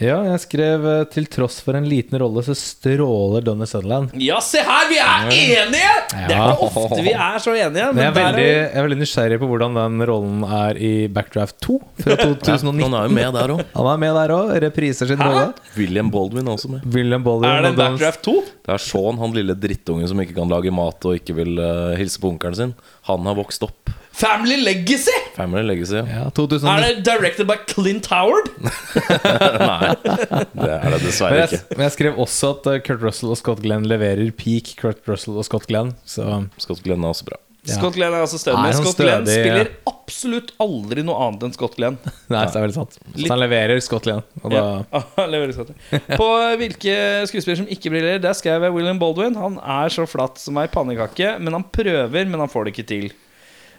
Ja, 0.00 0.16
jeg 0.24 0.40
skrev 0.40 0.84
eh, 0.88 1.02
'til 1.12 1.26
tross 1.28 1.58
for 1.60 1.76
en 1.76 1.84
liten 1.84 2.16
rolle, 2.22 2.40
så 2.46 2.54
stråler 2.56 3.42
Donny 3.44 3.66
Sutherland'. 3.68 4.14
Ja, 4.16 4.38
se 4.40 4.62
her! 4.64 4.86
Vi 4.88 4.96
er 4.96 5.26
enige! 5.28 5.90
Det 6.08 6.22
er 6.24 6.30
Ja. 6.32 6.46
ikke 6.54 6.68
ofte 6.84 7.02
vi 7.04 7.12
er 7.12 7.36
så 7.38 7.52
enige. 7.52 7.90
Men 7.92 8.00
jeg 8.00 8.08
er, 8.08 8.14
veldig, 8.16 8.24
veldig, 8.32 8.46
jeg 8.48 8.76
er 8.80 8.86
veldig 8.86 8.98
nysgjerrig 9.02 9.38
på 9.42 9.48
hvordan 9.50 9.74
den 9.76 10.06
rollen 10.08 10.44
er 10.44 10.80
i 10.80 10.92
Backdraft 11.12 11.58
2 11.60 11.76
fra 12.00 12.16
2019. 12.24 12.80
Han 12.86 12.94
er 12.96 13.08
jo 13.08 13.14
med 13.18 13.34
der 13.36 13.54
òg. 13.56 13.62
Han 13.76 13.90
er 13.92 14.00
med 14.06 14.14
der 14.22 14.34
òg. 14.38 14.54
Repriser 14.64 15.06
sin 15.12 15.20
rolle. 15.20 15.52
William 15.76 16.10
Baldwin 16.10 16.48
er 16.48 16.56
også 16.56 16.70
med. 16.72 16.80
William 16.96 17.22
Baldwin. 17.22 17.50
Er 17.50 17.62
det 17.68 17.76
Backdraft 17.76 18.22
2? 18.24 18.36
Det 18.64 18.72
er 18.74 18.78
Sean, 18.78 19.18
han 19.20 19.32
lille 19.36 19.54
drittungen 19.54 20.08
som 20.08 20.18
ikke 20.24 20.34
kan 20.40 20.48
lage 20.48 20.72
mat 20.72 21.04
og 21.04 21.14
ikke 21.20 21.34
vil 21.36 21.60
uh, 21.60 21.92
hilse 22.00 22.18
på 22.22 22.32
onkelen 22.32 22.56
sin. 22.56 22.74
Han 23.16 23.26
har 23.30 23.36
vokst 23.38 23.62
opp. 23.66 23.90
Family 24.20 24.56
Legacy! 24.60 25.14
Family 25.36 25.62
Legacy. 25.64 25.96
Ja. 25.96 26.26
Ja, 26.28 26.72
Er 26.74 26.82
det 26.82 27.04
directed 27.06 27.46
by 27.48 27.56
Clint 27.70 28.06
Howard? 28.10 28.50
Nei, 28.60 29.94
det 30.02 30.66
er 30.66 30.84
det 30.84 30.90
Men 30.90 31.04
dessverre 31.06 31.38
jeg, 31.38 31.52
ikke. 31.60 31.76
men 31.78 31.84
jeg 31.86 31.94
skrev 31.96 32.18
også 32.26 32.50
at 32.56 32.68
eh, 32.74 32.80
Kurt 32.84 33.04
Russell 33.06 33.32
og 33.32 33.38
Scott 33.40 33.62
Glenn 33.64 33.86
leverer 33.88 34.32
peak 34.36 34.74
Kurt 34.80 35.06
Russell 35.08 35.38
og 35.40 35.46
Scott 35.48 35.68
Glenn. 35.70 35.94
Så 36.04 36.26
Scott 36.60 36.82
Glenn 36.84 37.06
er 37.06 37.14
også 37.14 37.30
bra. 37.30 37.40
Scott 37.76 37.94
Glenn 37.96 38.14
er 38.16 38.24
altså 38.24 38.38
stødig. 38.40 38.62
Men 38.64 38.76
Scott 38.78 38.98
Glenn 39.00 39.26
spiller 39.28 39.70
absolutt 39.90 40.50
aldri 40.62 41.04
noe 41.06 41.16
annet 41.28 41.46
enn 41.48 41.54
Scott 41.54 41.76
Glenn. 41.78 41.96
Nei, 42.32 42.42
det 42.46 42.58
er 42.58 42.64
veldig 42.66 42.76
sant. 42.76 42.98
Så 43.14 43.30
han 43.30 43.40
leverer 43.42 43.80
Scott 43.84 44.08
Og 44.10 44.46
da 44.50 44.56
Ja, 44.60 45.00
han 45.20 45.32
leverer 45.32 45.54
Scott 45.56 45.72
Glenn. 45.72 46.04
På 46.20 46.28
hvilke 46.60 46.94
skuespillere 47.30 47.62
som 47.62 47.70
ikke 47.76 47.92
brillerer, 47.94 48.22
der 48.22 48.36
skrev 48.38 48.66
jeg 48.66 48.74
William 48.76 49.00
Baldwin. 49.02 49.38
Han 49.40 49.58
er 49.62 49.92
så 49.94 50.06
flatt 50.10 50.40
som 50.42 50.58
ei 50.62 50.66
pannekake, 50.72 51.36
men 51.38 51.56
han 51.60 51.66
prøver, 51.74 52.24
men 52.26 52.40
han 52.42 52.50
får 52.52 52.66
det 52.68 52.74
ikke 52.76 52.88
til. 52.90 53.10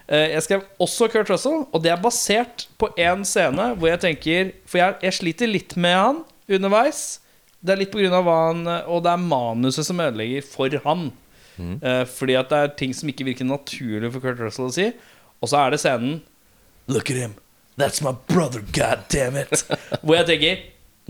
Eh, 0.08 0.30
Jeg 0.36 0.44
skrev 0.48 0.64
også 0.82 1.08
Kurt 1.14 1.30
Russell, 1.32 1.66
og 1.72 1.84
det 1.84 1.92
er 1.94 2.02
basert 2.04 2.68
på 2.82 2.90
én 3.00 3.26
scene 3.28 3.72
hvor 3.78 3.92
jeg 3.92 4.02
tenker 4.04 4.54
For 4.68 4.82
jeg, 4.82 4.98
jeg 5.06 5.14
sliter 5.20 5.52
litt 5.52 5.76
med 5.80 5.96
han 5.98 6.24
underveis. 6.52 7.20
Det 7.62 7.76
er 7.76 7.80
litt 7.84 7.92
på 7.94 8.00
grunn 8.02 8.16
av 8.18 8.24
hva 8.26 8.38
han 8.48 8.64
Og 8.90 9.04
det 9.06 9.12
er 9.14 9.22
manuset 9.22 9.86
som 9.86 10.00
ødelegger 10.02 10.42
for 10.48 10.74
han. 10.88 11.12
Eh, 11.82 12.04
fordi 12.10 12.36
at 12.40 12.52
det 12.52 12.60
er 12.60 12.76
ting 12.82 12.94
som 12.98 13.12
ikke 13.12 13.28
virker 13.28 13.48
naturlig 13.48 14.12
for 14.14 14.24
Kurt 14.24 14.42
Russell 14.42 14.70
å 14.70 14.76
si. 14.76 14.90
Og 15.42 15.52
så 15.52 15.64
er 15.64 15.74
det 15.74 15.82
scenen 15.84 16.20
Look 16.92 17.12
at 17.14 17.18
him. 17.18 17.38
That's 17.80 18.02
my 18.04 18.14
brother, 18.28 18.64
god 18.74 19.06
damn 19.10 19.38
it. 19.40 19.64
Hvor 20.04 20.18
jeg 20.18 20.28
tenker 20.34 20.62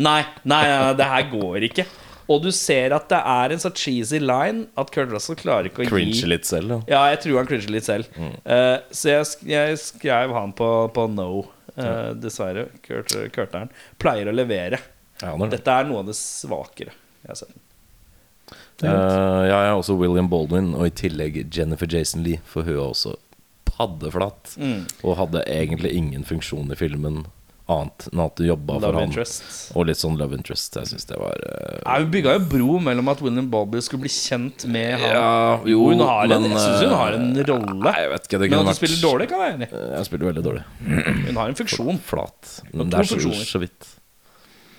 Nei, 0.02 0.22
nei, 0.47 0.62
nei, 0.66 0.93
det 0.97 1.08
her 1.10 1.26
går 1.30 1.66
ikke. 1.68 1.86
Og 2.32 2.39
du 2.45 2.52
ser 2.56 2.93
at 2.95 3.10
det 3.12 3.20
er 3.28 3.54
en 3.54 3.62
så 3.62 3.72
cheesy 3.76 4.22
line 4.24 4.68
at 4.80 4.91
Kurt 4.93 5.12
Russell 5.12 5.38
klarer 5.39 5.68
ikke 5.68 5.84
å 5.84 5.89
Cringe 5.89 6.16
gi 6.16 6.30
litt 6.30 6.47
selv, 6.47 6.72
ja. 6.72 6.80
Ja, 6.93 7.02
jeg 7.12 7.24
tror 7.26 7.41
han 7.41 7.49
cringer 7.49 7.74
litt 7.76 7.88
selv. 7.88 8.22
Eh, 8.22 8.78
så 8.93 9.12
jeg, 9.12 9.28
sk 9.28 9.49
jeg 9.52 9.82
skrev 9.82 10.36
han 10.38 10.54
på, 10.56 10.70
på 10.95 11.08
no. 11.12 11.43
uh, 11.76 12.14
dessverre. 12.18 12.70
Kurt, 12.86 13.14
Kurteren 13.36 13.74
pleier 14.02 14.32
å 14.32 14.36
levere. 14.36 14.80
ja 15.22 15.34
er. 15.36 15.52
Dette 15.52 15.76
er 15.76 15.89
noe 15.89 16.06
av 16.06 16.12
det 16.12 16.18
svakere 16.18 16.95
jeg 17.22 17.34
har 17.34 17.41
sett. 17.43 17.60
Eh, 18.89 19.41
ja, 19.49 19.57
jeg 19.65 19.71
er 19.71 19.77
også 19.79 19.97
William 19.99 20.29
Baldwin, 20.32 20.73
og 20.77 20.88
i 20.88 20.93
tillegg 21.03 21.43
Jennifer 21.53 21.89
Jason 21.89 22.23
Lee, 22.25 22.41
for 22.45 22.63
hun 22.67 22.73
er 22.77 22.86
også 22.88 23.15
paddeflat. 23.67 24.55
Mm. 24.57 24.82
Og 25.03 25.17
hadde 25.19 25.43
egentlig 25.49 25.93
ingen 25.97 26.25
funksjon 26.27 26.71
i 26.73 26.79
filmen 26.79 27.23
annet 27.71 28.07
enn 28.11 28.21
at 28.23 28.36
du 28.36 28.43
jobba 28.45 28.79
for 28.84 28.97
interest. 28.99 29.43
Og 29.77 29.86
litt 29.88 29.99
sånn 30.01 30.17
love 30.19 30.36
interest. 30.36 30.75
Jeg 30.75 30.89
syns 30.91 31.07
det 31.07 31.19
var 31.21 31.38
uh... 31.39 31.77
Nei, 31.86 31.97
Hun 32.03 32.09
bygga 32.13 32.34
jo 32.36 32.41
bro 32.51 32.79
mellom 32.84 33.11
at 33.13 33.21
William 33.23 33.47
Bobby 33.53 33.79
skulle 33.86 34.03
bli 34.05 34.11
kjent 34.11 34.65
med 34.71 34.97
han. 34.99 35.15
Ja, 35.15 35.32
jo, 35.69 35.86
hun 35.91 36.03
har 36.03 36.25
en, 36.36 36.49
jeg 36.49 36.59
syns 36.65 36.84
hun 36.84 36.95
har 36.97 37.17
en 37.19 37.29
eh, 37.32 37.45
rolle. 37.47 37.77
Nei, 37.86 37.95
jeg 38.03 38.11
vet 38.15 38.27
ikke. 38.27 38.41
Det 38.41 38.49
Men 38.51 38.57
at 38.57 38.63
hun 38.65 38.71
vært 38.73 38.82
spiller 38.82 39.01
dårlig, 39.05 39.29
kan 39.32 39.45
jeg 39.45 39.57
enig 39.57 39.69
i. 39.69 39.71
Eh, 39.79 39.95
Jeg 39.97 40.09
spiller 40.09 40.32
veldig 40.32 40.45
dårlig. 40.49 40.65
Hun 41.29 41.41
har 41.43 41.53
en 41.53 41.59
funksjon. 41.63 42.01
Flat. 42.11 42.53
Men 42.73 42.91
det 42.91 43.03
er 43.03 43.11
så, 43.13 43.36
så 43.53 43.63
vidt. 43.63 43.91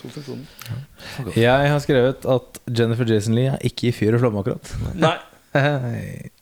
To 0.02 0.10
funksjoner. 0.10 1.34
Jeg 1.38 1.70
har 1.70 1.78
skrevet 1.84 2.24
at 2.26 2.58
Jennifer 2.78 3.06
Jason 3.06 3.36
Lee 3.38 3.52
er 3.54 3.60
ikke 3.68 3.88
i 3.90 3.92
fyr 3.94 4.16
og 4.16 4.22
flamme, 4.24 4.42
akkurat. 4.42 4.72
Nei. 4.98 5.14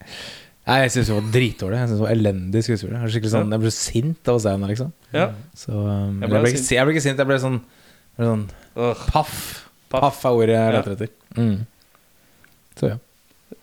Nei, 0.70 0.76
jeg 0.84 0.92
syns 0.94 1.08
hun 1.10 1.18
var 1.18 1.30
dritdårlig. 1.34 1.78
Jeg 1.80 1.88
synes 1.90 1.98
hun 2.00 2.06
var 2.06 2.12
Elendig 2.14 2.62
skuespiller. 2.66 3.04
Jeg, 3.10 3.24
sånn, 3.32 3.52
jeg 3.56 3.62
ble 3.64 3.72
sint 3.74 4.28
av 4.30 4.38
å 4.38 4.42
se 4.44 4.52
henne, 4.54 4.68
liksom. 4.70 4.92
Ja. 5.16 5.26
Så, 5.58 5.72
um, 5.74 6.20
Jeg 6.22 6.28
jeg, 6.28 6.32
ble 6.34 6.52
ikke, 6.52 6.60
sint. 6.62 6.72
jeg 6.76 6.86
ble 6.88 6.94
ikke 6.94 7.04
sint, 7.06 7.22
jeg 7.24 7.30
ble 7.30 7.38
sånn, 7.42 7.56
jeg 7.60 8.20
ble 8.20 8.28
sånn 8.30 8.44
Ugh. 8.80 9.04
Paff. 9.10 9.36
Paff. 9.90 10.04
Paff 10.04 10.20
er 10.28 10.36
ordet 10.38 10.54
jeg 10.54 10.66
Ja. 10.68 10.74
leter 10.78 10.92
etter. 10.94 11.12
Mm. 11.36 11.56
Så 12.80 12.92
ja. 12.92 12.98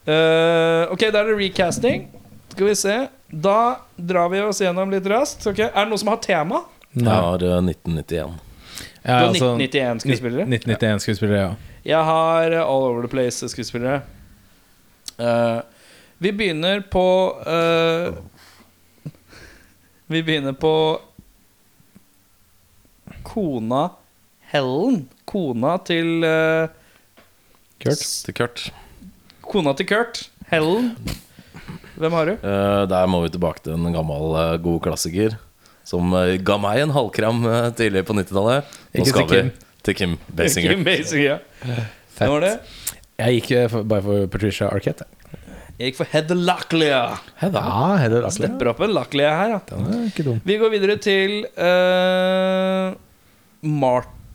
Uh, 0.07 0.83
ok, 0.93 1.05
da 1.13 1.21
er 1.23 1.29
det 1.31 1.37
recasting. 1.39 2.07
Skal 2.51 2.67
vi 2.69 2.75
se. 2.75 2.97
Da 3.31 3.57
drar 3.97 4.29
vi 4.33 4.41
oss 4.43 4.59
gjennom 4.63 4.91
litt 4.91 5.07
raskt. 5.07 5.45
Okay. 5.47 5.69
Er 5.71 5.85
det 5.85 5.91
noen 5.93 6.01
som 6.03 6.11
har 6.11 6.19
tema? 6.23 6.63
Ja, 6.97 7.21
det 7.39 7.47
er 7.47 7.61
1991. 7.63 8.35
Du 9.07 9.13
har 9.13 9.29
1991 9.31 10.01
skuespillere? 10.03 10.43
1991 10.43 11.01
skuespillere, 11.01 11.39
ja. 11.39 11.51
Jeg 11.87 12.03
har 12.03 12.51
eh, 12.51 12.59
All 12.59 12.83
Over 12.89 13.05
The 13.05 13.11
Place-skuespillere. 13.13 14.01
Uh, 15.17 15.61
vi 16.17 16.31
begynner 16.35 16.81
på 16.91 17.05
uh, 17.47 18.17
Vi 20.07 20.23
begynner 20.23 20.51
på 20.53 20.73
kona 23.23 23.89
Helen. 24.51 25.07
Kona 25.25 25.77
til 25.87 26.27
uh, 26.27 26.67
Kurt. 27.79 28.03
Til 28.27 28.35
Kurt. 28.35 28.67
Kona 29.47 29.73
til 29.79 29.87
Kurt. 29.87 30.25
Helen. 30.51 30.93
Hvem 31.97 32.13
har 32.13 32.29
du? 32.29 32.35
Uh, 32.43 32.83
der 32.91 33.07
må 33.09 33.23
vi 33.23 33.31
tilbake 33.33 33.63
til 33.63 33.79
en 33.79 33.95
gammel, 33.95 34.35
eh, 34.37 34.57
god 34.61 34.81
klassiker. 34.85 35.39
Som 35.87 36.11
eh, 36.19 36.35
ga 36.43 36.57
meg 36.59 36.83
en 36.83 36.93
halvkram 36.95 37.45
eh, 37.47 37.69
tidlig 37.79 38.03
på 38.07 38.15
90-tallet. 38.17 38.73
Nå 38.97 39.07
skal 39.07 39.29
vi 39.31 39.43
til 39.87 39.95
Kim 39.95 40.17
Basinger. 40.35 40.75
Kim 40.75 40.83
Basinger. 40.87 41.45
Fett. 41.63 42.27
var 42.27 42.43
det? 42.43 42.55
Jeg 43.17 43.39
gikk 43.39 43.53
eh, 43.55 43.77
bare 43.87 44.03
for 44.05 44.27
Patricia 44.33 44.67
Arquette. 44.73 45.07
Jeg 45.77 45.91
gikk 45.91 45.99
for 45.99 46.09
Heather 46.09 46.37
Locklear. 46.37 47.19
Ja, 47.39 47.51
Heather 48.01 48.23
Lackler. 48.25 48.33
Stepper 48.33 48.71
opp 48.73 48.79
en 48.81 48.95
Locklear 48.97 49.35
her, 49.37 49.51
ja. 49.55 49.59
Den 49.69 49.87
er 49.93 50.05
ikke 50.09 50.25
dum. 50.25 50.39
Vi 50.43 50.57
går 50.59 50.73
videre 50.73 50.97
til 51.01 51.35
eh, 51.53 52.95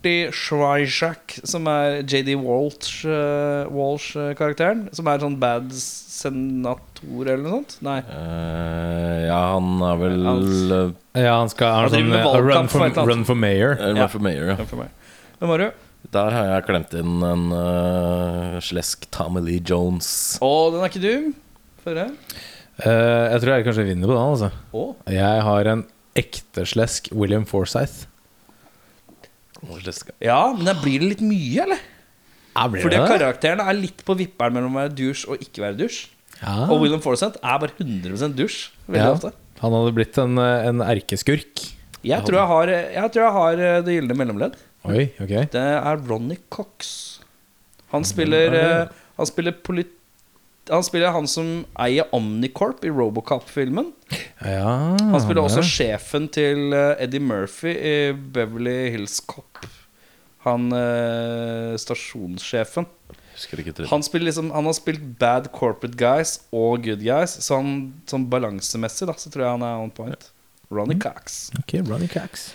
Marty 0.02 0.32
Schweizak, 0.34 1.36
som 1.46 1.66
er 1.70 2.02
JD 2.02 2.34
Walsh, 2.42 3.04
eh, 3.06 3.68
Walsh-karakteren. 3.70 4.88
Som 4.94 5.06
er 5.06 5.18
sånn 5.22 5.36
bad 5.38 5.70
senator 5.72 7.22
eller 7.28 7.42
noe 7.44 7.60
sånt? 7.62 7.76
Nei. 7.86 8.00
Uh, 8.10 9.26
ja, 9.28 9.38
han 9.54 9.80
er 9.86 9.96
vel 10.00 10.24
Han- 10.26 10.96
Ja, 11.14 11.38
han 11.38 11.48
skal 11.48 11.70
ha 11.72 11.80
Han 11.82 11.90
sånn 11.90 12.08
med 12.10 12.18
eh, 12.18 12.24
valgkamp 12.26 12.58
run, 12.58 12.68
for 12.68 12.90
for, 12.90 13.06
run 13.06 13.24
for 13.24 13.34
mayor. 13.36 13.76
Ja. 13.78 13.92
Run 13.94 14.08
for 14.08 14.18
Mayor. 14.18 14.46
ja. 14.48 14.56
Hvem 14.56 14.66
for 14.66 14.76
meg? 14.76 14.90
Hvem 15.38 15.48
har 15.48 15.58
du? 15.58 15.70
Der 16.10 16.30
har 16.32 16.44
jeg 16.50 16.66
klemt 16.66 16.94
inn 16.98 17.22
en 17.22 17.52
uh, 17.52 18.58
slesk 18.60 19.06
Tommy 19.12 19.40
Lee 19.40 19.60
Jones. 19.62 20.38
Å, 20.42 20.72
den 20.72 20.82
er 20.82 20.90
ikke 20.90 21.02
dum. 21.06 21.34
Få 21.84 21.92
høre. 21.94 22.08
Eh, 22.82 23.30
jeg 23.30 23.40
tror 23.40 23.54
jeg 23.54 23.64
kanskje 23.68 23.86
vinner 23.86 24.08
på 24.10 24.16
den. 24.16 24.32
altså 24.34 24.50
Oh. 24.72 24.96
Jeg 25.06 25.42
har 25.46 25.64
en 25.66 25.84
ekte 26.16 26.66
slesk 26.66 27.08
William 27.12 27.44
Forsythe. 27.46 28.08
Ja, 30.22 30.40
men 30.56 30.66
da 30.66 30.74
blir 30.80 31.02
det 31.02 31.08
litt 31.14 31.24
mye, 31.24 31.62
eller? 31.66 31.82
Ja, 32.52 32.66
blir 32.68 32.82
Fordi 32.84 32.98
det 32.98 33.04
karakterene 33.08 33.62
karakteren 33.62 33.62
er 33.68 33.78
litt 33.78 34.02
på 34.04 34.16
vipperen 34.18 34.56
mellom 34.56 34.74
å 34.76 34.82
være 34.82 34.94
dusj 34.98 35.28
og 35.30 35.44
ikke 35.44 35.62
være 35.64 35.78
dusj. 35.84 36.00
Ja. 36.42 36.66
Og 36.66 36.82
William 36.82 37.00
Forsythe 37.04 37.38
er 37.38 37.60
bare 37.62 37.76
100 37.78 38.34
dusj. 38.36 38.58
Veldig 38.88 39.06
Ja. 39.06 39.12
ofte. 39.14 39.32
Han 39.62 39.72
hadde 39.76 39.94
blitt 39.94 40.18
en, 40.18 40.36
en 40.42 40.82
erkeskurk. 40.82 41.62
Jeg 42.02 42.26
tror 42.26 42.38
jeg 42.40 42.50
har, 42.50 42.72
jeg 42.98 43.12
tror 43.14 43.22
jeg 43.22 43.34
har 43.38 43.60
eh, 43.62 43.80
det 43.86 43.94
gylne 43.94 44.16
mellomledd. 44.18 44.56
Oi, 44.90 45.04
ok 45.22 45.32
Det 45.54 45.60
er 45.62 46.00
Ronny 46.08 46.36
Cox. 46.50 47.20
Han 47.92 48.02
spiller 48.08 48.56
eh, 48.58 48.88
Han 49.20 49.28
spiller 49.28 49.54
polit... 49.62 49.92
Han 50.70 50.84
spiller 50.86 51.10
han 51.10 51.26
som 51.26 51.64
eier 51.82 52.06
Omnicorp 52.14 52.84
i 52.86 52.90
Robocop-filmen. 52.92 53.88
Ja, 54.38 54.94
Han 55.00 55.20
spiller 55.22 55.42
også 55.42 55.64
sjefen 55.66 56.28
til 56.30 56.70
eh, 56.76 57.02
Eddie 57.02 57.22
Murphy 57.22 57.72
i 57.74 57.94
Beverly 58.12 58.92
Hills 58.94 59.18
Cop. 59.26 59.58
Han 60.46 60.70
eh, 60.74 61.74
stasjonssjefen. 61.78 62.86
Han, 63.90 64.02
liksom, 64.22 64.50
han 64.54 64.68
har 64.68 64.74
spilt 64.76 65.02
bad 65.18 65.48
corporate 65.56 65.96
guys 65.98 66.36
og 66.52 66.84
good 66.84 67.02
guys. 67.02 67.34
Så 67.42 67.58
han, 67.58 67.72
sånn 68.06 68.28
balansemessig 68.30 69.08
da 69.08 69.16
Så 69.18 69.32
tror 69.32 69.46
jeg 69.46 69.56
han 69.56 69.66
er 69.66 69.82
on 69.82 69.90
point. 69.94 70.30
Ronny 70.72 70.98
Cox. 71.00 71.50
Okay, 71.64 71.82
Ronny 71.82 72.08
Cox. 72.08 72.52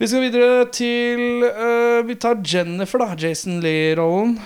Vi 0.00 0.08
skal 0.08 0.24
videre 0.24 0.64
til 0.72 1.44
uh, 1.44 2.00
Vi 2.08 2.16
tar 2.16 2.40
Jennifer, 2.40 3.02
da. 3.02 3.14
Jason 3.20 3.60
Lee-rollen. 3.60 4.38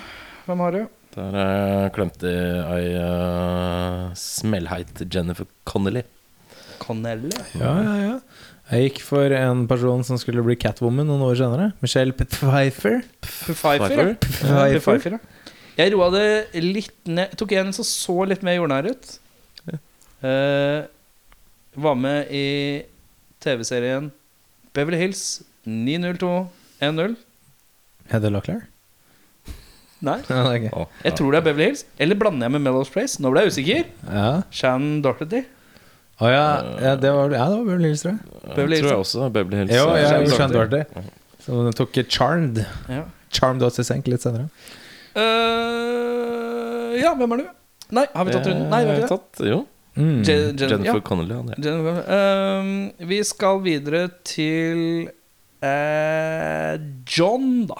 Hvem 0.49 0.65
har 0.67 0.75
du? 0.75 0.83
Der 1.15 1.93
klemte 1.95 2.31
jeg 2.31 2.65
ei 2.75 2.95
uh, 2.99 4.11
smellheit 4.19 5.05
Jennifer 5.07 5.47
Connelly. 5.69 6.03
Connelly. 6.83 7.31
Ja, 7.55 7.75
ja, 7.79 7.95
ja. 8.03 8.17
Jeg 8.73 8.89
gikk 8.89 9.03
for 9.05 9.35
en 9.37 9.67
person 9.69 10.03
som 10.07 10.19
skulle 10.19 10.43
bli 10.43 10.57
Catwoman 10.59 11.07
noen 11.07 11.23
år 11.27 11.37
senere. 11.39 11.69
Michelle 11.85 12.17
Pfeiffer. 12.17 13.05
Pfeiffer. 13.23 14.17
Pfeiffer. 14.25 14.81
Pfeiffer, 14.81 15.19
ja. 15.19 15.23
Jeg 15.75 15.95
roa 15.95 16.09
det 16.15 16.63
litt 16.63 16.97
ned. 17.07 17.31
Jeg 17.33 17.39
tok 17.41 17.55
en 17.59 17.73
som 17.77 17.87
så 17.87 18.17
litt 18.31 18.45
mer 18.47 18.59
jordnær 18.59 18.91
ut. 18.91 19.15
Uh, 20.25 20.87
var 21.77 21.97
med 22.01 22.31
i 22.33 22.47
TV-serien 23.45 24.09
Beverly 24.73 25.03
Hills 25.03 25.43
90210. 25.69 27.19
Heather 28.09 28.33
Locklear? 28.33 28.65
Nei. 30.05 30.19
Å, 30.71 30.85
jeg 31.07 31.17
tror 31.19 31.33
det 31.35 31.41
er 31.41 31.47
Beverly 31.49 31.67
Hills. 31.71 31.83
Eller 32.03 32.19
blander 32.21 32.47
jeg 32.49 32.55
med 32.59 32.65
Mellows 32.67 32.91
Place? 32.95 33.19
Nå 33.25 33.31
ble 33.33 33.45
jeg 33.47 33.55
usikker. 33.55 33.85
Ja. 34.11 34.29
Shannon 34.55 35.01
Dorothy. 35.05 35.45
Å 36.23 36.29
ja, 36.31 36.45
ja, 36.79 36.93
det 37.01 37.11
var, 37.11 37.33
ja, 37.35 37.49
det 37.51 37.57
var 37.59 37.65
Beverly 37.67 37.89
Hills, 37.91 38.05
tror 38.05 38.13
jeg. 38.15 38.21
Beverly 38.55 38.79
tror 38.85 38.93
jeg 38.93 39.03
også. 39.07 39.29
Beverly 39.35 39.63
Hills. 39.65 39.75
Jo, 39.75 39.85
ja, 39.91 39.97
jeg 39.99 40.09
Shannon 40.13 40.35
skjønte 40.39 40.55
Doherty. 40.55 41.11
den 41.49 41.79
tok 41.81 41.99
Charmed. 42.17 42.61
Ja. 42.93 43.03
Charmed 43.35 43.67
også 43.67 43.83
senk 43.89 44.07
litt 44.13 44.23
senere. 44.23 44.47
Uh, 45.15 46.95
ja, 47.01 47.13
hvem 47.19 47.35
er 47.37 47.43
du? 47.43 47.47
Nei, 47.95 48.05
har 48.15 48.27
vi 48.27 48.35
tatt 48.35 48.47
runden? 48.49 48.69
Nei, 48.73 48.81
vi 48.87 48.93
har 48.95 49.03
ikke 49.03 49.11
tatt, 49.17 49.43
jo. 49.47 49.59
Mm. 49.95 50.23
Je- 50.27 50.37
Jen- 50.59 50.59
Jennifer. 50.59 51.01
Ja. 51.25 51.57
Jennifer, 51.63 51.99
ehm, 52.17 52.71
vi 53.11 53.19
skal 53.27 53.61
videre 53.63 54.09
til 54.27 55.09
uh, 55.63 56.75
John, 57.07 57.67
da. 57.71 57.79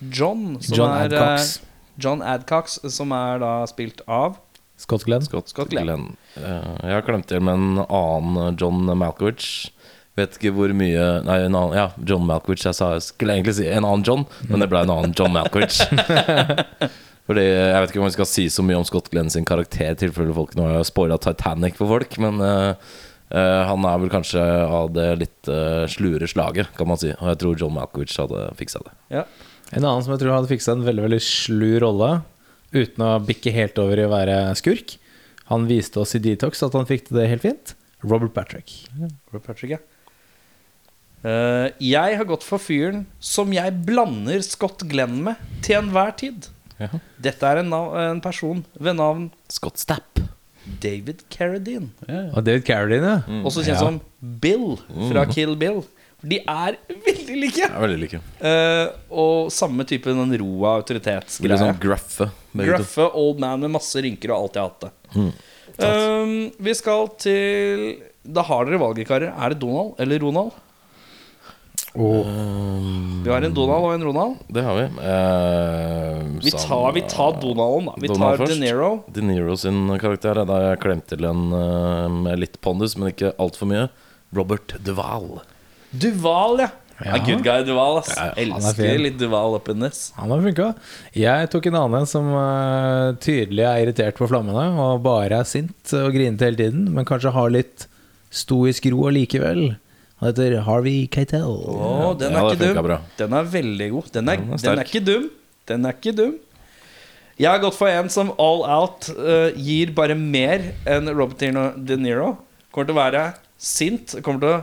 John, 0.00 0.58
som 0.62 0.76
John 0.76 0.92
er, 0.94 1.08
Adcox. 1.08 1.56
eh, 1.56 1.64
John 1.98 2.22
Adcox, 2.22 2.78
som 2.94 3.12
er 3.16 3.40
da 3.42 3.54
spilt 3.70 4.04
av 4.06 4.38
Scott 4.78 5.02
Glenn. 5.08 5.24
Scott, 5.26 5.48
Scott 5.50 5.72
Glenn. 5.72 5.88
Glenn. 5.88 6.04
Uh, 6.36 6.76
jeg 6.86 6.94
har 6.94 7.02
klemt 7.02 7.26
til 7.26 7.42
med 7.42 7.58
en 7.58 7.80
annen 7.82 8.58
John 8.60 8.86
Malkovich. 8.94 9.72
Vet 10.18 10.38
ikke 10.38 10.52
hvor 10.54 10.70
mye 10.74 11.02
Nei, 11.26 11.40
en 11.46 11.56
annen, 11.58 11.74
ja, 11.74 11.88
John 12.06 12.22
Malkovich. 12.28 12.62
Jeg 12.62 12.78
sa, 12.78 12.92
skulle 13.02 13.34
egentlig 13.34 13.56
si 13.58 13.66
en 13.66 13.82
annen 13.86 14.06
John, 14.06 14.22
men 14.46 14.62
det 14.62 14.70
ble 14.70 14.84
en 14.86 14.94
annen 14.94 15.16
John 15.18 15.34
Malkovich. 15.34 15.80
Fordi 17.28 17.44
Jeg 17.44 17.74
vet 17.82 17.90
ikke 17.90 18.00
om 18.00 18.06
vi 18.06 18.14
skal 18.14 18.30
si 18.30 18.46
så 18.48 18.62
mye 18.64 18.78
om 18.78 18.86
Scott 18.86 19.10
Glenn 19.12 19.28
sin 19.34 19.44
karakter, 19.44 19.90
i 19.92 19.98
tilfelle 19.98 20.32
folk 20.36 20.54
nå 20.56 20.70
har 20.70 20.86
spoila 20.86 21.18
Titanic 21.20 21.76
for 21.80 21.90
folk, 21.98 22.18
men 22.22 22.38
uh, 22.40 22.96
Uh, 23.28 23.60
han 23.68 23.84
er 23.84 23.98
vel 24.00 24.08
kanskje 24.08 24.40
av 24.40 24.86
det 24.96 25.08
litt 25.20 25.48
uh, 25.52 25.84
slure 25.90 26.24
slaget, 26.24 26.70
kan 26.78 26.88
man 26.88 26.96
si. 26.96 27.10
Og 27.12 27.26
jeg 27.28 27.40
tror 27.42 27.58
John 27.60 27.74
Malkovich 27.76 28.14
hadde 28.16 28.46
fiksa 28.56 28.80
det. 28.86 28.94
Ja. 29.12 29.24
En 29.74 29.84
annen 29.84 30.04
som 30.04 30.14
jeg 30.14 30.22
tror 30.22 30.34
hadde 30.36 30.50
fiksa 30.50 30.74
en 30.74 30.86
veldig 30.86 31.04
veldig 31.04 31.20
slu 31.24 31.70
rolle, 31.84 32.10
uten 32.72 33.04
å 33.04 33.10
bikke 33.24 33.52
helt 33.52 33.78
over 33.82 34.00
i 34.00 34.06
å 34.06 34.12
være 34.12 34.38
skurk. 34.58 34.96
Han 35.52 35.66
viste 35.68 36.00
oss 36.02 36.14
i 36.16 36.20
Detox 36.24 36.62
at 36.64 36.74
han 36.76 36.88
fikk 36.88 37.08
til 37.08 37.20
det 37.20 37.28
helt 37.30 37.44
fint. 37.44 37.74
Robert 38.04 38.34
Patrick. 38.36 38.72
Robert 38.98 39.46
Patrick, 39.46 39.76
ja. 39.76 39.80
Uh, 41.24 41.66
jeg 41.82 42.14
har 42.20 42.26
gått 42.28 42.44
for 42.46 42.62
fyren 42.62 43.02
som 43.18 43.50
jeg 43.50 43.74
blander 43.88 44.38
Scott 44.46 44.84
Glenn 44.86 45.16
med 45.26 45.40
til 45.66 45.80
enhver 45.80 46.12
tid. 46.20 46.46
Ja. 46.78 46.92
Dette 47.18 47.48
er 47.48 47.64
en, 47.64 47.72
nav 47.72 47.96
en 47.98 48.20
person 48.22 48.60
ved 48.78 49.00
navn 49.00 49.28
Scott 49.50 49.80
Stapp. 49.82 50.20
David 50.82 51.24
Carradine. 51.32 51.88
Og 52.36 52.42
David 52.44 52.66
Carradine, 52.68 53.16
ja. 53.18 53.40
Også 53.48 53.64
kjent 53.64 53.78
Ja. 53.78 53.80
som 53.82 53.98
Bill 54.20 54.76
fra 55.08 55.24
Kill 55.32 55.56
Bill. 55.58 55.80
De 56.20 56.40
er 56.42 56.74
veldig 57.06 57.36
like. 57.38 57.66
Er 57.68 57.82
veldig 57.84 57.98
like. 58.00 58.18
Uh, 58.42 58.88
og 59.22 59.52
samme 59.54 59.84
type 59.86 60.10
den 60.10 60.32
roa 60.42 60.72
autoritetsgreia. 60.80 61.58
sånn 61.60 61.78
gruffe. 61.78 62.26
Gruffe 62.58 63.06
old 63.14 63.38
man 63.42 63.62
med 63.62 63.76
masse 63.76 64.02
rynker 64.02 64.32
og 64.34 64.48
alt 64.48 64.58
jeg 64.58 64.66
hatt 64.66 64.86
det. 64.88 64.92
Mm. 65.14 65.30
Um, 65.78 66.32
vi 66.58 66.72
skal 66.74 67.04
til 67.22 68.00
Da 68.26 68.42
har 68.42 68.66
dere 68.66 68.80
valget, 68.82 69.06
karer. 69.06 69.30
Er 69.30 69.54
det 69.54 69.60
Donald 69.62 69.94
eller 70.02 70.18
Ronald? 70.24 70.56
Um, 71.94 73.22
Vi 73.24 73.30
har 73.30 73.42
en 73.42 73.54
Donald 73.54 73.84
og 73.86 73.94
en 73.94 74.04
Ronald. 74.08 74.34
det 74.52 74.62
har 74.62 74.74
vi. 74.76 74.86
Uh, 74.98 76.42
Vi 76.42 76.50
tar, 76.50 76.92
vi 76.92 77.02
tar 77.08 77.38
Donalden, 77.40 77.86
da. 77.86 77.94
Vi 78.02 78.10
Donald 78.10 78.38
tar 78.42 78.46
De. 78.46 78.58
Niro. 78.60 78.90
De 79.06 79.22
Niro 79.22 79.56
sin 79.56 79.86
karakter 79.98 80.42
er 80.42 80.50
da 80.50 80.58
jeg 80.66 80.82
klemte 80.82 81.14
til 81.14 81.24
en 81.30 81.46
uh, 81.54 82.08
med 82.10 82.42
litt 82.42 82.60
pondus, 82.60 82.96
men 82.98 83.14
ikke 83.14 83.32
altfor 83.38 83.70
mye. 83.70 83.86
Robert 84.34 84.74
Duval. 84.84 85.40
Duval, 85.90 86.60
ja. 86.64 86.68
Ja. 86.98 87.14
ja. 87.14 87.18
Good 87.24 87.44
guy 87.46 87.62
Duval, 87.64 88.00
ass. 88.00 88.10
Ja, 88.16 88.24
ja. 88.26 88.32
Er 88.34 88.48
Elsker 88.58 88.98
litt 88.98 89.18
Duval 89.20 89.54
up 89.54 89.68
in 89.70 89.80
this. 89.84 90.08
Han 90.18 90.32
har 90.34 90.42
funka. 90.42 90.70
Jeg 91.14 91.50
tok 91.52 91.68
en 91.70 91.76
annen 91.78 92.08
som 92.10 92.26
uh, 92.34 93.14
tydelig 93.22 93.62
er 93.68 93.84
irritert 93.84 94.18
på 94.18 94.26
flammene 94.30 94.64
og 94.82 95.04
bare 95.06 95.38
er 95.44 95.46
sint 95.48 95.94
og 95.94 96.10
grinete 96.16 96.48
hele 96.48 96.58
tiden, 96.58 96.88
men 96.94 97.06
kanskje 97.08 97.32
har 97.36 97.52
litt 97.54 97.86
stoisk 98.34 98.88
ro 98.92 99.06
allikevel. 99.12 99.76
Han 100.18 100.32
heter 100.32 100.56
Harvey 100.66 101.06
Keitel. 101.06 101.46
Oh, 101.46 102.10
den 102.18 102.34
er 102.34 102.42
Ja, 102.42 102.50
ikke 102.56 102.72
dum. 102.74 102.82
bra. 102.88 102.98
Den 103.20 103.36
er 103.38 103.46
veldig 103.54 103.90
god. 103.94 104.08
Den 104.16 104.28
er, 104.32 104.42
den 104.42 104.52
er 104.56 104.64
den 104.64 104.82
er 104.82 104.88
ikke 104.90 105.04
dum. 105.06 105.28
Den 105.70 105.86
er 105.86 105.94
ikke 105.94 106.16
dum. 106.18 106.34
Jeg 107.38 107.52
har 107.52 107.60
gått 107.62 107.76
for 107.78 107.86
en 107.86 108.08
som 108.10 108.32
all 108.42 108.64
out 108.66 109.06
uh, 109.14 109.54
gir 109.54 109.92
bare 109.94 110.16
mer 110.18 110.72
enn 110.90 111.06
Robert 111.14 111.38
De 111.38 111.96
Niro. 112.02 112.32
Kommer 112.74 112.90
til 112.90 112.96
å 112.96 112.98
være 112.98 113.22
sint. 113.54 114.16
Kommer 114.26 114.42
til 114.42 114.56
å 114.56 114.58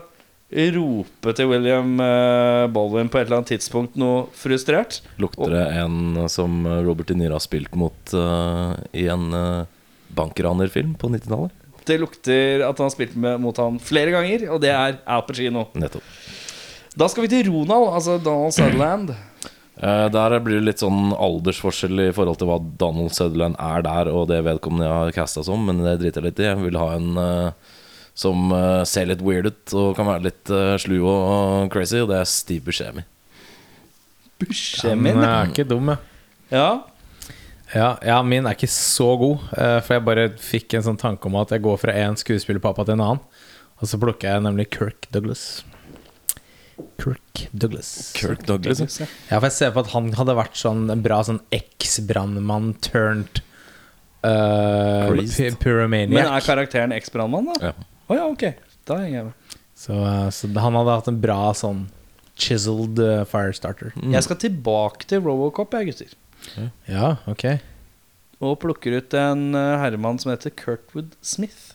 rope 0.54 1.34
til 1.36 1.50
William 1.50 1.98
eh, 2.00 2.66
Baldwin 2.72 3.10
på 3.10 3.20
et 3.20 3.28
eller 3.28 3.42
annet 3.42 3.56
tidspunkt 3.56 3.98
noe 3.98 4.28
frustrert. 4.38 5.02
Lukter 5.18 5.52
det 5.52 5.66
en 5.82 6.28
som 6.30 6.64
Robert 6.86 7.10
De 7.10 7.18
Niro 7.18 7.36
har 7.36 7.44
spilt 7.44 7.74
mot 7.76 8.14
uh, 8.14 8.78
i 8.94 9.08
en 9.12 9.34
uh, 9.34 9.66
bankranerfilm 10.16 10.94
på 11.02 11.10
90-tallet? 11.10 11.52
Det 11.86 12.00
lukter 12.02 12.64
at 12.66 12.78
han 12.78 12.88
har 12.88 12.94
spilt 12.94 13.16
med, 13.18 13.42
mot 13.42 13.58
han 13.62 13.78
flere 13.82 14.14
ganger, 14.14 14.48
og 14.54 14.62
det 14.64 14.72
er 14.74 15.00
Al 15.06 15.26
Pacino. 15.28 15.68
Nettopp. 15.78 16.06
Da 16.96 17.10
skal 17.12 17.26
vi 17.26 17.32
til 17.34 17.50
Ronald, 17.52 17.90
altså 17.98 18.18
Donald 18.24 18.56
Sutherland. 18.56 19.12
Uh, 19.82 20.08
der 20.16 20.38
blir 20.46 20.62
det 20.62 20.70
litt 20.70 20.84
sånn 20.84 21.12
aldersforskjell 21.14 22.08
i 22.08 22.12
forhold 22.16 22.40
til 22.40 22.50
hva 22.50 22.62
Donald 22.80 23.14
Sutherland 23.18 23.58
er 23.60 23.86
der, 23.86 24.14
og 24.14 24.30
det 24.32 24.44
vedkommende 24.46 24.88
jeg 24.88 25.02
har 25.02 25.18
casta 25.18 25.44
som, 25.46 25.66
men 25.68 25.84
det 25.84 25.98
driter 26.02 26.24
jeg 26.24 26.32
litt 26.32 26.44
i. 26.44 26.48
Jeg 26.54 26.62
vil 26.64 26.80
ha 26.80 26.92
en 26.96 27.20
eh, 27.22 27.74
som 28.16 28.50
eh, 28.56 28.82
ser 28.88 29.10
litt 29.10 29.24
weird 29.26 29.50
ut 29.52 29.74
og 29.76 29.94
kan 29.98 30.08
være 30.08 30.30
litt 30.30 30.52
uh, 30.54 30.76
slu 30.80 31.02
og 31.04 31.68
crazy, 31.74 32.00
og 32.00 32.10
det 32.14 32.22
er 32.22 32.30
Steve 32.32 32.64
Buscemi. 32.64 33.04
Den 34.40 34.48
Buscemi. 34.48 35.12
er 35.12 35.52
ikke 35.52 35.68
dum, 35.68 35.92
ja. 35.92 35.98
Ja. 36.54 36.70
Ja, 37.76 38.22
min 38.24 38.46
er 38.48 38.56
ikke 38.56 38.70
så 38.72 39.08
god. 39.20 39.48
eh, 39.58 39.80
For 39.84 39.98
jeg 39.98 40.06
bare 40.08 40.26
fikk 40.40 40.76
en 40.78 40.86
sånn 40.86 41.00
tanke 41.02 41.28
om 41.28 41.36
at 41.42 41.52
jeg 41.52 41.64
går 41.66 41.80
fra 41.82 41.96
én 41.98 42.16
skuespillerpappa 42.20 42.86
til 42.88 42.96
en 42.96 43.04
annen. 43.04 43.24
Og 43.82 43.90
så 43.92 44.00
plukker 44.00 44.30
jeg 44.32 44.44
nemlig 44.46 44.70
Kirk 44.72 45.10
Douglas. 45.12 45.64
Kirk 47.02 47.42
Douglas. 47.52 47.90
Kirk 48.16 48.46
Douglas. 48.48 48.80
ja. 49.02 49.08
Ja, 49.32 49.40
for 49.40 49.50
jeg 49.50 49.58
ser 49.58 49.74
på 49.76 49.84
at 49.84 49.92
han 49.96 50.14
hadde 50.16 50.38
vært 50.38 50.56
sånn 50.60 50.86
en 50.94 51.04
bra 51.04 51.20
sånn 51.28 51.42
eks-brannmann 51.56 52.74
turned 52.86 53.42
uh, 54.24 55.12
pyromaniac. 55.60 56.16
Men 56.16 56.32
er 56.32 56.48
karakteren 56.48 56.96
eks-brannmann, 56.96 57.52
da? 57.52 57.72
Ja. 57.72 57.76
Å 58.08 58.18
ja, 58.20 58.26
ok. 58.30 58.48
Da 58.86 59.00
henger 59.02 59.18
jeg 59.18 59.28
med. 59.30 59.60
Så, 59.76 59.94
eh, 59.98 60.28
så 60.32 60.50
han 60.62 60.78
hadde 60.80 60.98
hatt 61.00 61.10
en 61.12 61.22
bra 61.22 61.40
sånn 61.58 61.86
chiseled 62.40 63.00
eh, 63.02 63.24
firestarter. 63.30 63.94
Mm. 63.98 64.14
Jeg 64.16 64.28
skal 64.28 64.40
tilbake 64.44 65.08
til 65.10 65.24
Robocop, 65.26 65.74
jeg, 65.76 65.92
gutter. 65.92 66.14
Ja, 66.88 67.16
ok. 67.32 67.48
Og 68.44 68.58
plukker 68.62 69.00
ut 69.00 69.16
en 69.18 69.56
eh, 69.58 69.78
herremann 69.82 70.20
som 70.22 70.34
heter 70.34 70.54
Kurtwood 70.54 71.16
Smith. 71.26 71.74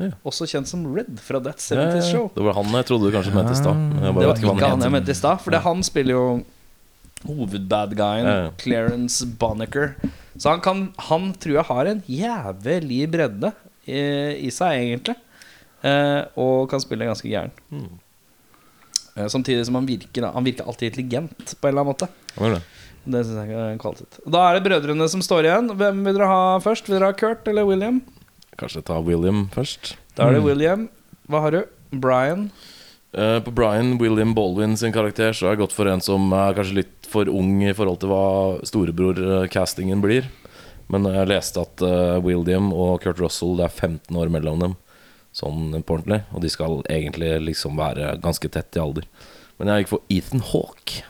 Ja. 0.00 0.12
Også 0.26 0.46
kjent 0.48 0.70
som 0.70 0.86
Red 0.88 1.18
fra 1.20 1.40
That 1.44 1.60
Ja, 1.68 1.76
ja, 1.76 1.88
70's 1.92 1.98
ja. 2.00 2.08
Show. 2.14 2.30
Det 2.34 2.44
var 2.46 2.56
han 2.56 2.72
jeg 2.78 2.88
trodde 2.88 3.08
du 3.10 3.14
kanskje 3.14 3.34
mente 3.36 3.52
i 3.52 3.60
stad. 3.60 3.76
men 3.76 3.98
jeg 3.98 4.08
Det 4.08 4.14
bare 4.14 4.14
var 4.14 4.32
vet 4.32 4.42
ikke 4.42 4.54
ikke 4.54 4.64
han 4.64 4.76
han 4.78 4.86
jeg 4.86 4.94
mente 4.96 5.12
i 5.12 5.18
stad, 5.18 5.42
for 5.44 5.54
det, 5.54 5.60
han 5.66 5.82
spiller 5.86 6.16
jo 6.16 6.24
hovedbad-guyen 7.28 8.26
Ja, 8.26 8.36
ja. 8.46 8.52
Clarence 8.58 9.26
Bonnicker. 9.38 9.92
Så 10.36 10.48
han, 10.48 10.62
kan, 10.64 10.86
han 11.10 11.28
tror 11.38 11.58
jeg 11.60 11.68
har 11.68 11.90
en 11.90 12.00
jævlig 12.08 13.02
bredde 13.12 13.52
i, 13.84 14.00
i 14.48 14.50
seg, 14.50 14.80
egentlig. 14.80 15.18
Eh, 15.82 16.22
og 16.38 16.68
kan 16.70 16.80
spille 16.82 17.08
ganske 17.08 17.26
gæren. 17.28 17.50
Mm. 17.74 17.98
Eh, 19.16 19.26
samtidig 19.28 19.66
som 19.66 19.74
han 19.74 19.86
virker 19.88 20.28
Han 20.32 20.44
virker 20.46 20.64
alltid 20.66 20.92
intelligent, 20.92 21.54
på 21.60 21.68
en 21.68 21.72
eller 21.74 21.82
annen 21.82 21.92
måte. 21.92 22.08
Er 22.40 22.54
det? 22.56 22.62
Det 23.04 23.24
synes 23.26 23.48
jeg 23.50 23.58
er 23.58 23.78
kvalitet. 23.82 24.18
Da 24.30 24.44
er 24.48 24.54
det 24.60 24.62
brødrene 24.68 25.08
som 25.10 25.22
står 25.26 25.48
igjen. 25.48 25.72
Hvem 25.76 26.04
vil 26.06 26.14
dere 26.20 26.28
ha 26.30 26.42
først? 26.62 26.86
Vil 26.86 27.00
dere 27.00 27.10
ha 27.10 27.16
Kurt 27.18 27.48
eller 27.50 27.66
William? 27.66 27.98
Kanskje 28.60 28.84
ta 28.86 29.00
William 29.02 29.48
først. 29.50 29.96
Da 30.14 30.28
er 30.28 30.36
det 30.36 30.42
Mm. 30.42 30.46
William. 30.46 30.88
Hva 31.28 31.40
har 31.42 31.50
du? 31.50 31.64
Brian. 31.92 32.50
Uh, 33.12 33.40
på 33.40 33.50
Brian 33.52 33.98
William 33.98 34.32
Baldwin 34.34 34.74
sin 34.76 34.90
karakter 34.92 35.34
Så 35.36 35.44
har 35.44 35.52
jeg 35.52 35.58
gått 35.66 35.72
for 35.76 35.84
en 35.86 36.00
som 36.00 36.32
er 36.32 36.54
kanskje 36.56 36.78
litt 36.78 37.06
for 37.06 37.28
ung 37.28 37.60
i 37.62 37.74
forhold 37.76 37.98
til 38.00 38.08
hva 38.08 38.60
storebror-castingen 38.64 40.00
blir. 40.00 40.28
Men 40.88 41.04
jeg 41.04 41.28
leste 41.28 41.60
at 41.60 41.82
uh, 41.84 42.20
William 42.24 42.70
og 42.72 43.02
Kurt 43.02 43.20
Russell 43.20 43.56
Det 43.58 43.66
er 43.66 43.74
15 43.74 44.16
år 44.16 44.30
mellom 44.32 44.60
dem, 44.60 44.76
sånn 45.36 45.72
på 45.82 45.96
ordentlig. 45.96 46.22
Og 46.32 46.44
de 46.44 46.50
skal 46.52 46.82
egentlig 46.92 47.32
liksom 47.48 47.78
være 47.80 48.16
ganske 48.22 48.50
tett 48.52 48.76
i 48.76 48.82
alder. 48.82 49.08
Men 49.58 49.70
jeg 49.72 49.84
gikk 49.84 49.92
for 49.94 50.12
Ethan 50.12 50.44
Hawke. 50.52 51.04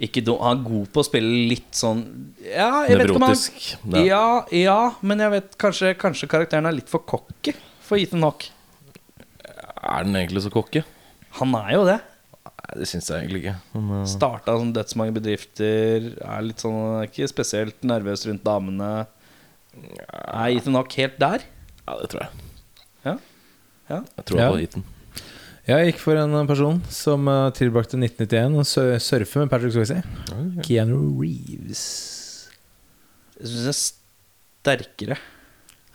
Ikke 0.00 0.22
dum, 0.24 0.38
han 0.40 0.62
er 0.62 0.64
god 0.64 0.86
på 0.94 1.02
å 1.02 1.04
spille 1.04 1.32
litt 1.50 1.76
sånn 1.76 1.98
Ja, 2.40 2.70
om 2.70 2.86
han 2.88 3.02
Nevrotisk. 3.02 3.58
Ja, 4.06 4.46
ja, 4.54 4.78
men 5.04 5.20
jeg 5.20 5.34
vet 5.34 5.58
kanskje, 5.60 5.90
kanskje 6.00 6.28
karakteren 6.32 6.68
er 6.70 6.72
litt 6.78 6.88
for 6.88 7.04
cocky 7.04 7.52
for 7.84 8.00
Ethan 8.00 8.24
Hawke. 8.24 8.48
Er 9.44 10.06
den 10.06 10.16
egentlig 10.16 10.46
så 10.46 10.52
cocky? 10.54 10.80
Han 11.40 11.52
er 11.58 11.74
jo 11.74 11.84
det. 11.88 11.98
Nei, 12.48 12.78
det 12.80 12.88
syns 12.88 13.10
jeg 13.10 13.26
egentlig 13.26 13.42
ikke. 13.42 13.56
Men, 13.74 13.90
eh, 14.00 14.08
Starta 14.08 14.56
som 14.56 14.72
dødsmange 14.72 15.14
bedrifter. 15.16 16.08
Er 16.16 16.46
litt 16.48 16.64
sånn 16.64 17.04
Ikke 17.04 17.28
spesielt 17.28 17.84
nervøs 17.84 18.24
rundt 18.28 18.44
damene. 18.46 19.06
Er 19.76 20.56
Ethan 20.56 20.80
Hawke 20.80 20.96
helt 21.02 21.18
der? 21.20 21.44
ja, 21.90 21.96
det 22.00 22.08
tror 22.12 22.24
jeg. 22.24 22.49
Ja. 23.04 23.16
Ja. 23.90 24.00
Jeg 24.16 24.24
tror 24.30 24.38
Ja. 24.40 24.48
på 24.52 24.58
heaten. 24.60 24.84
Jeg 25.68 25.90
gikk 25.92 26.00
for 26.02 26.16
en 26.18 26.46
person 26.48 26.80
som 26.90 27.28
eh, 27.28 27.50
tilbrakte 27.54 27.98
1991 27.98 28.56
og 28.58 29.00
surfe 29.02 29.38
med 29.42 29.50
Patrick 29.52 29.74
Swayze. 29.76 30.02
Keanu 30.66 31.20
Reeves. 31.20 32.48
Jeg 33.40 33.46
syns 33.48 33.62
det 33.64 33.74
er 33.74 33.78
sterkere. 34.78 35.18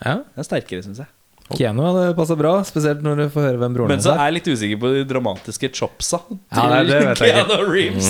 Ja, 0.04 0.16
Det 0.36 0.44
er 0.44 0.48
sterkere, 0.50 0.84
synes 0.84 0.98
jeg. 1.04 1.08
Keanu 1.54 1.84
hadde 1.86 2.16
passa 2.18 2.34
bra, 2.36 2.56
spesielt 2.66 3.04
når 3.06 3.20
du 3.20 3.24
får 3.30 3.44
høre 3.46 3.60
hvem 3.62 3.76
broren 3.78 3.92
Men 3.94 4.00
så 4.02 4.16
er 4.16 4.32
jeg 4.32 4.34
litt 4.40 4.48
usikker 4.50 4.80
på 4.82 4.90
de 4.96 5.04
dramatiske 5.06 5.70
chopsa 5.78 6.18
Ja, 6.32 6.64
nei, 6.72 6.80
det 6.90 6.96
vet 7.04 7.22
jeg 7.22 7.36
ikke. 7.36 7.44
Keanu 7.46 7.68
Reeves. 7.70 8.08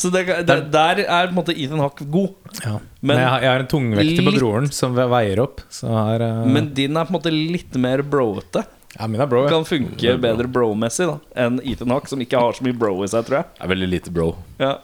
Så 0.00 0.10
det, 0.14 0.22
det, 0.48 0.56
der 0.72 1.02
er 1.04 1.28
på 1.28 1.34
en 1.34 1.36
måte 1.36 1.52
Ethan 1.52 1.82
Hawke 1.84 2.06
god. 2.08 2.32
Ja. 2.64 2.78
Men- 3.02 3.12
Men 3.12 3.18
jeg, 3.20 3.28
har- 3.28 3.40
jeg 3.44 3.50
har 3.52 3.60
en 3.60 3.70
tungvekter 3.74 4.24
på 4.24 4.32
Litt- 4.32 4.40
broren 4.40 4.72
som 4.72 4.94
veier 4.96 5.38
opp. 5.44 5.60
Så 5.70 5.86
her, 5.92 6.22
eh, 6.24 6.46
Men 6.48 6.72
din 6.74 6.96
er 6.96 7.04
på 7.04 7.12
en 7.14 7.20
måte 7.20 7.30
litt 7.34 7.76
mer 7.76 8.02
broete. 8.02 8.64
ja, 8.98 9.06
min 9.06 9.20
er 9.20 9.26
bro. 9.26 9.44
Ja. 9.44 9.50
Kan 9.50 9.64
funke 9.68 10.16
bedre 10.18 10.48
bro-messig 10.50 11.06
da 11.12 11.18
enn 11.44 11.60
Ethan 11.62 11.90
Hawke, 11.92 12.08
som 12.08 12.18
ikke 12.24 12.40
har 12.40 12.52
så 12.56 12.62
mye 12.64 12.72
bro 12.78 13.02
i 13.04 13.06
seg, 13.06 13.26
tror 13.28 13.42
jeg. 13.42 13.44
Det 13.58 13.64
er 13.68 13.74
veldig 13.76 13.90
lite 13.90 14.10
bro. 14.10 14.34
Ja. 14.58 14.78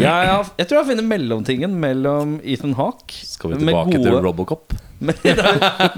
Ja, 0.00 0.14
ja, 0.24 0.36
jeg 0.56 0.68
tror 0.70 0.78
jeg 0.80 0.88
finner 0.94 1.04
mellomtingen 1.04 1.74
mellom 1.80 2.38
Ethan 2.48 2.72
Hawke 2.78 3.12
Skal 3.12 3.52
vi 3.52 3.58
tilbake 3.60 3.90
tilbake 3.92 4.00
til 4.06 4.18
Robocop? 4.24 4.72
med, 5.06 5.18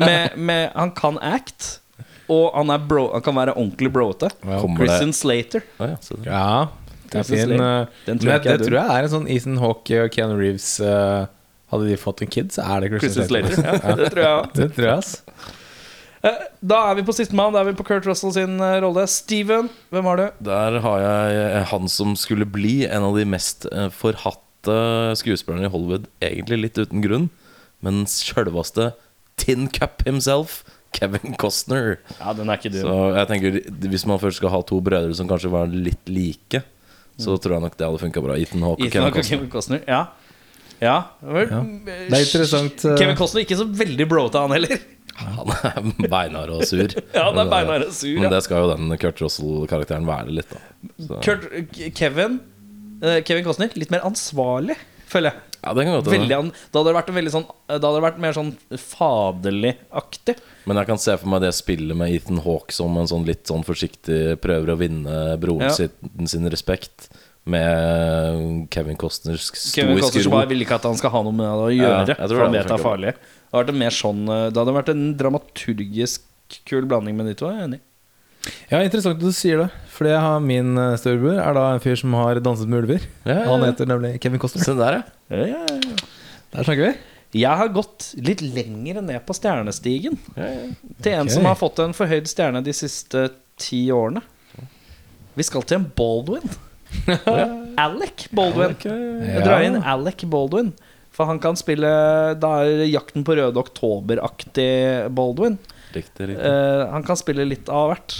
med, 0.01 0.37
med, 0.37 0.71
Han 0.75 0.91
kan 0.97 1.19
act, 1.23 1.79
og 2.27 2.57
han, 2.57 2.73
er 2.73 2.87
bro, 2.89 3.11
han 3.13 3.23
kan 3.23 3.37
være 3.37 3.53
ordentlig 3.53 3.93
broete. 3.93 4.31
Christian 4.43 5.13
det 5.13 5.19
Slater. 5.19 5.67
Å 5.77 5.91
ja, 6.25 6.47
det 7.13 7.21
er 7.21 7.29
fin. 7.29 7.43
Slater. 7.53 7.65
eh, 7.67 7.99
Den 8.09 8.23
tror 8.23 8.33
jeg 8.33 8.45
det 8.49 8.57
tror 8.65 8.79
jeg 8.81 8.97
er 8.97 9.07
en 9.07 9.13
sånn 9.13 9.29
Ethan 9.31 9.61
Hawke 9.63 10.07
og 10.07 10.15
Keanu 10.15 10.39
Reeves 10.41 10.71
uh, 10.81 11.29
Hadde 11.75 11.91
de 11.91 11.99
fått 12.01 12.25
en 12.25 12.31
kid, 12.33 12.51
så 12.55 12.65
er 12.65 12.85
det 12.85 12.95
Christian, 12.95 13.29
Christian 13.29 13.61
Slater. 13.61 14.25
Ja, 14.25 14.35
det 14.59 14.73
tror 14.75 14.89
jeg 14.89 14.97
også. 14.97 15.53
Da 16.65 16.79
er 16.91 16.95
vi 16.97 17.05
på 17.05 17.13
sistemann. 17.13 17.53
Da 17.53 17.61
er 17.61 17.69
vi 17.69 17.77
på 17.77 17.85
Kurt 17.87 18.07
Russell 18.09 18.33
sin 18.33 18.57
eh, 18.65 18.79
rolle. 18.85 19.05
Steven, 19.11 19.69
hvem 19.93 20.07
har 20.09 20.21
du? 20.21 20.25
Der 20.49 20.79
har 20.85 21.03
jeg 21.05 21.41
eh, 21.51 21.65
han 21.73 21.91
som 21.93 22.15
skulle 22.17 22.47
bli 22.49 22.87
en 22.89 23.05
av 23.11 23.19
de 23.19 23.27
mest 23.29 23.67
eh, 23.71 23.91
forhatte 23.93 24.41
skuespillerne 25.21 25.69
i 25.69 25.73
Hollywood, 25.75 26.07
egentlig 26.25 26.57
litt 26.63 26.79
uten 26.81 27.03
grunn, 27.05 27.27
men 27.85 28.07
sjølveste 28.09 28.95
Tin 29.37 29.67
Cup 29.69 30.01
himself, 30.07 30.63
Kevin 30.97 31.35
Costner. 31.37 31.99
Ja, 32.21 32.33
den 32.33 32.49
er 32.49 32.57
ikke 32.57 32.71
du. 32.73 32.79
Så 32.87 32.95
jeg 33.19 33.29
tenker 33.29 33.57
Hvis 33.93 34.07
man 34.09 34.21
først 34.23 34.39
skal 34.41 34.53
ha 34.55 34.61
to 34.65 34.79
brødre 34.87 35.13
som 35.19 35.29
kanskje 35.29 35.51
var 35.53 35.69
litt 35.69 36.09
like, 36.09 36.63
så 37.21 37.37
tror 37.37 37.59
jeg 37.59 37.65
nok 37.67 37.77
det 37.79 37.85
hadde 37.91 38.01
funka 38.01 38.23
bra. 38.25 38.39
Ethan 38.41 38.65
Hawke 38.65 38.87
og 38.89 38.95
Kevin 38.95 39.13
Costner. 39.13 39.29
Kevin 39.37 39.51
Costner. 39.53 39.83
Ja. 39.91 40.01
Ja. 40.81 40.97
vel, 41.21 41.51
Ja. 41.51 41.61
eh, 41.61 42.09
Det 42.09 42.17
er 42.17 42.25
interessant, 42.25 42.85
eh, 42.89 42.97
Kevin 42.99 43.17
Costner 43.21 43.45
ikke 43.45 43.59
så 43.61 43.67
veldig 43.69 44.09
broete, 44.11 44.41
han 44.41 44.51
heller. 44.57 44.81
Han 45.15 45.53
er 46.03 46.09
beinhard 46.11 46.51
og 46.57 46.65
sur. 46.67 46.89
Ja, 47.15 47.29
han 47.29 47.39
er 47.39 47.51
beinhard 47.53 47.85
og 47.87 47.93
sur, 47.95 48.17
Men 48.19 48.33
det 48.35 48.41
skal 48.47 48.65
jo 48.65 48.73
den 48.75 48.97
Kurt 48.99 49.21
Russell-karakteren 49.23 50.09
være 50.09 50.35
litt, 50.41 50.51
da. 50.51 50.63
Så, 51.07 51.21
Kurt, 51.25 51.47
Kevin 51.95 52.41
eh, 53.03 53.21
Kevin 53.27 53.45
Costner, 53.47 53.71
litt 53.79 53.93
mer 53.95 54.03
ansvarlig, 54.09 54.77
føler 55.11 55.31
jeg. 55.31 55.43
ja, 55.63 55.73
det 55.77 55.85
kan 55.87 55.95
godt 55.95 56.09
Veldig 56.11 56.29
da 56.35 56.81
hadde 56.81 56.89
det 56.89 56.95
vært 56.97 57.11
veldig 57.15 57.33
sånn 57.33 57.45
Da 57.69 57.77
hadde 57.79 57.93
det 58.01 58.05
vært 58.09 58.19
mer 58.25 58.35
sånn 58.37 58.51
faderlig-aktig. 58.85 60.35
Men 60.69 60.81
jeg 60.81 60.89
kan 60.91 61.01
se 61.03 61.15
for 61.21 61.31
meg 61.33 61.45
det 61.45 61.53
spillet 61.57 61.97
med 61.99 62.13
Ethan 62.15 62.41
Hawke 62.45 62.75
som 62.75 62.97
en 63.01 63.09
sånn 63.11 63.27
litt 63.29 63.47
sånn 63.51 63.65
forsiktig 63.67 64.41
prøver 64.45 64.75
å 64.75 64.79
vinne 64.81 65.21
broren 65.43 65.69
Ja. 65.69 65.77
sin, 65.77 66.27
sin 66.31 66.51
respekt. 66.51 67.09
Med 67.45 68.69
Kevin 68.73 68.97
Costners 68.97 69.51
stoiske 69.53 69.85
ro. 69.85 69.99
Kevin 70.01 70.31
bare 70.33 70.49
vil 70.49 70.65
ikke 70.65 70.79
at 70.79 70.87
han 70.89 70.97
skal 70.97 71.13
ha 71.13 71.21
noe 71.27 71.35
med 71.37 71.45
det 71.45 71.65
å 71.67 71.73
Ja, 71.77 71.91
gjøre. 72.05 72.17
tror 72.17 72.37
for 72.39 72.45
han 72.47 72.53
vet 72.57 72.69
det 72.71 72.77
er 72.79 72.85
farlig. 72.85 73.15
Det 73.55 73.61
hadde 73.61 73.69
vært 73.69 73.77
en 73.77 73.83
mer 73.85 73.95
sånn 73.95 74.23
eh, 74.27 74.47
Det 74.51 74.59
hadde 74.59 74.73
vært 74.75 74.89
en 74.91 75.03
dramaturgisk 75.15 76.57
kul 76.67 76.89
blanding 76.91 77.15
med 77.15 77.29
de 77.31 77.35
to. 77.39 77.47
Jeg 77.47 77.61
er 77.61 77.69
enig. 77.69 77.79
Ja, 78.67 78.81
Interessant 78.83 79.15
at 79.15 79.23
du 79.23 79.31
sier 79.31 79.63
det. 79.63 79.69
Fordi 79.95 80.11
jeg 80.11 80.23
har 80.25 80.41
min 80.43 80.73
eh, 80.75 80.97
storebror 80.99 81.39
er 81.39 81.55
da 81.55 81.69
en 81.71 81.83
fyr 81.85 81.95
som 82.01 82.17
har 82.19 82.41
danset 82.43 82.67
med 82.67 82.83
ulver. 82.83 83.05
Ja, 83.23 83.37
ja, 83.37 83.45
Han 83.53 83.63
heter 83.63 83.87
nemlig 83.87 84.17
Kevin 84.25 84.43
Costner. 84.43 84.67
Se 84.67 84.75
der, 84.75 84.99
ja. 84.99 85.39
Ja, 85.39 85.61
ja, 85.71 85.77
ja. 85.79 86.33
Der 86.57 86.67
snakker 86.67 86.89
vi. 86.89 86.91
Jeg 87.45 87.61
har 87.61 87.71
gått 87.75 88.09
litt 88.27 88.43
lenger 88.43 88.99
ned 89.07 89.23
på 89.27 89.37
stjernestigen. 89.39 90.19
Ja, 90.35 90.51
ja. 90.51 90.67
Til 90.99 91.15
en 91.15 91.29
okay. 91.29 91.37
som 91.37 91.47
har 91.47 91.59
fått 91.59 91.79
en 91.85 91.95
forhøyd 91.95 92.27
stjerne 92.31 92.63
de 92.67 92.75
siste 92.75 93.29
ti 93.63 93.85
årene. 93.95 94.25
Vi 95.39 95.47
skal 95.47 95.63
til 95.63 95.79
en 95.79 95.87
Baldwin. 95.95 96.59
Alec 97.87 98.27
Baldwin. 98.35 98.75
Jeg 98.83 99.47
drar 99.47 99.63
inn 99.63 99.79
Alec 99.79 100.27
Baldwin. 100.31 100.75
For 101.15 101.31
han 101.31 101.41
kan 101.43 101.59
spille 101.59 101.89
Da 102.43 102.53
er 102.65 102.85
Jakten 102.89 103.25
på 103.27 103.37
Røde 103.39 103.61
Oktober-aktig 103.61 104.71
Baldwin. 105.15 105.59
Riktig, 105.95 106.33
riktig. 106.33 106.43
Uh, 106.43 106.91
han 106.91 107.07
kan 107.07 107.19
spille 107.19 107.47
litt 107.47 107.71
av 107.71 107.93
hvert. 107.93 108.17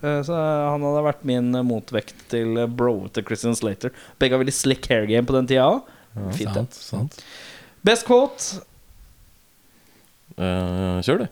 Eh, 0.00 0.18
så 0.24 0.36
han 0.36 0.84
hadde 0.84 1.04
vært 1.04 1.24
min 1.28 1.52
motvekt 1.68 2.26
til 2.32 2.56
bro 2.72 3.08
til 3.12 3.24
Christian 3.28 3.56
Slater. 3.56 3.92
Begge 4.20 4.36
har 4.36 4.42
veldig 4.42 4.56
slick 4.56 4.88
hair 4.92 5.08
game 5.08 5.28
på 5.28 5.36
den 5.36 5.48
tida 5.48 5.68
òg. 5.68 5.88
Fint. 6.36 6.52
Sant, 6.56 6.76
sant. 6.76 7.20
Best 7.86 8.04
quote. 8.08 8.60
Uh, 10.36 11.00
kjør, 11.04 11.24
du. 11.24 11.26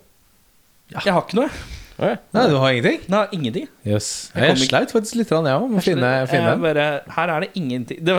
Jeg 0.94 1.12
har 1.12 1.24
ikke 1.24 1.40
noe. 1.40 1.52
Ja. 1.52 1.87
Nei, 1.98 2.42
du 2.46 2.54
har 2.62 2.70
ingenting? 2.70 3.00
Nei, 3.10 3.24
ingenting. 3.34 3.64
Yes. 3.82 4.30
Jeg 4.30 4.52
Jeg, 4.52 4.68
sleit 4.68 4.92
faktisk 4.94 5.16
litt, 5.18 5.30
jeg 5.34 5.38
òg, 5.42 5.64
med 5.66 5.80
å 5.80 5.82
finne, 5.82 6.10
finne 6.30 6.52
bare, 6.62 6.84
her 7.16 7.32
er 7.34 7.40
det 7.42 7.48
ingenting 7.58 8.04
det, 8.06 8.14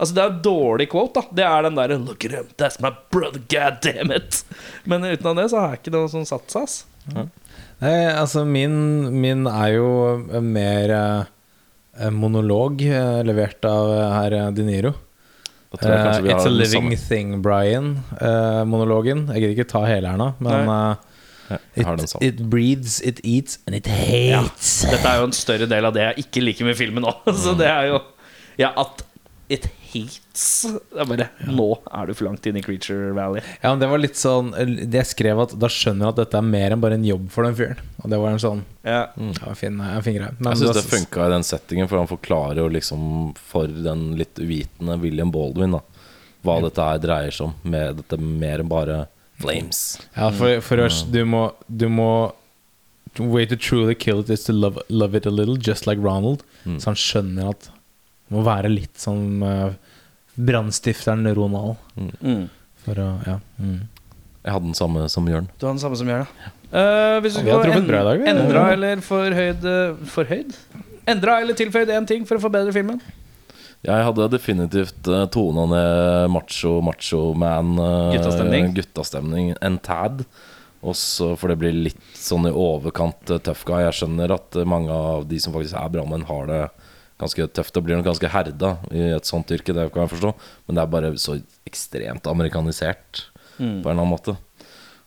Altså 0.00 0.16
det 0.16 0.22
er 0.24 0.32
en 0.32 0.40
dårlig 0.42 0.88
quote 0.90 1.20
da 1.20 1.36
Det 1.38 1.44
er 1.46 1.68
den 1.68 1.78
der 1.78 1.94
Look 2.00 2.24
at 2.26 2.34
him, 2.34 2.48
that's 2.58 2.80
my 2.82 2.90
brother, 3.14 3.38
god 3.52 3.78
damn 3.86 4.10
it 4.10 4.40
Men 4.82 5.06
utenom 5.06 5.38
det 5.38 5.46
så 5.52 5.60
har 5.62 5.76
jeg 5.76 5.84
ikke 5.84 5.94
noe 5.94 6.10
som 6.10 6.24
satt 6.26 6.50
seg 6.50 6.66
ass. 6.66 6.80
Nei, 7.80 7.92
altså 8.10 8.42
min, 8.44 8.74
min 9.22 9.46
er 9.48 9.76
jo 9.76 9.92
mer 10.42 10.92
eh, 10.96 12.10
monolog 12.10 12.82
eh, 12.82 13.20
levert 13.24 13.64
av 13.64 13.92
eh, 13.94 14.10
herr 14.18 14.36
De 14.56 14.66
Niro. 14.66 14.92
Eh, 15.78 16.26
It's 16.34 16.46
a 16.46 16.50
living 16.50 16.90
thing, 16.98 17.38
Brian-monologen. 17.46 19.28
jeg 19.30 19.40
gidder 19.44 19.54
ikke 19.54 19.70
ta 19.70 19.84
hele 19.86 20.10
her 20.10 20.18
nå, 20.18 20.32
men 20.42 20.74
Ja, 21.50 21.58
it, 21.74 22.16
it 22.22 22.42
breathes, 22.50 23.00
it 23.02 23.20
eats, 23.26 23.58
and 23.66 23.74
it 23.76 23.88
hates. 23.90 24.84
Dette 24.86 25.02
er 25.02 25.20
jo 25.20 25.28
en 25.28 25.36
større 25.36 25.66
del 25.70 25.88
av 25.88 25.94
det 25.96 26.06
jeg 26.06 26.26
ikke 26.26 26.44
liker 26.44 26.68
med 26.68 26.78
filmen 26.78 27.06
nå 27.06 27.14
Så 27.44 27.56
det 27.58 27.68
er 27.70 27.90
jo 27.90 28.00
Ja, 28.60 28.70
at 28.78 29.02
it 29.50 29.66
hates 29.90 30.44
Det 30.70 31.02
er 31.02 31.08
bare, 31.10 31.26
nå 31.50 31.66
er 31.90 32.06
du 32.06 32.14
for 32.14 32.28
langt 32.28 32.46
inn 32.46 32.60
i 32.60 32.62
Creature 32.62 33.10
Valley 33.16 33.42
Ja, 33.42 33.72
men 33.72 33.82
det 33.82 33.88
var 33.90 34.02
litt 34.02 34.18
sånn 34.20 34.52
jeg 34.54 35.06
skrev 35.10 35.42
at 35.42 35.56
da 35.58 35.70
skjønner 35.72 36.06
jeg 36.06 36.14
at 36.14 36.20
dette 36.22 36.38
er 36.38 36.46
mer 36.46 36.76
enn 36.76 36.82
bare 36.82 36.98
en 37.00 37.06
jobb 37.06 37.26
for 37.34 37.46
den 37.46 37.56
fyren. 37.58 37.80
Og 38.04 38.12
det 38.12 38.20
var 38.22 38.34
en 38.34 38.42
sånn 38.42 38.62
ja. 38.86 39.00
ja, 39.10 39.54
fin, 39.58 39.80
en 39.82 40.04
fin 40.06 40.16
greie. 40.16 40.34
Men 40.38 40.52
Jeg 40.52 40.62
syns 40.62 40.78
det 40.78 40.86
funka 40.86 41.26
i 41.26 41.32
den 41.34 41.46
settingen, 41.46 41.90
for 41.90 42.00
han 42.00 42.10
forklarer 42.10 42.62
jo 42.62 42.68
liksom 42.72 43.02
for 43.36 43.70
den 43.88 44.12
litt 44.20 44.38
uvitende 44.38 44.96
William 45.02 45.32
Baldwin 45.34 45.76
da 45.78 45.82
hva 46.46 46.56
dette 46.64 46.84
her 46.84 47.00
dreier 47.02 47.34
seg 47.34 47.50
om, 47.50 47.56
med 47.68 47.98
dette 48.00 48.16
mer 48.20 48.62
enn 48.62 48.70
bare 48.70 49.02
flames. 49.40 49.98
Ja, 50.16 50.30
for, 50.36 50.60
for 50.64 50.84
oss, 50.84 51.02
du 51.08 51.24
må 51.28 51.50
Du 51.66 51.88
må 51.92 52.10
Way 53.18 53.44
to 53.50 53.56
truly 53.56 53.96
kill 53.98 54.20
it 54.20 54.30
is 54.30 54.44
to 54.46 54.52
love, 54.52 54.78
love 54.88 55.16
it 55.18 55.26
a 55.26 55.30
little, 55.30 55.56
just 55.56 55.84
like 55.86 55.98
Ronald. 56.00 56.44
Mm. 56.64 56.76
Så 56.78 56.92
han 56.92 56.98
skjønner 57.00 57.48
at 57.50 57.66
det 57.66 58.36
må 58.36 58.44
være 58.46 58.70
litt 58.70 59.00
som 59.02 59.42
uh, 59.42 59.72
brannstifteren 60.38 61.26
Ronald. 61.34 61.74
mm. 61.98 62.44
For 62.84 63.02
å 63.02 63.08
Ja. 63.26 63.40
Mm. 63.58 63.80
Jeg 64.40 64.54
hadde 64.54 64.70
den 64.70 64.78
samme 64.78 65.02
som 65.12 65.26
Jørn. 65.28 65.50
Du 65.58 65.66
hadde 65.66 65.74
den 65.74 65.82
samme 65.82 65.98
som 66.00 66.08
Jørn, 66.08 66.22
ja. 66.24 66.52
Uh, 66.70 67.18
Hvis 67.20 67.34
du 67.34 67.42
dag, 68.06 68.22
vi. 68.22 68.28
Endra 68.30 68.62
eller 68.72 69.00
forhøyd 69.02 69.64
eh, 69.66 70.04
Forhøyd? 70.06 70.54
Endra 71.10 71.40
eller 71.42 71.58
tilføyd 71.58 71.90
én 71.90 72.06
ting 72.06 72.22
for 72.28 72.38
å 72.38 72.44
forbedre 72.44 72.72
filmen? 72.72 73.02
Jeg 73.80 74.04
hadde 74.04 74.28
definitivt 74.28 75.08
uh, 75.08 75.24
tona 75.32 75.64
ned 75.70 76.32
macho, 76.34 76.78
macho 76.84 77.20
man 77.32 77.78
uh, 77.80 78.12
Guttastemning. 78.12 78.74
guttastemning 78.76 79.54
en 79.56 79.78
tad. 79.80 80.26
Også 80.84 81.34
for 81.40 81.52
det 81.52 81.58
blir 81.60 81.76
litt 81.88 82.16
sånn 82.16 82.48
i 82.48 82.52
overkant 82.52 83.32
tøff 83.44 83.64
guy. 83.68 83.82
Jeg 83.86 83.96
skjønner 84.00 84.32
at 84.36 84.56
mange 84.68 84.92
av 84.92 85.26
de 85.28 85.40
som 85.40 85.56
faktisk 85.56 85.76
er 85.80 85.92
brannmenn, 85.92 86.28
har 86.28 86.46
det 86.48 86.60
ganske 87.20 87.46
tøft 87.52 87.76
og 87.76 87.84
blir 87.84 87.98
nok 87.98 88.06
ganske 88.08 88.30
herda 88.32 88.70
i 88.96 89.10
et 89.16 89.28
sånt 89.28 89.52
yrke. 89.52 89.74
Det 89.76 89.90
kan 89.92 90.06
jeg 90.06 90.12
forstå 90.14 90.30
Men 90.66 90.76
det 90.76 90.82
er 90.82 90.92
bare 90.94 91.10
så 91.20 91.36
ekstremt 91.68 92.28
amerikanisert 92.30 93.26
på 93.58 93.64
en 93.64 93.80
eller 93.82 93.96
annen 93.98 94.12
måte. 94.12 94.36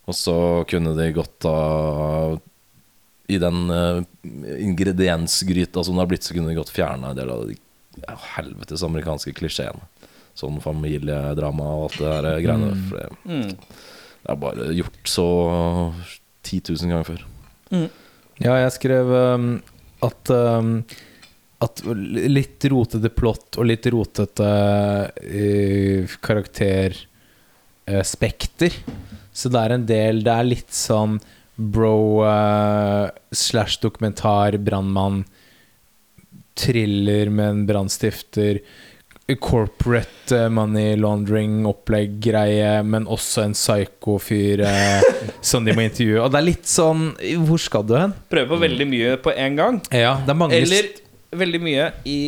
Og 0.06 0.14
så 0.14 0.36
kunne 0.70 0.92
de 0.94 1.08
godt 1.16 1.46
ha 1.48 2.36
I 3.32 3.38
den 3.42 3.70
uh, 3.72 4.02
ingrediensgryta 4.60 5.82
som 5.82 5.96
det 5.96 6.04
har 6.04 6.10
blitt, 6.10 6.26
så 6.26 6.36
kunne 6.36 6.52
de 6.52 6.58
godt 6.58 6.74
fjerna 6.74 7.10
en 7.10 7.18
del 7.18 7.34
av 7.34 7.46
de 7.48 7.58
ja, 8.02 8.14
helvetes 8.36 8.82
amerikanske 8.86 9.32
klisjeen. 9.36 9.78
Sånn 10.34 10.56
familiedrama 10.64 11.62
og 11.76 11.84
alt 11.86 11.98
det 12.00 12.12
der 12.26 12.40
greiene. 12.42 12.72
For 12.88 12.96
det, 12.98 13.08
Mm. 13.24 13.48
det 14.24 14.30
er 14.32 14.36
bare 14.42 14.68
gjort 14.74 15.06
så 15.06 15.26
10 16.42 16.60
000 16.74 16.90
ganger 16.90 17.06
før. 17.06 17.22
Ja, 18.42 18.54
jeg 18.64 18.72
skrev 18.74 19.06
um, 19.14 19.62
at 20.02 20.30
um, 20.34 20.84
At 21.64 21.80
litt 21.86 22.64
rotete 22.68 23.08
plott 23.14 23.56
og 23.56 23.64
litt 23.70 23.86
rotete 23.94 24.48
uh, 25.14 26.16
karakterspekter. 27.86 28.72
så 29.34 29.48
det 29.50 29.60
er 29.62 29.72
en 29.74 29.86
del 29.88 30.22
Det 30.26 30.32
er 30.34 30.44
litt 30.48 30.72
sånn 30.74 31.20
bro 31.56 32.20
uh, 32.26 33.08
slash 33.30 33.78
dokumentar, 33.80 34.56
brannmann, 34.58 35.24
thriller 36.58 37.30
med 37.30 37.48
en 37.48 37.62
brannstifter. 37.66 38.60
Corporate 39.40 40.36
uh, 40.36 40.50
money 40.52 40.98
laundering-opplegg-greie, 41.00 42.82
men 42.84 43.06
også 43.08 43.46
en 43.46 43.54
psyko-fyr 43.56 44.60
eh, 44.68 45.06
som 45.40 45.64
de 45.64 45.72
må 45.72 45.86
intervjue. 45.86 46.20
Og 46.20 46.28
det 46.34 46.42
er 46.42 46.46
litt 46.50 46.68
sånn 46.68 47.06
Hvor 47.46 47.62
skal 47.62 47.86
du 47.88 47.94
hen? 47.96 48.12
Prøve 48.28 48.52
på 48.52 48.60
veldig 48.66 48.88
mye 48.90 49.14
på 49.24 49.32
en 49.32 49.56
gang. 49.56 49.80
Ja, 49.88 50.18
det 50.20 50.34
er 50.34 50.40
mange 50.42 50.58
Eller 50.60 50.90
veldig 51.34 51.62
mye 51.64 51.88
i 52.04 52.18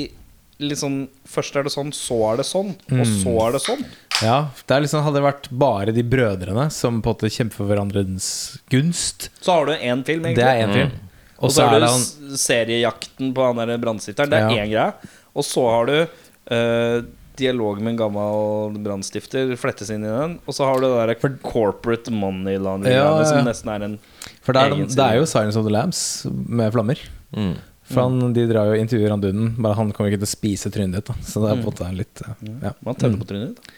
litt 0.65 0.81
sånn 0.81 1.03
Først 1.29 1.59
er 1.61 1.67
det 1.67 1.75
sånn, 1.75 1.93
så 1.93 2.17
er 2.31 2.41
det 2.41 2.47
sånn, 2.49 2.73
og 2.97 3.05
så 3.11 3.33
er 3.45 3.57
det 3.59 3.61
sånn. 3.67 3.85
Ja, 4.25 4.37
det 4.65 4.79
liksom, 4.87 5.03
hadde 5.05 5.19
det 5.19 5.27
vært 5.27 5.49
bare 5.53 5.93
de 5.93 6.05
brødrene 6.07 6.69
som 6.73 7.03
på 7.03 7.13
en 7.13 7.17
måte 7.19 7.29
kjemper 7.29 7.61
for 7.61 7.69
hverandres 7.69 8.29
gunst. 8.73 9.29
Så 9.45 9.53
har 9.53 9.69
du 9.69 9.75
én 9.75 10.05
film, 10.07 10.25
egentlig. 10.25 10.39
Det 10.41 10.47
er 10.49 10.63
en 10.65 10.73
film. 10.73 10.95
Og 11.39 11.53
så 11.53 11.67
har 11.67 11.81
du 11.81 11.87
han... 11.87 12.07
seriejakten 12.41 13.35
på 13.37 13.45
han 13.45 13.61
der 13.61 13.79
brannstifteren. 13.83 14.31
Det 14.33 14.39
er 14.41 14.51
Ja. 14.51 14.65
én 14.65 14.73
greie. 14.73 15.13
Og 15.37 15.45
så 15.45 15.65
har 15.69 15.87
du 15.91 15.97
uh, 16.03 17.05
dialog 17.37 17.81
med 17.83 17.93
en 17.93 18.01
gammel 18.01 18.79
brannstifter 18.85 19.53
flettes 19.61 19.91
inn 19.93 20.05
i 20.07 20.09
den. 20.13 20.39
Og 20.49 20.57
så 20.57 20.65
har 20.65 20.81
du 20.81 20.87
det 20.89 21.17
der 21.21 21.39
corporate 21.45 22.11
money 22.11 22.57
laundering 22.57 22.97
Ja, 22.97 23.11
ja. 23.21 23.25
som 23.29 23.45
nesten 23.45 23.69
er 23.75 23.85
en 23.85 23.99
For 24.41 24.57
det 24.57 24.63
er, 24.63 24.73
Egen 24.77 24.89
det 24.89 25.05
er 25.05 25.19
jo. 25.21 25.27
Silence 25.29 25.59
of 25.61 25.67
the 25.69 25.73
Lambs 25.75 26.03
med 26.33 26.73
flammer. 26.73 27.01
Mm. 27.37 27.57
For 27.87 28.03
han, 28.03 28.33
de 28.35 28.47
drar 28.51 28.67
jo 28.67 28.75
og 28.75 28.81
intervjuer 28.83 29.13
han 29.15 29.21
duden, 29.23 29.51
bare 29.63 29.77
han 29.79 29.93
kommer 29.95 30.11
ikke 30.11 30.19
til 30.25 30.27
å 30.27 30.33
spise 30.33 30.71
trynet 30.75 30.97
ditt. 30.99 31.07
Da. 31.13 31.15
Så 31.23 31.43
det 31.45 31.53
er 31.53 31.61
på 31.61 31.69
en 31.69 31.69
måte 31.71 31.91
litt 31.95 32.23
uh, 32.27 32.33
ja. 32.65 32.73
Man 32.83 32.97
tenner 32.99 33.21
på 33.21 33.29
trynet 33.29 33.61
ditt. 33.61 33.69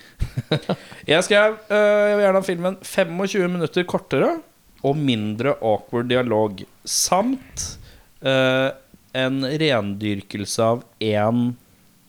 jeg 1.12 1.26
skrev 1.26 1.58
uh, 1.68 2.06
Jeg 2.08 2.14
vil 2.16 2.24
gjerne 2.24 2.40
ha 2.40 2.46
filmen 2.46 2.78
25 2.86 3.52
minutter 3.58 3.84
kortere 3.90 4.30
og 4.86 4.98
mindre 4.98 5.56
awkward 5.58 6.10
dialog. 6.10 6.62
Samt 6.84 7.64
uh, 8.22 8.70
en 9.16 9.40
rendyrkelse 9.42 10.68
av 10.74 10.84
én 11.02 11.48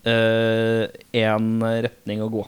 én 0.10 1.48
retning 1.84 2.22
å 2.24 2.30
gå. 2.32 2.44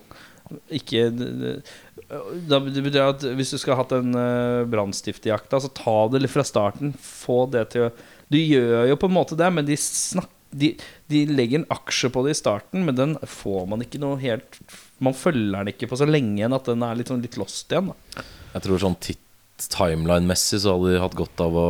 Ikke 0.73 1.09
da, 1.11 2.59
Det 2.59 2.83
betyr 2.83 3.03
at 3.05 3.25
hvis 3.37 3.53
du 3.53 3.59
skal 3.59 3.75
ha 3.75 3.83
hatt 3.83 3.93
en 3.95 4.15
uh, 4.15 4.67
brannstiftjakt, 4.69 5.53
så 5.53 5.71
ta 5.75 5.95
det 6.11 6.23
litt 6.23 6.33
fra 6.33 6.45
starten. 6.47 6.93
Få 6.99 7.45
det 7.51 7.71
til 7.75 7.87
å 7.87 7.91
Du 8.31 8.39
gjør 8.39 8.87
jo 8.87 8.95
på 8.99 9.09
en 9.09 9.17
måte 9.17 9.35
det, 9.35 9.49
men 9.51 9.67
de, 9.67 9.75
snak, 9.75 10.29
de, 10.55 10.73
de 11.11 11.25
legger 11.27 11.61
en 11.61 11.71
aksje 11.75 12.11
på 12.11 12.23
det 12.25 12.35
i 12.35 12.39
starten, 12.39 12.85
men 12.87 12.95
den 12.95 13.17
får 13.27 13.65
man 13.67 13.83
ikke 13.83 13.99
noe 13.99 14.19
helt 14.21 14.59
Man 15.03 15.17
følger 15.17 15.57
den 15.57 15.73
ikke 15.73 15.89
på 15.91 15.99
så 15.99 16.07
lenge 16.07 16.45
enn 16.45 16.55
at 16.55 16.69
den 16.69 16.85
er 16.87 16.95
litt, 16.95 17.11
sånn 17.11 17.23
litt 17.23 17.39
lost 17.39 17.71
igjen. 17.71 17.91
Da. 17.91 18.23
Jeg 18.55 18.67
tror 18.67 18.83
sånn 18.83 18.99
titt 19.03 19.27
timeline-messig 19.69 20.61
så 20.63 20.75
hadde 20.75 20.93
de 20.95 21.01
hatt 21.03 21.17
godt 21.17 21.41
av 21.43 21.57
å 21.57 21.67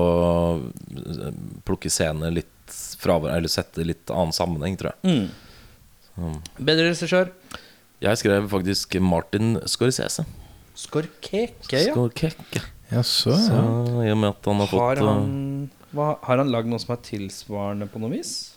eh, 0.61 1.31
plukke 1.67 1.91
scener 1.91 2.31
litt 2.31 2.47
fra 3.01 3.17
hverandre, 3.17 3.37
eller 3.41 3.51
sette 3.51 3.83
litt 3.83 4.11
annen 4.13 4.35
sammenheng, 4.35 4.77
tror 4.79 4.93
jeg. 4.93 5.27
Mm. 6.15 6.37
Bedre 6.59 6.91
regissør. 6.91 7.31
Jeg 8.01 8.17
skrev 8.21 8.47
faktisk 8.51 8.95
Martin 9.03 9.59
Scorsese. 9.69 10.25
Skorkeke, 10.77 11.77
ja. 11.77 11.91
Skorkeke. 11.91 12.63
Ja, 12.91 13.03
så, 13.03 13.35
Så. 13.37 13.59
I 14.03 14.11
og 14.11 14.17
med 14.19 14.29
at 14.33 14.47
han 14.49 14.59
har 14.59 14.67
Har 14.67 14.95
fått 14.99 15.05
han, 15.07 15.69
eh, 15.69 15.87
hva, 15.95 16.17
har 16.23 16.41
han 16.41 16.51
lagd 16.51 16.67
noe 16.71 16.79
som 16.79 16.95
er 16.95 17.03
tilsvarende 17.05 17.87
på 17.91 17.99
noe 18.03 18.11
vis? 18.11 18.50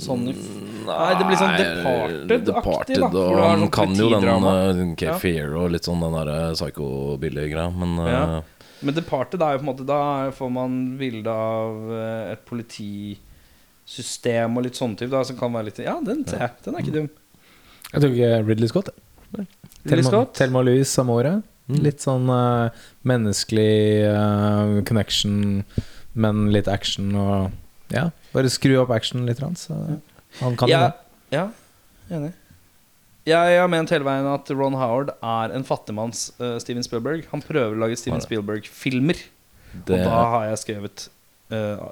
Sånn 0.00 0.22
Nei, 0.24 1.12
det 1.18 1.24
blir 1.28 1.36
sånn 1.36 1.52
Departed-aktig, 1.60 2.32
da. 2.32 2.40
Departed, 2.46 3.02
for 3.12 3.36
og 3.36 3.42
han 3.44 3.66
kan 3.70 3.92
jo 3.92 4.08
den 4.08 4.24
politidrama. 4.24 4.72
uh, 4.72 4.80
Cape 4.96 5.12
Ja. 5.12 5.18
Fear 5.20 5.52
og 5.60 5.68
litt 5.74 5.84
sånn 5.86 6.00
den 6.00 6.14
derre 6.16 6.38
Psycho-billige 6.56 7.52
greia 7.52 7.68
men 7.76 7.90
uh, 8.00 8.08
Ja. 8.08 8.40
Men 8.82 8.94
Departed 8.96 9.42
er 9.44 9.52
jo 9.54 9.58
på 9.60 9.64
en 9.66 9.70
måte 9.70 9.84
Da 9.86 9.98
får 10.34 10.48
man 10.50 10.96
bilde 10.98 11.30
av 11.30 11.76
eh, 11.94 12.32
et 12.32 12.40
politisystem 12.48 14.56
og 14.58 14.64
litt 14.66 14.74
sånn 14.80 14.96
type, 14.98 15.12
da, 15.12 15.20
som 15.28 15.36
kan 15.38 15.52
være 15.54 15.68
litt 15.68 15.78
Ja, 15.84 15.98
den 16.02 16.24
ser 16.26 16.38
jeg. 16.46 16.52
Den 16.64 16.74
er 16.74 16.80
ikke 16.82 16.96
dum. 16.96 17.06
Jeg 17.92 18.00
tok 18.06 18.14
eh, 18.18 18.40
Ridley 18.48 18.68
Scott. 18.72 18.88
Ridley 19.36 20.02
Scott. 20.06 20.30
Thelma 20.38 20.60
Louise 20.66 20.90
samme 20.90 21.12
året. 21.14 21.42
Litt 21.72 22.00
sånn 22.02 22.26
uh, 22.28 22.68
menneskelig 23.06 24.04
uh, 24.10 24.82
connection, 24.88 25.62
men 26.18 26.50
litt 26.52 26.66
action 26.68 27.14
og 27.16 27.50
Ja, 27.94 28.08
bare 28.32 28.52
skru 28.52 28.76
opp 28.80 28.92
actionen 28.94 29.28
litt, 29.28 29.42
så 29.60 29.76
han 30.40 30.56
kan 30.56 30.70
Ja, 30.70 30.80
det. 30.88 31.36
ja, 31.36 31.48
enig. 32.10 32.32
Jeg 33.28 33.58
har 33.60 33.68
ment 33.70 33.92
hele 33.94 34.06
veien 34.06 34.26
at 34.26 34.48
Ron 34.50 34.74
Howard 34.74 35.12
er 35.14 35.52
en 35.54 35.64
fattigmanns 35.66 36.32
uh, 36.40 36.56
Steven 36.62 36.82
Spielberg. 36.82 37.28
Han 37.30 37.44
prøver 37.44 37.76
å 37.76 37.82
lage 37.84 37.98
Steven 38.00 38.22
Spielberg-filmer, 38.24 39.20
det, 39.72 39.94
og 39.94 40.08
da 40.08 40.22
har 40.32 40.46
jeg 40.50 40.62
skrevet 40.64 41.04
uh, 41.54 41.84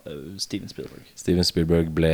Steven 0.43 0.73
Spielberg. 0.73 1.07
Steven 1.15 1.47
Spielberg 1.47 1.93
ble 1.95 2.11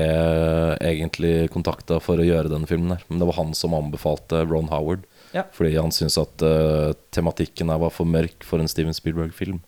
egentlig 0.85 1.49
kontakta 1.55 1.97
for 2.03 2.21
å 2.21 2.27
gjøre 2.27 2.53
denne 2.53 2.69
filmen, 2.69 2.93
der 2.93 3.07
men 3.09 3.23
det 3.23 3.31
var 3.31 3.41
han 3.41 3.57
som 3.57 3.77
anbefalte 3.79 4.45
Ron 4.45 4.69
Howard. 4.73 5.07
Ja. 5.33 5.47
Fordi 5.57 5.73
han 5.77 5.93
syntes 5.95 6.21
at 6.21 6.45
uh, 6.45 6.93
tematikken 7.17 7.73
her 7.73 7.81
var 7.83 7.95
for 7.95 8.09
mørk 8.09 8.45
for 8.47 8.61
en 8.63 8.71
Steven 8.71 8.95
Spielberg-film. 8.97 9.63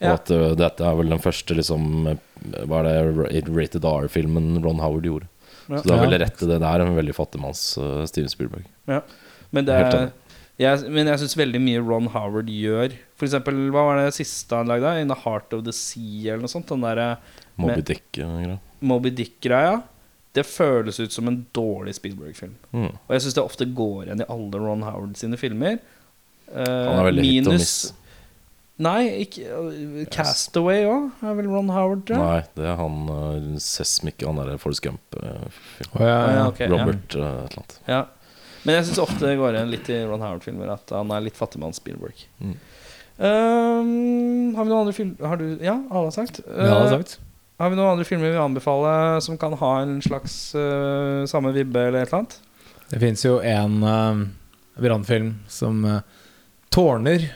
Og 0.00 0.14
at 0.16 0.30
uh, 0.32 0.46
dette 0.56 0.84
er 0.86 0.96
vel 0.96 1.12
den 1.12 1.20
første 1.20 1.56
liksom, 1.56 1.82
eh, 2.08 2.62
Hva 2.64 2.80
er 2.88 3.10
det, 3.12 3.42
rated 3.52 3.84
R-filmen 3.84 4.62
Ron 4.64 4.80
Howard 4.80 5.04
gjorde. 5.04 5.28
Ja. 5.68 5.76
Så 5.76 5.84
det 5.84 5.92
er 5.92 5.98
Ja. 5.98 6.04
veldig 6.06 6.20
rett 6.22 6.38
til 6.40 6.48
det. 6.48 6.60
Det 6.62 6.70
er 6.70 6.80
en 6.86 6.96
veldig 6.96 7.14
fattigmanns 7.14 7.64
uh, 7.78 8.06
Steven 8.08 8.32
Spielberg. 8.32 8.64
Men, 9.52 9.66
det 9.66 9.74
er, 9.76 10.10
jeg, 10.58 10.90
men 10.90 11.10
jeg 11.10 11.20
syns 11.22 11.36
veldig 11.36 11.60
mye 11.60 11.82
Ron 11.82 12.08
Howard 12.14 12.46
gjør 12.46 12.92
For 13.18 13.26
eksempel, 13.26 13.56
hva 13.74 13.82
var 13.88 14.00
det 14.00 14.14
siste 14.16 14.56
han 14.56 14.70
lagde? 14.70 14.92
In 15.02 15.10
the 15.12 15.18
Heart 15.24 15.52
of 15.58 15.64
the 15.66 15.74
Sea, 15.74 16.32
eller 16.32 16.46
noe 16.46 16.52
sånt? 16.52 16.70
Den 16.70 16.84
derre 16.86 17.16
Moby 17.60 17.82
Dick-greia. 17.84 18.58
Moby 18.80 19.10
Dick-greia. 19.12 19.82
Det 20.32 20.46
føles 20.46 21.00
ut 21.02 21.12
som 21.12 21.28
en 21.28 21.42
dårlig 21.52 21.96
Spielberg-film. 21.98 22.54
Mm. 22.72 22.92
Og 22.94 23.10
jeg 23.12 23.24
syns 23.26 23.36
det 23.36 23.42
ofte 23.44 23.66
går 23.66 24.06
igjen 24.06 24.22
i 24.22 24.28
alle 24.30 24.60
Ron 24.62 24.86
Howard 24.86 25.18
sine 25.20 25.36
filmer. 25.36 25.76
Uh, 26.48 27.02
Han 27.02 27.50
Nei, 28.80 29.00
ikke 29.26 29.44
uh, 29.52 30.04
Castaway 30.14 30.86
òg 30.88 31.20
er 31.26 31.34
vel 31.36 31.50
Ron 31.52 31.68
Howard, 31.74 32.06
tror. 32.08 32.22
Nei, 32.22 32.40
det 32.56 32.64
er 32.70 32.78
han 32.80 32.96
uh, 33.12 33.58
Sesmic, 33.60 34.22
han 34.24 34.40
derre 34.40 34.56
Forrest 34.62 34.82
Gump-filmen. 34.86 35.92
Uh, 35.92 35.98
oh, 35.98 36.06
ja, 36.06 36.16
ja, 36.38 36.46
okay, 36.48 36.70
Robert 36.72 37.16
ja. 37.16 37.20
Uh, 37.20 37.42
et 37.44 37.52
eller 37.52 37.60
annet. 37.60 37.76
Ja. 37.90 38.00
Men 38.64 38.76
jeg 38.76 38.88
syns 38.88 39.00
ofte 39.04 39.24
det 39.24 39.38
går 39.40 39.56
igjen 39.56 39.72
litt 39.72 39.88
i 39.92 39.98
Ron 40.04 40.24
Howard-filmer 40.24 40.72
at 40.74 40.92
han 40.92 41.12
er 41.16 41.24
litt 41.24 41.36
fattigmanns 41.38 41.80
Spielberg. 41.80 42.24
Mm. 42.40 42.56
Um, 43.20 44.54
har 44.56 44.64
vi 44.64 44.70
noen 44.70 44.78
andre 44.80 44.94
filmer 44.96 45.26
Har 45.28 45.36
du 45.36 45.58
Ja, 45.60 45.74
alle 45.90 46.06
har 46.06 46.14
sagt. 46.14 46.38
Det 46.40 46.56
hadde 46.56 46.86
jeg 46.86 46.94
Uh, 46.94 47.02
sagt. 47.02 47.18
har 47.60 47.68
vi 47.68 47.76
noen 47.76 47.90
andre 47.92 48.06
filmer 48.08 48.30
vi 48.30 48.32
vil 48.32 48.40
anbefale 48.40 48.92
som 49.20 49.36
kan 49.36 49.52
ha 49.60 49.72
en 49.82 49.98
slags 50.00 50.54
uh, 50.56 51.26
samme 51.28 51.52
vibbe 51.52 51.82
eller 51.90 52.00
et 52.00 52.08
eller 52.08 52.22
annet? 52.22 52.38
Det 52.88 53.00
fins 53.02 53.24
jo 53.26 53.36
en 53.44 53.76
uh, 53.84 54.22
brannfilm 54.80 55.34
som 55.52 55.84
uh, 55.84 56.00
tårner 56.72 57.28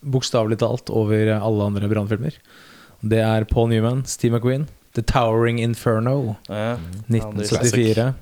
bokstavelig 0.00 0.60
talt 0.62 0.90
over 0.92 1.32
alle 1.36 1.68
andre 1.70 1.90
brannfilmer. 1.90 2.36
Det 3.00 3.20
er 3.24 3.46
Paul 3.48 3.70
Newman, 3.72 4.04
Steve 4.08 4.36
McQueen, 4.36 4.66
The 4.96 5.04
Towering 5.06 5.60
Inferno, 5.62 6.36
Ja, 6.48 6.76
1974. 7.08 8.12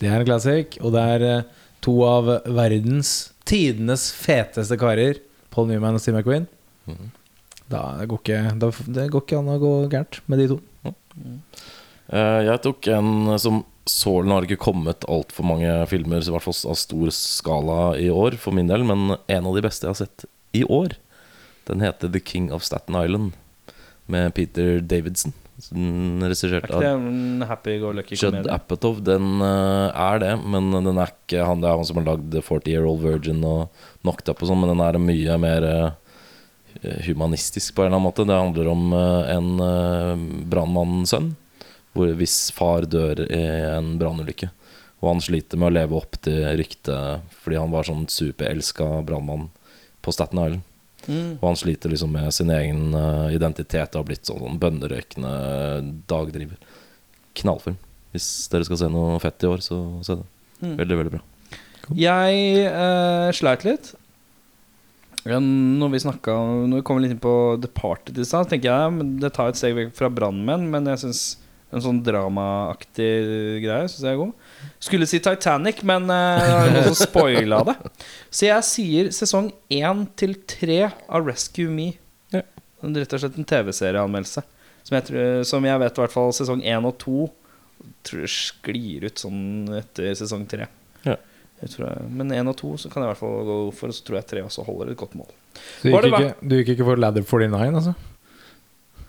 Det 0.00 0.08
er 0.08 0.22
en 0.22 0.28
classic, 0.28 0.78
og 0.80 0.94
det 0.94 1.02
er 1.14 1.24
uh, 1.26 1.48
to 1.84 1.96
av 2.06 2.30
verdens 2.48 3.32
tidenes 3.48 4.10
feteste 4.16 4.78
karer, 4.80 5.18
Paul 5.52 5.68
Newman 5.68 5.98
og 5.98 6.02
Steve 6.02 6.20
McQueen. 6.20 6.46
Mm. 6.86 7.10
Da, 7.70 7.82
det, 8.00 8.06
går 8.10 8.22
ikke, 8.22 8.40
da, 8.62 8.70
det 8.98 9.10
går 9.12 9.26
ikke 9.26 9.40
an 9.40 9.52
å 9.52 9.60
gå 9.62 9.74
gærent 9.92 10.22
med 10.30 10.42
de 10.42 10.48
to. 10.54 10.60
Eh, 12.10 12.40
jeg 12.46 12.62
tok 12.64 12.88
en 12.90 13.12
som 13.42 13.62
sålen 13.90 14.32
har 14.34 14.46
ikke 14.46 14.60
kommet 14.62 15.06
altfor 15.10 15.46
mange 15.46 15.70
filmer 15.90 16.22
i 16.22 16.32
hvert 16.34 16.46
fall 16.46 16.58
av 16.72 16.78
stor 16.78 17.12
skala 17.14 17.78
i 17.98 18.10
år, 18.12 18.36
for 18.42 18.54
min 18.56 18.70
del, 18.70 18.84
men 18.86 19.14
en 19.14 19.46
av 19.46 19.56
de 19.56 19.64
beste 19.64 19.86
jeg 19.86 19.94
har 19.94 20.00
sett 20.02 20.26
i 20.56 20.64
år, 20.66 20.96
den 21.68 21.84
heter 21.84 22.10
The 22.12 22.20
King 22.20 22.50
of 22.52 22.64
Staten 22.66 22.96
Island, 22.96 23.32
med 24.10 24.34
Peter 24.34 24.80
Davidson. 24.80 25.34
Er 25.60 26.30
regissert 26.30 26.70
av 26.72 26.80
Judd? 28.16 28.48
Apatow. 28.48 28.96
Den 29.04 29.42
uh, 29.42 29.90
er 29.92 30.22
det, 30.22 30.30
men 30.40 30.70
den 30.72 30.96
er 30.96 31.12
ikke 31.12 31.44
han, 31.44 31.60
Det 31.60 31.68
er 31.68 31.76
han 31.76 31.88
som 31.88 32.00
har 32.00 32.06
lagd 32.14 32.36
40 32.38 32.72
Year 32.72 32.86
Old 32.88 33.04
Virgin 33.04 33.42
og 33.44 33.68
Knocked 34.00 34.32
Up 34.32 34.40
og 34.40 34.50
sånn, 34.50 34.62
men 34.62 34.72
den 34.72 34.84
er 34.86 35.00
mye 35.02 35.36
mer 35.42 35.68
uh, 35.68 35.90
humanistisk 37.06 37.76
på 37.76 37.84
en 37.84 37.90
eller 37.90 37.98
annen 37.98 38.08
måte. 38.08 38.26
Det 38.28 38.40
handler 38.40 38.72
om 38.72 38.88
uh, 38.96 39.34
en 39.36 39.52
uh, 39.60 40.26
brannmannssønn 40.50 41.34
hvor 41.96 42.12
hvis 42.14 42.52
far 42.54 42.86
dør 42.86 43.24
i 43.26 43.44
en 43.74 43.96
brannulykke. 44.00 44.50
Og 45.00 45.14
han 45.14 45.22
sliter 45.24 45.58
med 45.58 45.70
å 45.70 45.74
leve 45.74 45.96
opp 45.98 46.18
til 46.22 46.44
ryktet 46.60 47.36
fordi 47.40 47.58
han 47.58 47.72
var 47.72 47.88
sånn 47.88 48.04
superelska 48.10 49.00
brannmann 49.06 49.48
på 50.04 50.14
Staten 50.14 50.38
Island. 50.38 50.66
Mm. 51.10 51.30
Og 51.40 51.46
han 51.48 51.58
sliter 51.58 51.90
liksom 51.90 52.12
med 52.14 52.30
sin 52.34 52.52
egen 52.54 52.94
eh, 52.94 53.34
identitet 53.34 53.94
og 53.94 54.04
har 54.04 54.08
blitt 54.12 54.28
sånn, 54.28 54.42
sånn 54.44 54.60
bønnerøykende 54.62 55.32
dagdriver. 56.10 56.60
Knallfilm. 57.40 57.78
Hvis 58.14 58.28
dere 58.52 58.66
skal 58.66 58.80
se 58.80 58.90
noe 58.90 59.18
fett 59.22 59.46
i 59.46 59.50
år, 59.50 59.64
så 59.64 59.80
se 60.06 60.18
det. 60.20 60.28
Mm. 60.60 60.76
Veldig, 60.82 61.00
veldig 61.00 61.14
bra. 61.16 61.24
Jeg 61.98 62.68
eh, 62.68 63.30
sleit 63.34 63.66
litt. 63.66 63.94
Når 65.20 65.90
vi 65.92 66.00
snakka 66.00 66.32
Når 66.64 66.80
vi 66.80 66.84
kom 66.88 67.00
litt 67.02 67.12
inn 67.12 67.20
på 67.20 67.58
Departed 67.60 68.16
i 68.16 68.24
stad, 68.24 68.48
tenker 68.48 68.70
jeg 68.70 69.08
det 69.20 69.32
tar 69.36 69.50
et 69.50 69.58
steg 69.58 69.76
vekk 69.76 69.92
fra 69.98 70.08
Brannmenn, 70.08 70.70
men 70.72 70.88
jeg 70.88 71.02
syns 71.02 71.24
en 71.70 71.84
sånn 71.84 72.00
dramaaktig 72.02 73.10
greie 73.62 73.90
syns 73.90 74.06
jeg 74.06 74.14
er 74.14 74.22
god. 74.22 74.48
Skulle 74.80 75.06
si 75.08 75.20
Titanic, 75.20 75.82
men 75.86 76.06
uh, 76.08 76.40
det 76.40 76.54
er 76.56 76.70
noen 76.74 76.86
som 76.94 76.98
spoila 77.08 77.62
det. 77.68 77.74
Så 78.32 78.46
jeg 78.48 78.66
sier 78.68 79.10
sesong 79.14 79.50
én 79.72 80.06
til 80.20 80.36
tre 80.48 80.78
av 80.88 81.26
Rescue 81.28 81.68
Me. 81.72 81.90
Ja. 82.32 82.42
Rett 82.80 83.12
og 83.16 83.20
slett 83.22 83.36
en 83.40 83.48
TV-serieanmeldelse. 83.48 84.44
Som, 84.86 84.96
jeg 84.96 85.04
tror- 85.10 85.44
som 85.44 85.66
jeg 85.68 85.82
vet 85.82 85.98
i 85.98 86.02
hvert 86.04 86.14
fall 86.14 86.32
sesong 86.32 86.62
én 86.64 86.86
og 86.88 86.96
to 87.02 87.26
tror 88.04 88.22
jeg 88.24 88.32
sklir 88.32 89.04
ut 89.08 89.20
sånn 89.20 89.68
etter 89.76 90.14
sesong 90.16 90.46
tre. 90.48 90.66
Ja. 91.04 91.16
Jeg 91.60 91.74
tror 91.74 91.90
jeg, 91.90 92.06
men 92.16 92.32
én 92.32 92.48
og 92.48 92.56
to 92.56 92.70
så 92.80 92.88
kan 92.88 93.02
jeg 93.04 93.10
i 93.10 93.12
hvert 93.12 93.20
fall 93.20 93.42
gå 93.44 93.56
for, 93.76 93.92
og 93.92 93.96
så 93.96 94.04
tror 94.06 94.16
jeg 94.20 94.28
tre 94.30 94.44
også 94.46 94.64
holder 94.64 94.92
et 94.94 95.00
godt 95.00 95.12
mål. 95.18 95.28
Så 95.82 95.88
du 95.88 95.92
Var 95.92 96.06
gikk, 96.08 96.14
det 96.16 96.22
ikke, 96.30 96.48
du 96.48 96.54
gikk 96.56 96.70
ikke 96.76 96.86
for 96.88 97.00
Ladder 97.04 97.26
49, 97.26 97.74
altså? 97.82 97.92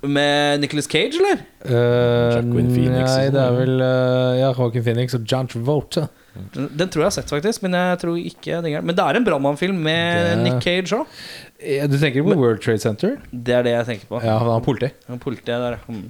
Med 0.02 0.60
Nicholas 0.64 0.88
Cage, 0.90 1.20
eller? 1.20 1.44
Uh, 1.62 2.34
Joaquin 2.34 2.72
Phoenix 2.74 3.06
Nei, 3.06 3.28
det 3.30 3.42
er 3.42 3.54
vel 3.54 3.76
uh, 3.84 4.32
Ja, 4.40 4.48
Joaquin 4.58 4.84
Phoenix 4.86 5.14
og 5.14 5.28
John 5.30 5.50
Travolta. 5.52 6.08
Den 6.56 6.88
tror 6.90 7.04
jeg 7.04 7.10
har 7.10 7.16
sett, 7.20 7.30
faktisk. 7.30 7.62
Men 7.66 7.76
jeg 7.78 8.00
tror 8.02 8.18
ikke 8.18 8.56
er. 8.58 8.82
Men 8.82 8.96
det 8.98 9.04
er 9.04 9.20
en 9.20 9.28
brannmannfilm 9.28 9.82
med 9.84 10.30
Det- 10.32 10.40
Nick 10.46 10.64
Cage 10.64 10.96
òg. 10.98 11.20
Ja, 11.62 11.86
du 11.92 11.98
tenker 12.02 12.24
på 12.26 12.34
World 12.40 12.64
Trade 12.64 12.82
Center? 12.82 13.18
Det 13.30 13.54
er 13.54 13.68
det 13.68 13.76
jeg 13.76 13.86
tenker 13.92 14.10
på. 14.10 14.22
Ja, 14.26 14.40
han 14.42 14.50
er 14.50 14.64
politi. 14.66 14.90
Han 15.08 15.20
Politiet 15.22 15.62
der. 15.62 15.78
Mm. 15.88 16.08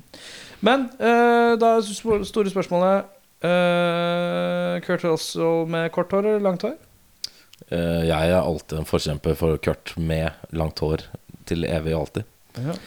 Men 0.62 0.86
uh, 1.02 1.58
da 1.60 1.74
er 1.74 1.82
det 1.82 2.28
store 2.30 2.54
spørsmålet 2.54 3.10
uh, 3.44 4.78
Kurt 4.86 5.04
Russell 5.04 5.66
med 5.68 5.90
kort 5.92 6.14
hår 6.14 6.30
eller 6.30 6.46
langt 6.46 6.64
hår? 6.64 6.78
Uh, 7.72 8.06
jeg 8.08 8.32
er 8.32 8.40
alltid 8.40 8.78
en 8.80 8.88
forkjemper 8.88 9.36
for 9.36 9.58
Kurt 9.58 9.96
med 9.98 10.32
langt 10.56 10.80
hår 10.80 11.08
til 11.50 11.66
evig 11.68 11.96
og 11.98 12.06
alltid. 12.06 12.30
Ja, 12.62 12.78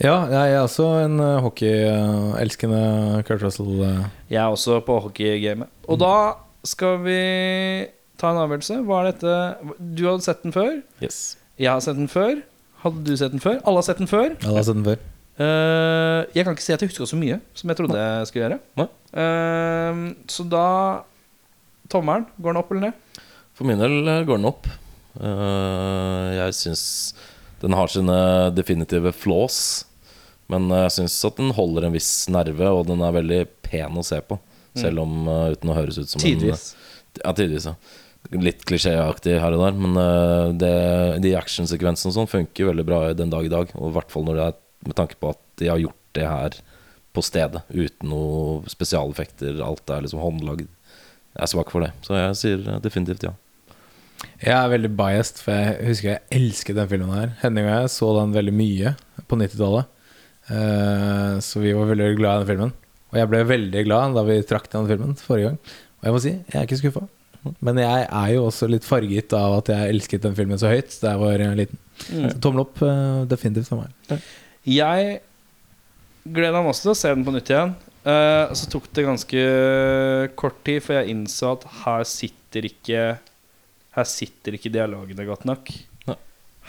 jeg 0.00 0.52
er 0.54 0.60
også 0.62 0.86
en 1.04 1.20
uh, 1.20 1.40
hockeyelskende 1.44 3.22
Kurt 3.28 3.42
Russell. 3.44 3.82
uh. 3.84 4.06
Jeg 4.30 4.40
er 4.40 4.48
også 4.48 4.80
på 4.86 4.96
hockeygamet. 5.04 5.68
Og 5.88 6.00
da 6.00 6.14
skal 6.64 7.02
vi 7.04 7.18
ta 8.20 8.30
en 8.32 8.40
avgjørelse. 8.40 8.80
Hva 8.86 9.02
er 9.02 9.10
dette 9.10 9.34
Du 9.96 10.06
hadde 10.08 10.24
sett 10.24 10.42
den 10.44 10.56
før. 10.56 10.78
Yes. 11.04 11.36
Jeg 11.60 11.72
har 11.72 11.84
sett 11.84 12.00
den 12.00 12.08
før. 12.08 12.40
Hadde 12.80 13.04
du 13.04 13.12
sett 13.16 13.34
den 13.34 13.42
før? 13.44 13.58
Alle 13.60 13.82
har 13.82 13.88
sett 13.90 14.00
den 14.00 14.08
før. 14.08 14.32
Alle 14.40 14.56
har 14.56 14.68
sett 14.68 14.80
den 14.80 14.88
før. 14.88 15.02
uh, 15.40 16.20
jeg 16.36 16.44
kan 16.44 16.56
ikke 16.56 16.64
si 16.64 16.72
at 16.72 16.82
jeg 16.82 16.92
huska 16.92 17.08
så 17.08 17.20
mye 17.20 17.40
som 17.56 17.72
jeg 17.72 17.80
trodde 17.80 18.00
jeg 18.00 18.30
skulle 18.30 18.46
gjøre. 18.46 18.88
Eh, 19.10 20.00
så 20.30 20.44
da 20.46 20.66
Tommelen, 21.90 22.26
går 22.38 22.52
den 22.54 22.60
opp 22.60 22.70
eller 22.70 22.84
ned? 22.88 23.20
For 23.58 23.66
min 23.66 23.80
del 23.82 24.06
eh, 24.06 24.24
går 24.24 24.38
den 24.38 24.48
opp. 24.48 24.68
Uh, 25.18 26.30
jeg 26.36 26.54
syns 26.54 26.84
den 27.60 27.74
har 27.74 27.90
sine 27.90 28.16
definitive 28.54 29.10
flaws. 29.12 29.84
Men 30.50 30.68
eh, 30.70 30.84
jeg 30.86 30.96
syns 30.98 31.18
at 31.28 31.40
den 31.40 31.54
holder 31.56 31.88
en 31.88 31.96
viss 31.96 32.12
nerve, 32.32 32.70
og 32.74 32.86
den 32.90 33.02
er 33.06 33.16
veldig 33.16 33.40
pen 33.66 33.98
å 34.00 34.06
se 34.06 34.20
på. 34.24 34.38
Selv 34.78 35.02
om 35.02 35.26
eh, 35.28 35.50
uten 35.56 35.72
å 35.72 35.76
høres 35.76 35.98
ut 35.98 36.12
som 36.12 36.22
Tidvis. 36.22 36.70
en 36.74 37.24
Ja, 37.24 37.34
tidvis, 37.34 37.66
ja. 37.66 37.76
Litt 38.36 38.66
klisjéaktig 38.68 39.38
her 39.40 39.56
og 39.56 39.64
der, 39.64 39.78
men 39.80 39.96
eh, 39.98 40.48
det, 40.60 40.74
de 41.24 41.36
actionsekvensene 41.38 42.12
og 42.12 42.18
sånn 42.18 42.30
funker 42.30 42.70
veldig 42.70 42.86
bra 42.86 43.00
den 43.16 43.32
dag 43.32 43.46
i 43.46 43.52
dag. 43.52 43.72
Og 43.78 43.90
i 43.90 43.94
hvert 43.96 44.12
fall 44.12 44.26
når 44.28 44.38
det 44.38 44.48
er 44.50 44.58
med 44.86 44.96
tanke 44.96 45.18
på 45.20 45.32
at 45.34 45.40
de 45.60 45.70
har 45.72 45.80
gjort 45.82 45.98
det 46.16 46.26
her 46.26 46.58
på 47.16 47.22
stedet, 47.26 47.62
uten 47.74 48.12
noe 48.12 48.70
spesialeffekter. 48.70 49.58
Alt 49.64 49.90
er 49.90 50.04
liksom 50.04 50.22
håndlagd. 50.22 50.68
Jeg 51.30 51.42
er 51.46 51.50
svak 51.50 51.70
for 51.72 51.84
det, 51.84 51.92
så 52.06 52.18
jeg 52.18 52.38
sier 52.38 52.66
eh, 52.66 52.82
definitivt 52.82 53.26
ja. 53.26 53.34
Jeg 54.42 54.52
er 54.52 54.68
veldig 54.68 54.90
biased, 54.98 55.38
for 55.40 55.56
jeg 55.56 55.86
husker 55.88 56.10
jeg 56.10 56.22
elsket 56.36 56.76
den 56.76 56.88
filmen 56.90 57.14
her. 57.16 57.30
Henning 57.40 57.66
og 57.66 57.72
jeg 57.72 57.92
så 57.94 58.10
den 58.18 58.34
veldig 58.36 58.52
mye 58.52 58.92
på 59.30 59.38
90-tallet. 59.40 59.88
Eh, 60.50 61.38
så 61.44 61.62
vi 61.62 61.72
var 61.76 61.90
veldig 61.92 62.10
glad 62.18 62.34
i 62.34 62.42
den 62.42 62.50
filmen. 62.50 62.74
Og 63.10 63.18
jeg 63.18 63.30
ble 63.30 63.40
veldig 63.46 63.86
glad 63.86 64.18
da 64.18 64.26
vi 64.26 64.36
trakk 64.46 64.68
den 64.72 64.88
filmen 64.90 65.16
forrige 65.18 65.50
gang. 65.50 65.58
Og 66.00 66.08
jeg 66.08 66.14
må 66.16 66.22
si, 66.22 66.34
jeg 66.34 66.58
er 66.58 66.68
ikke 66.68 66.80
skuffa. 66.80 67.06
Men 67.64 67.80
jeg 67.80 68.04
er 68.04 68.32
jo 68.34 68.44
også 68.48 68.68
litt 68.68 68.84
farget 68.84 69.32
av 69.36 69.60
at 69.62 69.70
jeg 69.72 69.94
elsket 69.94 70.26
den 70.26 70.36
filmen 70.36 70.60
så 70.60 70.68
høyt 70.72 70.92
da 71.00 71.14
jeg 71.14 71.22
var 71.22 71.44
liten. 71.56 71.80
Så 72.00 72.36
tommel 72.42 72.64
opp 72.66 72.82
eh, 72.84 73.22
definitivt 73.30 73.70
for 73.70 73.84
meg. 73.84 74.24
Jeg 74.68 75.20
gleda 76.28 76.60
meg 76.60 76.72
også 76.72 76.88
til 76.88 76.92
å 76.92 76.98
se 77.00 77.14
den 77.14 77.24
på 77.26 77.34
nytt 77.34 77.52
igjen. 77.52 77.74
Eh, 78.00 78.52
så 78.56 78.68
tok 78.72 78.88
det 78.96 79.06
ganske 79.06 79.44
kort 80.40 80.60
tid, 80.66 80.82
for 80.84 80.98
jeg 80.98 81.14
innså 81.14 81.54
at 81.56 81.66
her 81.82 82.06
sitter 82.08 82.68
ikke 82.68 83.02
Her 83.90 84.06
sitter 84.06 84.54
ikke 84.54 84.70
dialogene 84.70 85.24
godt 85.26 85.42
nok. 85.48 85.72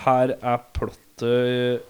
Her 0.01 0.31
er 0.33 0.61
plottet 0.73 1.83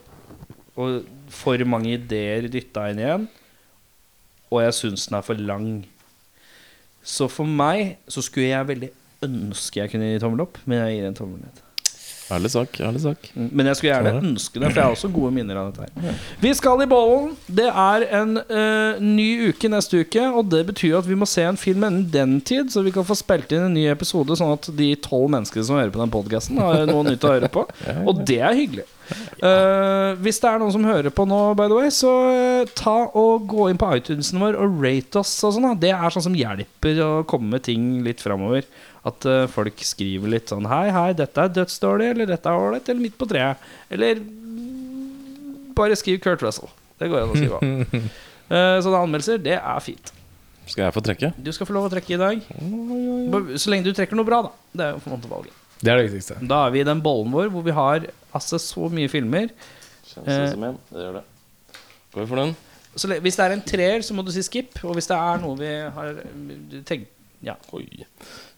og 0.75 1.05
for 1.31 1.65
mange 1.69 1.95
ideer 1.95 2.49
dytta 2.51 2.89
inn 2.91 3.01
igjen. 3.01 3.27
Og 4.51 4.63
jeg 4.65 4.77
syns 4.77 5.07
den 5.07 5.17
er 5.19 5.25
for 5.25 5.39
lang. 5.51 5.67
Så 7.01 7.29
for 7.31 7.49
meg 7.49 7.97
så 8.11 8.23
skulle 8.25 8.51
jeg 8.51 8.71
veldig 8.73 8.91
ønske 9.25 9.81
jeg 9.83 9.91
kunne 9.93 10.11
gi 10.11 10.21
tommel 10.21 10.45
opp, 10.45 10.57
men 10.65 10.81
jeg 10.81 10.97
gir 10.97 11.09
en 11.09 11.17
tommel 11.17 11.43
ned. 11.43 11.61
Ærlig 12.31 12.51
sak, 12.53 12.77
ærlig 12.79 13.01
sak. 13.03 13.25
Mm, 13.35 13.49
Men 13.51 13.67
jeg 13.67 13.75
skulle 13.75 13.91
gjerne 13.91 14.21
ønske 14.21 14.59
det, 14.59 14.69
for 14.69 14.79
jeg 14.79 14.85
har 14.85 14.93
også 14.95 15.09
gode 15.11 15.31
minner 15.35 15.57
av 15.59 15.71
dette. 15.71 15.87
her 15.99 16.19
Vi 16.39 16.53
skal 16.55 16.83
i 16.83 16.87
bollen. 16.87 17.33
Det 17.47 17.67
er 17.67 18.05
en 18.21 18.37
uh, 18.39 19.01
ny 19.03 19.49
uke 19.49 19.67
neste 19.71 19.99
uke. 20.05 20.23
Og 20.29 20.47
det 20.51 20.61
betyr 20.69 20.95
at 21.01 21.09
vi 21.09 21.17
må 21.19 21.27
se 21.27 21.43
en 21.43 21.59
film 21.59 21.83
innen 21.83 22.07
den 22.13 22.39
tid, 22.39 22.71
så 22.71 22.85
vi 22.85 22.93
kan 22.95 23.07
få 23.07 23.17
spilt 23.19 23.51
inn 23.51 23.67
en 23.67 23.75
ny 23.75 23.83
episode, 23.91 24.37
sånn 24.39 24.55
at 24.55 24.71
de 24.77 24.93
tolv 25.03 25.27
menneskene 25.33 25.67
som 25.67 25.75
hører 25.79 25.91
på 25.91 26.03
den 26.03 26.13
podkasten, 26.13 26.61
har 26.63 26.87
noe 26.87 27.03
nytt 27.09 27.27
å 27.27 27.35
høre 27.35 27.51
på. 27.51 27.65
Og 28.07 28.23
det 28.23 28.39
er 28.39 28.55
hyggelig. 28.55 28.87
Eh, 29.41 30.11
hvis 30.21 30.37
det 30.41 30.49
er 30.49 30.61
noen 30.61 30.73
som 30.75 30.85
hører 30.85 31.13
på 31.13 31.25
nå, 31.25 31.39
by 31.57 31.65
the 31.65 31.77
way, 31.77 31.89
så 31.93 32.11
uh, 32.29 32.71
ta 32.77 32.95
og 33.17 33.47
gå 33.49 33.71
inn 33.71 33.79
på 33.81 33.89
iTunesen 33.97 34.41
vår 34.41 34.57
og 34.61 34.77
rate 34.83 35.21
oss. 35.21 35.33
Og 35.47 35.55
sånn. 35.55 35.67
Det 35.81 35.93
er 35.95 36.13
sånn 36.13 36.27
som 36.27 36.37
hjelper 36.37 37.01
å 37.05 37.09
komme 37.29 37.55
med 37.55 37.65
ting 37.65 37.89
litt 38.05 38.23
framover. 38.23 38.67
At 39.07 39.25
uh, 39.25 39.47
folk 39.49 39.81
skriver 39.81 40.35
litt 40.35 40.51
sånn 40.53 40.69
Hei, 40.69 40.87
hei, 40.93 41.09
dette 41.17 41.41
er 41.41 41.55
dødsdårlig, 41.55 42.11
eller 42.13 42.29
dette 42.29 42.51
er 42.51 42.65
ålreit, 42.67 42.89
eller 42.91 43.07
midt 43.07 43.17
på 43.17 43.29
treet. 43.31 43.69
Eller 43.89 44.21
mm, 44.21 45.71
bare 45.77 45.97
skriv 45.99 46.21
Kurt 46.23 46.45
Russell. 46.45 46.69
Det 47.01 47.09
går 47.09 47.23
an 47.23 47.33
å 47.33 47.39
skrive 47.39 47.57
av. 47.61 48.11
Sånne 48.51 48.99
anmeldelser, 48.99 49.41
det 49.41 49.57
er 49.57 49.81
fint. 49.81 50.13
Skal 50.67 50.85
jeg 50.85 50.95
få 50.95 51.01
trekke? 51.03 51.31
Du 51.41 51.49
skal 51.55 51.67
få 51.67 51.75
lov 51.75 51.89
å 51.89 51.91
trekke 51.91 52.13
i 52.15 52.21
dag. 52.21 52.45
Så 53.57 53.73
lenge 53.73 53.89
du 53.89 53.95
trekker 53.95 54.19
noe 54.19 54.27
bra, 54.27 54.43
da. 54.45 54.53
Det 54.71 54.85
er 54.85 54.93
jo 54.95 55.01
på 55.01 55.09
en 55.09 55.15
måte 55.17 55.31
valget. 55.31 55.60
Det 55.81 55.91
er 55.91 55.97
det 55.97 56.09
viktigste. 56.09 56.37
Da 56.47 56.65
er 56.67 56.73
vi 56.73 56.81
i 56.83 56.87
den 56.87 57.01
bollen 57.03 57.33
vår 57.33 57.49
hvor 57.53 57.65
vi 57.65 57.73
har 57.75 58.05
altså 58.37 58.59
så 58.61 58.89
mye 58.93 59.09
filmer. 59.11 59.49
Kjennes 60.11 60.35
Eh. 60.35 60.51
som 60.53 60.67
en. 60.67 60.77
Det 60.91 61.05
gjør 61.05 61.17
det. 61.19 61.23
Går 62.13 62.21
vi 62.21 62.27
for 62.27 62.41
den? 62.43 62.53
Så 62.95 63.07
hvis 63.23 63.37
det 63.39 63.45
er 63.45 63.55
en 63.55 63.63
treer, 63.63 64.03
så 64.03 64.13
må 64.13 64.23
du 64.25 64.31
si 64.35 64.43
skip. 64.43 64.75
Og 64.83 64.95
hvis 64.97 65.07
det 65.07 65.17
er 65.17 65.41
noe 65.41 65.57
vi 65.59 65.73
har 65.97 66.21
tenkt 66.85 67.09
Ja. 67.41 67.55
Oi. 67.73 67.87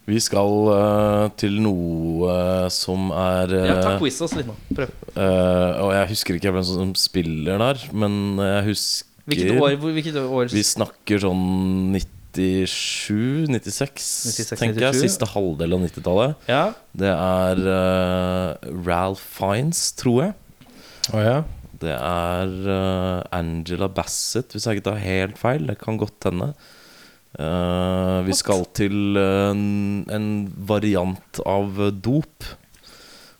Vi 0.04 0.18
skal 0.20 0.50
uh, 0.68 1.30
til 1.40 1.54
noe 1.64 2.28
uh, 2.28 2.68
som 2.68 3.08
er 3.16 3.54
uh, 3.54 3.68
ja 3.70 3.76
ta 3.80 3.94
quiz 3.96 4.18
oss 4.20 4.34
litt 4.36 4.50
nå. 4.50 4.56
Prøv. 4.76 4.90
Og 5.16 5.92
jeg 5.94 6.10
husker 6.10 6.36
ikke 6.36 6.52
hvem 6.52 6.66
som 6.68 6.92
spiller 6.98 7.62
der, 7.62 7.86
men 7.96 8.36
jeg 8.42 8.66
husker 8.68 9.08
Hvilket 9.24 9.56
år? 9.56 9.78
Hvilket 9.80 10.18
år 10.20 10.52
Vi 10.52 10.60
snakker 10.68 11.22
sånn 11.22 11.96
97, 12.34 13.46
96, 13.48 14.06
96, 14.34 14.58
tenker 14.58 14.88
jeg. 14.88 15.00
Siste 15.06 15.28
halvdel 15.30 15.76
av 15.76 15.84
90-tallet. 15.86 16.46
Ja. 16.50 16.64
Det 16.96 17.10
er 17.10 17.60
uh, 17.62 18.72
Ralph 18.86 19.22
Fiennes, 19.22 19.86
tror 19.98 20.20
jeg. 20.24 20.34
Oh, 21.12 21.20
ja. 21.22 21.38
Det 21.84 21.94
er 21.94 22.54
uh, 22.66 23.22
Angela 23.34 23.90
Bassett, 23.92 24.54
hvis 24.54 24.66
jeg 24.66 24.80
ikke 24.80 24.90
tar 24.90 25.02
helt 25.04 25.38
feil. 25.40 25.68
Det 25.70 25.78
kan 25.82 26.00
godt 26.00 26.30
hende. 26.30 26.52
Uh, 27.34 28.22
vi 28.26 28.36
skal 28.38 28.66
til 28.78 29.18
en, 29.18 30.04
en 30.10 30.28
variant 30.66 31.42
av 31.46 31.80
dop. 32.02 32.50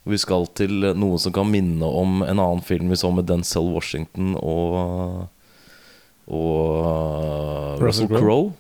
Vi 0.05 0.19
skal 0.21 0.51
til 0.53 0.93
noe 1.01 1.21
som 1.21 1.33
kan 1.33 1.49
minne 1.49 1.87
om 1.87 2.21
en 2.27 2.37
annen 2.37 2.65
film 2.65 2.91
vi 2.93 2.99
så 3.01 3.09
med 3.15 3.27
Denzel 3.31 3.71
Washington 3.73 4.35
og 4.37 5.31
Og 6.25 7.81
Russell 7.81 8.07
Russell 8.09 8.13
Crowe. 8.13 8.53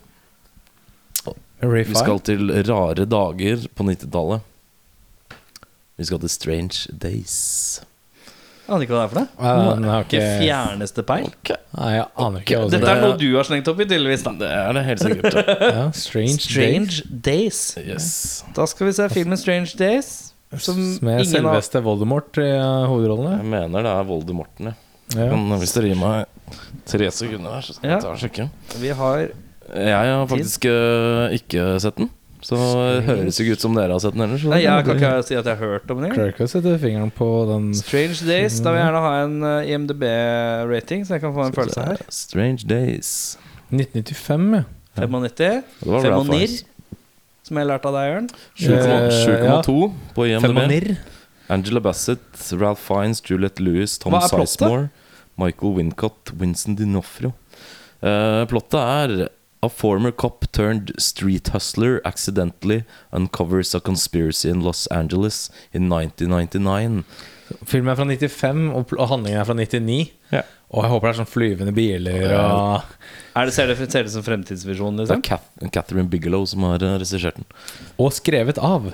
Vi 1.72 1.94
skal 1.96 2.20
til 2.26 2.50
rare 2.68 3.06
dager 3.08 3.64
på 3.74 3.86
90-tallet. 3.88 4.40
Vi 5.96 6.04
skal 6.08 6.20
til 6.24 6.32
Strange 6.32 6.92
Days. 7.00 7.34
Jeg 8.64 8.72
aner 8.72 8.86
ikke 8.86 8.94
hva 8.96 9.00
det 9.02 9.04
er 9.04 9.10
for 9.12 9.20
noe. 9.20 9.28
Uh, 9.44 9.74
den 9.76 9.86
har 9.92 10.06
Ikke 10.06 10.20
fjerneste 10.40 11.02
peil. 11.04 11.26
Nei, 11.76 11.88
jeg 11.98 12.06
aner 12.24 12.40
ikke. 12.40 12.60
okay. 12.62 12.70
Dette 12.72 12.92
er 12.94 13.02
noe 13.02 13.18
du 13.20 13.26
har 13.36 13.44
slengt 13.44 13.68
opp 13.68 13.82
i, 13.84 13.86
tydeligvis. 13.90 14.24
da 14.24 14.32
Det 14.40 14.48
er 14.56 14.70
det 14.78 14.84
helt 14.86 15.02
sikkert. 15.04 15.36
ja. 15.76 15.82
strange, 15.92 16.38
Strange, 16.40 17.02
Days. 17.10 17.60
Days. 17.76 17.84
Yes. 17.84 18.08
Da 18.56 18.64
skal 18.70 18.88
vi 18.88 18.94
se 18.96 19.08
filmen 19.12 19.40
Strange 19.40 19.76
Days. 19.78 20.10
Som 20.64 20.80
Med 21.04 21.26
selveste 21.28 21.82
Voldemort 21.84 22.38
i 22.40 22.48
uh, 22.56 22.86
hovedrollene. 22.88 23.36
Jeg 23.42 23.50
mener 23.52 23.84
det 23.84 23.92
er 23.92 24.08
Voldemorten, 24.08 24.72
ja. 24.72 24.74
Ja. 25.14 25.28
Men 25.36 25.58
hvis 25.60 25.74
dere 25.76 25.90
gir 25.90 25.98
meg 26.00 26.56
tre 26.88 27.10
sekunder 27.12 27.58
her, 27.58 27.66
så 27.66 27.74
skal 27.76 27.90
Ja. 27.90 27.96
jeg 27.98 28.02
ta 28.06 28.12
og 28.14 28.22
sjekke. 28.22 28.46
Vi 28.80 28.94
har 28.96 29.26
Jeg 29.72 30.12
har 30.12 30.28
faktisk 30.28 30.66
uh, 30.68 31.32
ikke 31.34 31.72
sett 31.80 31.96
den. 32.00 32.10
Så 32.44 32.56
det 32.60 33.04
høres 33.06 33.38
ikke 33.40 33.54
ut 33.56 33.62
som 33.62 33.76
dere 33.76 33.94
har 33.94 34.02
sett 34.04 34.12
den 34.12 34.20
heller. 34.26 34.40
så 34.40 34.50
Nei, 34.52 34.60
jeg 34.66 34.84
kan 34.84 34.98
ikke 34.98 35.12
si 35.24 35.36
at 35.38 35.46
jeg 35.48 35.56
har 35.56 35.70
hørt 35.72 35.88
om 35.88 35.96
den. 35.96 36.10
engang. 36.10 36.18
Klarer 36.18 36.34
ikke 36.34 36.44
å 36.44 36.50
sette 36.52 36.74
fingeren 36.82 37.12
på 37.16 37.28
den 37.48 37.70
Strange 37.78 38.18
Days. 38.28 38.58
Da 38.60 38.74
vil 38.74 38.82
jeg 38.82 38.88
gjerne 38.90 39.00
ha 39.00 39.12
en 39.22 39.36
eh, 39.48 39.70
IMDb-rating, 39.72 41.06
så 41.08 41.16
jeg 41.16 41.22
kan 41.22 41.32
få 41.32 41.46
en 41.46 41.56
følelse 41.56 41.86
her. 41.86 42.02
Strange 42.12 42.68
Days. 42.68 43.14
1995, 43.72 44.44
ja. 44.58 44.66
95. 45.00 45.62
Det 45.80 45.88
var 45.88 46.04
Ralph 46.04 46.28
Femonir, 46.28 46.52
som 47.48 47.60
jeg 47.62 47.70
lærte 47.70 47.88
av 47.88 47.96
deg, 47.96 48.10
Jørn. 48.10 48.28
7,2 48.60 49.78
på 50.18 50.26
IMDb. 50.28 50.44
Femonir. 50.50 50.90
Angela 51.56 51.80
Bassett, 51.80 52.44
Ralph 52.60 52.84
Fiennes, 52.84 53.24
Juliette 53.24 53.64
Lewis, 53.64 53.96
Tom? 54.04 54.18
Sizemore, 54.20 54.90
Michael 55.40 55.78
Wincott, 55.80 56.34
Winston 56.36 56.76
Dinofrio. 56.76 57.32
Uh, 58.04 58.44
plottet 58.52 58.82
er 58.84 59.16
A 59.64 59.68
former 59.72 60.12
cop 60.12 60.44
turned 60.52 60.92
street 60.98 61.48
hustler 61.54 62.00
accidentally 62.04 62.84
uncovers 63.12 63.74
a 63.74 63.80
conspiracy 63.80 64.50
in 64.50 64.60
Los 64.60 64.86
Angeles 64.88 65.50
in 65.72 65.88
1999. 65.88 67.04
Filmen 67.64 67.92
er 67.92 67.96
fra 67.96 68.04
95, 68.08 68.68
og, 68.74 68.92
handlingen 69.08 69.40
er 69.40 69.48
fra 69.48 69.56
99. 69.56 70.12
Ja. 70.32 70.42
Og 70.74 70.82
jeg 70.82 70.90
håper 70.90 71.06
det 71.06 71.12
er 71.12 71.18
sånn 71.20 71.30
flyvende 71.30 71.74
biler 71.76 72.32
og 72.34 72.94
Er 73.38 73.46
det, 73.46 73.54
ser, 73.54 73.70
det, 73.70 73.76
det 73.78 74.12
som 74.12 74.24
Liksom? 74.24 74.96
Det 74.98 75.06
er 75.06 75.40
liksom? 75.40 75.70
Catherine 75.74 76.08
Bigelow 76.10 76.46
som 76.50 76.66
har 76.66 76.82
eh, 76.82 76.96
regissert 76.98 77.38
den. 77.38 77.46
Og 78.00 78.12
skrevet 78.16 78.58
av 78.58 78.90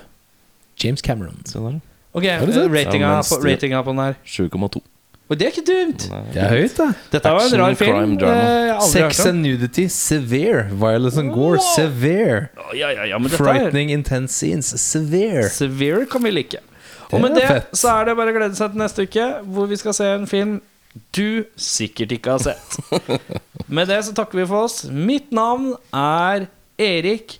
James 0.81 1.01
Cameron. 1.01 1.41
Ok, 2.11 2.25
sett? 2.27 2.71
ratinga, 2.71 3.15
Ja, 3.17 3.21
på, 3.25 3.39
ratinga 3.43 3.83
på 3.83 3.95
den 3.95 4.03
her. 4.03 4.19
7,2. 4.25 4.83
Og 5.31 5.39
det 5.39 5.45
er 5.47 5.53
ikke 5.53 5.63
dumt! 5.63 6.05
Det 6.33 6.41
er 6.43 6.49
høyt, 6.51 6.73
da. 6.75 6.89
Dette 7.13 7.31
var 7.31 7.45
en 7.45 7.61
rar 7.61 7.75
film. 7.79 8.17
crime, 8.19 8.31
eh, 8.35 8.81
Sex 8.83 9.21
and 9.29 9.39
nudity 9.45 9.85
severe. 9.87 10.65
Violence 10.75 11.15
and 11.21 11.31
gore 11.31 11.61
severe. 11.71 12.49
Å, 12.59 12.73
Ja, 12.75 12.89
ja, 12.91 13.05
ja, 13.07 13.19
men 13.19 13.31
dette 13.31 13.39
er 13.39 13.45
Frightening 13.45 13.93
intense 13.95 14.35
scenes 14.35 14.73
severe. 14.83 15.45
Severe 15.49 16.03
kan 16.11 16.23
vi 16.27 16.33
like. 16.35 16.59
Det 16.59 17.15
Og 17.15 17.23
med 17.23 17.35
det 17.39 17.47
fett. 17.47 17.71
så 17.79 17.93
er 17.95 18.09
det 18.09 18.17
bare 18.19 18.33
å 18.33 18.35
glede 18.35 18.59
seg 18.59 18.73
til 18.73 18.83
neste 18.83 19.07
uke, 19.07 19.29
hvor 19.55 19.71
vi 19.71 19.79
skal 19.79 19.95
se 19.95 20.09
en 20.17 20.27
film 20.27 20.59
du 21.15 21.45
sikkert 21.55 22.11
ikke 22.11 22.35
har 22.35 22.43
sett. 22.51 23.21
Med 23.71 23.87
det 23.87 24.01
så 24.03 24.11
takker 24.15 24.41
vi 24.41 24.45
for 24.49 24.67
oss. 24.67 24.81
Mitt 24.91 25.31
navn 25.31 25.77
er 25.95 26.49
Erik 26.81 27.37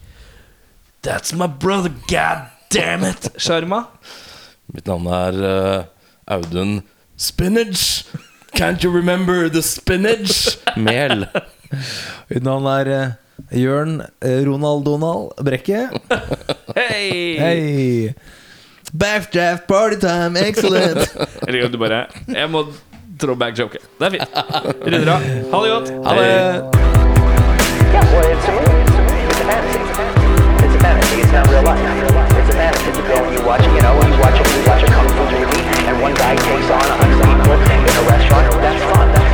That's 1.04 1.34
my 1.36 1.48
brother, 1.48 1.92
god 2.08 2.48
damn 2.70 3.04
it! 3.04 3.28
Sjarma. 3.36 3.88
Mitt 4.72 4.88
navn 4.88 5.08
er 5.12 5.40
uh, 5.44 5.84
Audun 6.32 6.78
Spinach! 7.22 8.04
Can't 8.54 8.84
you 8.84 8.90
remember 8.90 9.48
the 9.48 9.62
spinach? 9.62 10.58
Mel. 10.76 11.28
Mitt 12.32 12.42
navn 12.44 12.66
er 12.66 12.88
eh, 12.90 13.60
Jørn 13.62 14.00
eh, 14.26 14.40
Ronald 14.48 14.86
Donald 14.88 15.38
Brekke. 15.46 15.84
Hei! 16.76 17.38
Hei! 17.38 18.16
Backdraft 18.92 19.68
partytime, 19.70 20.42
excellent! 20.50 21.14
Eller 21.48 21.62
kan 21.62 21.72
du 21.72 21.78
bare 21.84 22.02
Jeg 22.26 22.50
må 22.50 22.66
throwback-joke. 23.22 23.78
Det 24.02 24.10
er 24.10 24.18
fint. 24.18 24.42
Runder 24.82 25.14
av. 25.14 25.30
Ha 25.54 25.62
det 25.62 25.72
godt. 25.76 25.94
Ha 26.08 26.16
det. 26.18 26.26
Yeah, 26.26 28.02
well, 28.16 28.34
it's 28.34 28.50
a 28.50 28.58
movie. 28.58 28.82
It's 28.82 28.98
a 28.98 29.06
movie. 29.06 29.30
It's 29.30 29.42
a 29.42 29.46
fantasy. 29.46 29.80
It's 30.66 30.74
a 30.74 30.82
fantasy. 30.82 31.22
It's 31.22 31.34
not 31.38 31.46
real 31.54 31.64
life. 31.70 31.86
It's 32.42 32.50
a 32.50 32.58
fantasy. 32.58 32.90
You 32.98 33.06
go 33.14 33.22
and 33.22 33.38
you 33.38 33.46
watch, 33.46 33.62
you 33.70 33.82
know, 33.86 33.94
you 34.10 34.18
watch, 34.26 34.42
a- 34.42 34.58
you 34.58 34.64
watch 34.66 34.82
a 34.82 34.92
kung 34.98 35.10
fu 35.14 35.24
movie. 35.38 35.71
one 36.02 36.16
guy 36.16 36.36
takes 36.36 36.66
on 36.66 36.82
a 36.82 36.96
hundred 36.98 37.22
people 37.22 37.54
in 37.54 37.96
a 37.96 38.10
restaurant, 38.10 38.52
that's 38.60 38.84
fun. 38.92 39.14
That's 39.14 39.31